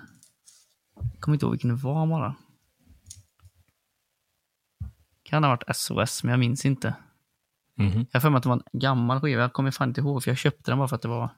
kommer 1.21 1.35
inte 1.35 1.47
ihåg 1.47 1.53
vilken 1.53 1.71
det 1.71 1.83
var 1.83 2.07
bara. 2.07 2.35
Kan 5.23 5.45
ha 5.45 5.51
varit 5.51 5.77
SOS, 5.77 6.23
men 6.23 6.31
jag 6.31 6.41
minns 6.41 6.67
inte. 6.67 6.95
Mhm. 7.83 7.99
Jag 7.99 8.07
har 8.13 8.21
för 8.21 8.31
mig 8.31 8.37
att 8.37 8.43
det 8.43 8.49
var 8.49 8.57
en 8.73 8.81
gammal 8.81 9.21
skiva. 9.21 9.43
Jag 9.43 9.53
kommer 9.53 9.71
fan 9.71 9.89
inte 9.89 10.01
ihåg, 10.01 10.23
för 10.23 10.31
jag 10.31 10.39
köpte 10.39 10.71
den 10.71 10.79
bara 10.79 10.89
för 10.89 10.97
att 10.97 11.03
det 11.03 11.09
var... 11.09 11.31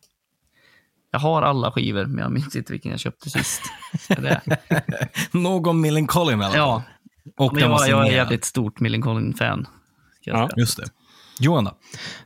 Jag 1.11 1.19
har 1.19 1.43
alla 1.43 1.73
skivor, 1.73 2.05
men 2.07 2.19
jag 2.19 2.33
minns 2.33 2.57
inte 2.57 2.73
vilken 2.73 2.91
jag 2.91 3.01
köpte 3.01 3.31
sist. 3.31 3.63
Någon 5.33 5.81
Millencolin 5.81 6.41
i 6.41 6.45
alla 6.45 6.53
fall. 6.53 6.59
ja, 6.59 6.83
Och 7.37 7.53
men 7.53 7.63
jag, 7.63 7.69
var 7.69 7.79
jag 7.79 8.01
är 8.01 8.05
signerad. 8.05 8.13
jävligt 8.13 8.45
stort 8.45 8.81
Millencolin-fan. 8.81 9.67
ska 10.21 10.31
jag 10.31 10.39
Ja. 10.41 10.49
säga. 10.49 10.61
Just 10.61 10.77
det. 10.77 10.85
Johan 11.41 11.65
då? 11.65 11.77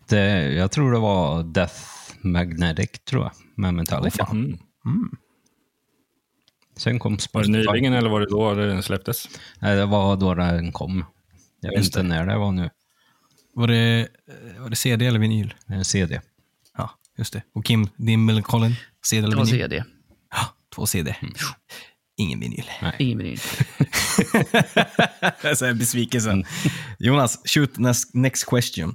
Det, 0.09 0.53
jag 0.53 0.71
tror 0.71 0.93
det 0.93 0.99
var 0.99 1.43
Death 1.43 1.75
Magnetic, 2.23 2.91
tror 2.91 3.23
jag, 3.23 3.33
med 3.57 3.75
Metallica. 3.75 4.29
Mm. 4.33 4.59
Sen 6.77 6.99
kom 6.99 7.13
Var 7.13 7.17
det 7.17 7.23
Spotify. 7.23 7.53
nyligen 7.53 7.93
eller 7.93 8.11
var 8.11 8.21
det 8.21 8.27
då 8.31 8.55
den 8.55 8.83
släpptes? 8.83 9.29
Nej, 9.61 9.77
det 9.77 9.87
var 9.87 10.17
då 10.17 10.35
den 10.35 10.73
kom. 10.73 11.05
Jag 11.61 11.71
vet 11.71 11.85
inte 11.85 12.03
när 12.03 12.27
det 12.27 12.39
var 12.39 12.53
nu. 12.53 12.71
Var 13.59 13.67
det, 13.67 14.09
eh, 14.55 14.63
var 14.63 14.71
det 14.71 14.77
CD 14.77 15.07
eller 15.07 15.19
vinyl? 15.21 15.55
En 15.67 15.85
CD. 15.85 16.21
Ja, 16.77 16.91
just 17.19 17.33
det. 17.33 17.43
Och 17.55 17.65
Kim, 17.65 17.89
din 17.97 18.25
Millencolin? 18.25 18.75
CD 19.07 19.27
eller 19.27 19.37
vinyl? 19.37 19.51
CD. 19.51 19.85
Ja, 20.31 20.39
två 20.75 20.87
CD. 20.87 21.17
Ingen 22.17 22.41
vinyl. 22.41 22.65
Ingen 22.99 23.19
vinyl. 23.19 23.39
Jag 25.43 25.63
är 25.63 25.75
besvikelsen. 25.75 26.45
Jonas, 26.99 27.41
shoot 27.45 27.79
next, 27.79 28.15
next 28.15 28.47
question. 28.49 28.95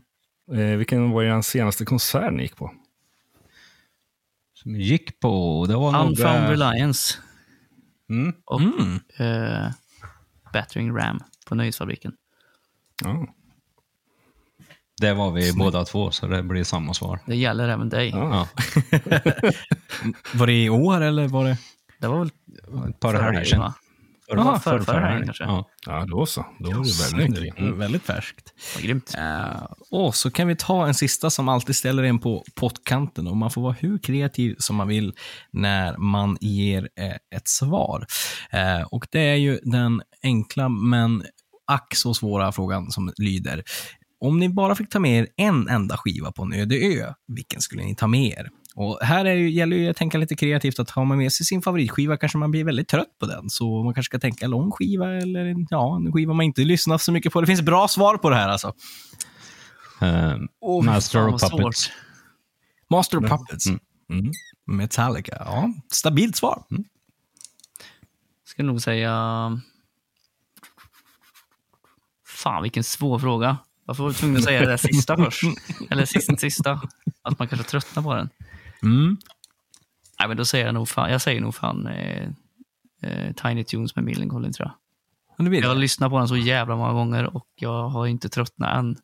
Eh, 0.52 0.58
vilken 0.78 1.12
var 1.12 1.24
er 1.24 1.42
senaste 1.42 1.86
konsert 1.86 2.34
ni 2.34 2.44
gick 2.44 2.56
på? 2.56 2.72
Som 4.54 4.76
gick 4.76 5.20
på, 5.20 5.66
det 5.68 5.76
var. 5.76 6.06
Unfound 6.08 6.44
eh, 6.46 6.50
Reliance 6.50 7.18
Mm, 8.10 8.34
och 8.46 8.62
Mm. 8.62 9.00
eh, 9.18 9.72
Battering 10.54 10.96
Ram 10.98 11.20
på 11.48 11.56
Nöjesfabriken. 11.56 12.14
Ja. 13.04 13.28
Det 15.02 15.14
var 15.14 15.32
vi 15.32 15.54
båda 15.54 15.86
två, 15.86 16.12
så 16.12 16.28
det 16.28 16.44
blir 16.44 16.64
samma 16.64 16.94
svar. 16.94 17.20
Det 17.26 17.36
gäller 17.36 17.70
även 17.70 17.90
dig. 17.90 18.10
Ja. 18.10 18.48
Var 20.34 20.48
det 20.48 20.64
i 20.64 20.70
år 20.70 21.02
eller 21.02 21.28
var 21.28 21.46
det? 21.46 21.58
Det 22.00 22.08
var 22.08 22.20
väl 22.20 22.30
ett 22.90 23.00
par 23.00 23.14
helger 23.22 23.44
sedan. 23.44 23.60
va? 23.60 23.74
Förra- 24.30 24.44
förra- 24.44 24.60
förra- 24.60 24.84
förra 24.84 25.06
helgen 25.06 25.26
kanske. 25.26 25.44
Ja. 25.44 25.70
ja, 25.86 26.06
då 26.06 26.26
så. 26.26 26.46
Då 26.60 26.70
är 26.70 26.74
det 27.12 27.18
väldigt. 27.18 27.58
Mm. 27.58 27.80
Väldigt 27.80 28.04
färskt. 28.04 28.54
Vad 28.76 28.84
grymt. 28.84 29.16
Uh, 29.18 29.64
och 29.92 30.16
så 30.16 30.32
kan 30.32 30.48
vi 30.48 30.56
ta 30.56 30.88
en 30.88 30.94
sista 30.94 31.30
som 31.30 31.50
alltid 31.50 31.76
ställer 31.76 32.04
en 32.04 32.20
på 32.20 32.44
pottkanten 32.56 33.28
och 33.28 33.38
man 33.38 33.52
får 33.52 33.62
vara 33.62 33.76
hur 33.80 33.98
kreativ 33.98 34.56
som 34.60 34.76
man 34.76 34.88
vill 34.88 35.14
när 35.52 35.98
man 35.98 36.38
ger 36.42 36.90
eh, 37.00 37.38
ett 37.38 37.48
svar. 37.48 38.06
Eh, 38.52 38.82
och 38.92 39.08
det 39.12 39.20
är 39.30 39.36
ju 39.36 39.60
den 39.64 40.02
enkla 40.24 40.70
men 40.70 41.24
ack 41.68 41.96
så 41.96 42.14
svåra 42.14 42.52
frågan 42.52 42.92
som 42.92 43.14
lyder. 43.18 43.64
Om 44.24 44.40
ni 44.40 44.50
bara 44.50 44.76
fick 44.76 44.90
ta 44.90 45.00
med 45.00 45.20
er 45.20 45.28
en 45.38 45.68
enda 45.70 45.98
skiva 45.98 46.32
på 46.32 46.44
en 46.44 46.54
öde 46.54 46.76
ö, 46.76 47.14
vilken 47.28 47.62
skulle 47.62 47.84
ni 47.84 47.96
ta 47.96 48.08
med 48.08 48.26
er? 48.26 48.50
Och 48.76 49.00
här 49.02 49.26
är 49.26 49.36
gäller 49.36 49.76
det 49.76 49.82
ju 49.82 49.90
att 49.90 49.98
tänka 49.98 50.18
lite 50.18 50.36
kreativt, 50.36 50.80
att 50.80 50.90
har 50.90 51.06
man 51.06 51.18
med 51.18 51.34
sig 51.34 51.46
sin 51.46 51.62
favoritskiva 51.62 52.18
kanske 52.18 52.38
man 52.38 52.52
blir 52.52 52.64
väldigt 52.64 52.88
trött 52.88 53.20
på 53.20 53.26
den. 53.26 53.50
Så 53.50 53.84
man 53.84 53.94
kanske 53.94 54.10
ska 54.10 54.20
tänka 54.20 54.48
lång 54.48 54.72
skiva 54.72 55.14
eller 55.14 55.46
en, 55.46 55.68
ja, 55.70 55.96
en 55.96 56.12
skiva 56.14 56.34
man 56.34 56.46
inte 56.46 56.62
lyssnar 56.62 56.98
så 56.98 57.12
mycket 57.12 57.34
på. 57.34 57.42
Det 57.42 57.48
finns 57.48 57.62
bra 57.62 57.88
svar 57.88 58.18
på 58.18 58.30
det 58.30 58.36
här 58.36 58.50
alltså. 58.50 58.74
Eh, 60.02 60.36
Åh, 60.62 60.86
Master 60.86 61.28
of 61.28 61.42
Puppets. 61.42 61.82
svårt. 61.82 61.94
Master 62.90 63.18
of 63.18 63.30
Puppets. 63.30 63.68
Mm. 63.68 63.80
Mm. 64.12 64.32
Metallica. 64.68 65.36
Ja, 65.40 65.74
stabilt 65.92 66.36
svar. 66.36 66.64
Mm. 66.72 66.84
Ska 68.46 68.64
nog 68.64 68.82
säga... 68.82 69.62
Fan, 72.28 72.64
vilken 72.64 72.84
svår 72.84 73.20
fråga. 73.20 73.58
Varför 73.86 74.04
var 74.04 74.10
du 74.10 74.16
tvungen 74.16 74.38
att 74.38 74.44
säga 74.44 74.60
det 74.60 74.66
där 74.68 74.78
sista 74.78 75.18
först? 75.18 75.44
Eller 75.90 76.06
sist, 76.06 76.40
sista. 76.40 76.82
Att 77.22 77.40
man 77.40 77.48
kanske 77.48 77.68
tröttnar 77.68 78.04
på 78.04 78.14
den. 78.16 78.30
Mm. 78.84 79.18
Nej, 80.20 80.28
men 80.28 80.38
då 80.38 80.46
säger 80.46 80.66
jag 80.66 80.74
nog 80.74 80.90
fan, 80.90 81.12
jag 81.12 81.22
säger 81.22 81.42
nog 81.42 81.56
fan 81.56 81.88
eh, 81.88 82.28
eh, 83.04 83.34
Tiny 83.34 83.64
Tunes 83.64 83.96
med 83.96 84.06
Millencolin 84.06 84.54
tror 84.54 84.68
jag. 84.68 85.54
Jag 85.56 85.68
har 85.68 85.76
lyssnat 85.76 86.10
på 86.10 86.18
den 86.20 86.28
så 86.28 86.38
jävla 86.38 86.76
många 86.76 86.94
gånger 86.94 87.36
och 87.36 87.48
jag 87.56 87.90
har 87.90 88.08
inte 88.08 88.30
tröttnat 88.30 88.78
än. 88.78 88.98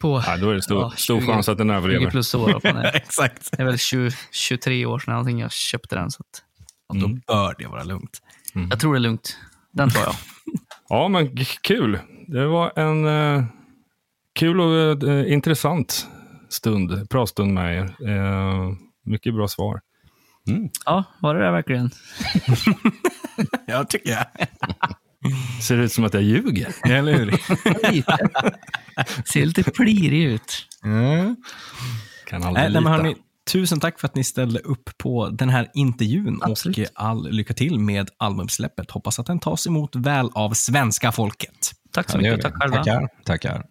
På 0.00 0.22
Ja, 0.26 0.36
då 0.36 0.50
är 0.50 0.54
det 0.54 0.62
stor, 0.62 0.80
Ja, 0.80 0.90
stor 0.96 1.20
20 1.20 1.26
chans 1.26 1.48
att 1.48 1.58
den 1.58 1.68
20 1.68 1.74
överlever. 1.74 2.10
plus 2.10 2.34
år. 2.34 2.52
på 2.52 2.60
den. 2.60 2.76
Exakt. 2.94 3.50
Det 3.56 3.62
är 3.62 3.66
väl 3.66 3.78
20, 3.78 4.10
23 4.32 4.86
år 4.86 4.98
sedan 4.98 5.12
någonting 5.14 5.38
jag 5.40 5.52
köpte 5.52 5.94
den. 5.96 6.10
Så 6.10 6.22
att 6.22 6.42
Och 6.88 6.96
då 6.96 7.08
bör 7.26 7.54
det 7.58 7.66
vara 7.66 7.82
lugnt. 7.84 8.22
jag 8.70 8.80
tror 8.80 8.94
det 8.94 8.98
är 8.98 9.00
lugnt. 9.00 9.38
Den 9.72 9.90
tar 9.90 10.00
jag. 10.00 10.14
Ja, 10.88 11.08
men 11.08 11.36
kul. 11.62 11.98
Det 12.28 12.46
var 12.46 12.72
en 12.78 13.06
eh, 13.06 13.44
kul 14.34 14.60
och 14.60 15.02
eh, 15.08 15.32
intressant 15.32 16.06
stund, 16.48 17.10
pratstund 17.10 17.54
med 17.54 17.76
er. 17.76 18.08
Eh, 18.08 18.72
mycket 19.04 19.34
bra 19.34 19.48
svar. 19.48 19.80
Ja, 20.84 21.04
var 21.20 21.34
det 21.34 21.44
det 21.44 21.50
verkligen? 21.50 21.90
Ja, 23.66 23.84
tycker 23.84 24.10
jag. 24.10 24.26
Ser 25.62 25.76
det 25.76 25.82
ut 25.84 25.92
som 25.92 26.04
att 26.04 26.14
jag 26.14 26.22
ljuger? 26.22 26.74
Eller 26.90 27.12
hur? 27.12 27.26
Lite. 27.92 28.18
Ser 29.24 29.46
lite 29.46 29.62
plirig 29.62 30.22
ut. 30.24 30.66
Mm. 30.84 31.36
Kan 32.26 32.42
aldrig 32.44 32.62
nej, 32.64 32.72
men 32.72 32.82
lita. 32.82 32.90
hörni, 32.90 33.16
tusen 33.52 33.80
tack 33.80 34.00
för 34.00 34.08
att 34.08 34.14
ni 34.14 34.24
ställde 34.24 34.60
upp 34.60 34.98
på 34.98 35.28
den 35.28 35.48
här 35.48 35.70
intervjun 35.74 36.40
Absolut. 36.42 36.78
och 36.78 36.84
all 36.94 37.30
lycka 37.30 37.54
till 37.54 37.78
med 37.78 38.10
albumsläppet. 38.18 38.90
Hoppas 38.90 39.18
att 39.18 39.26
den 39.26 39.38
tas 39.38 39.66
emot 39.66 39.96
väl 39.96 40.30
av 40.34 40.50
svenska 40.50 41.12
folket. 41.12 41.72
Tack 41.92 42.10
så 42.10 42.18
mycket. 42.18 42.42
Tack 42.42 42.54
själva. 42.54 42.76
Tackar. 42.76 43.08
Tackar. 43.24 43.64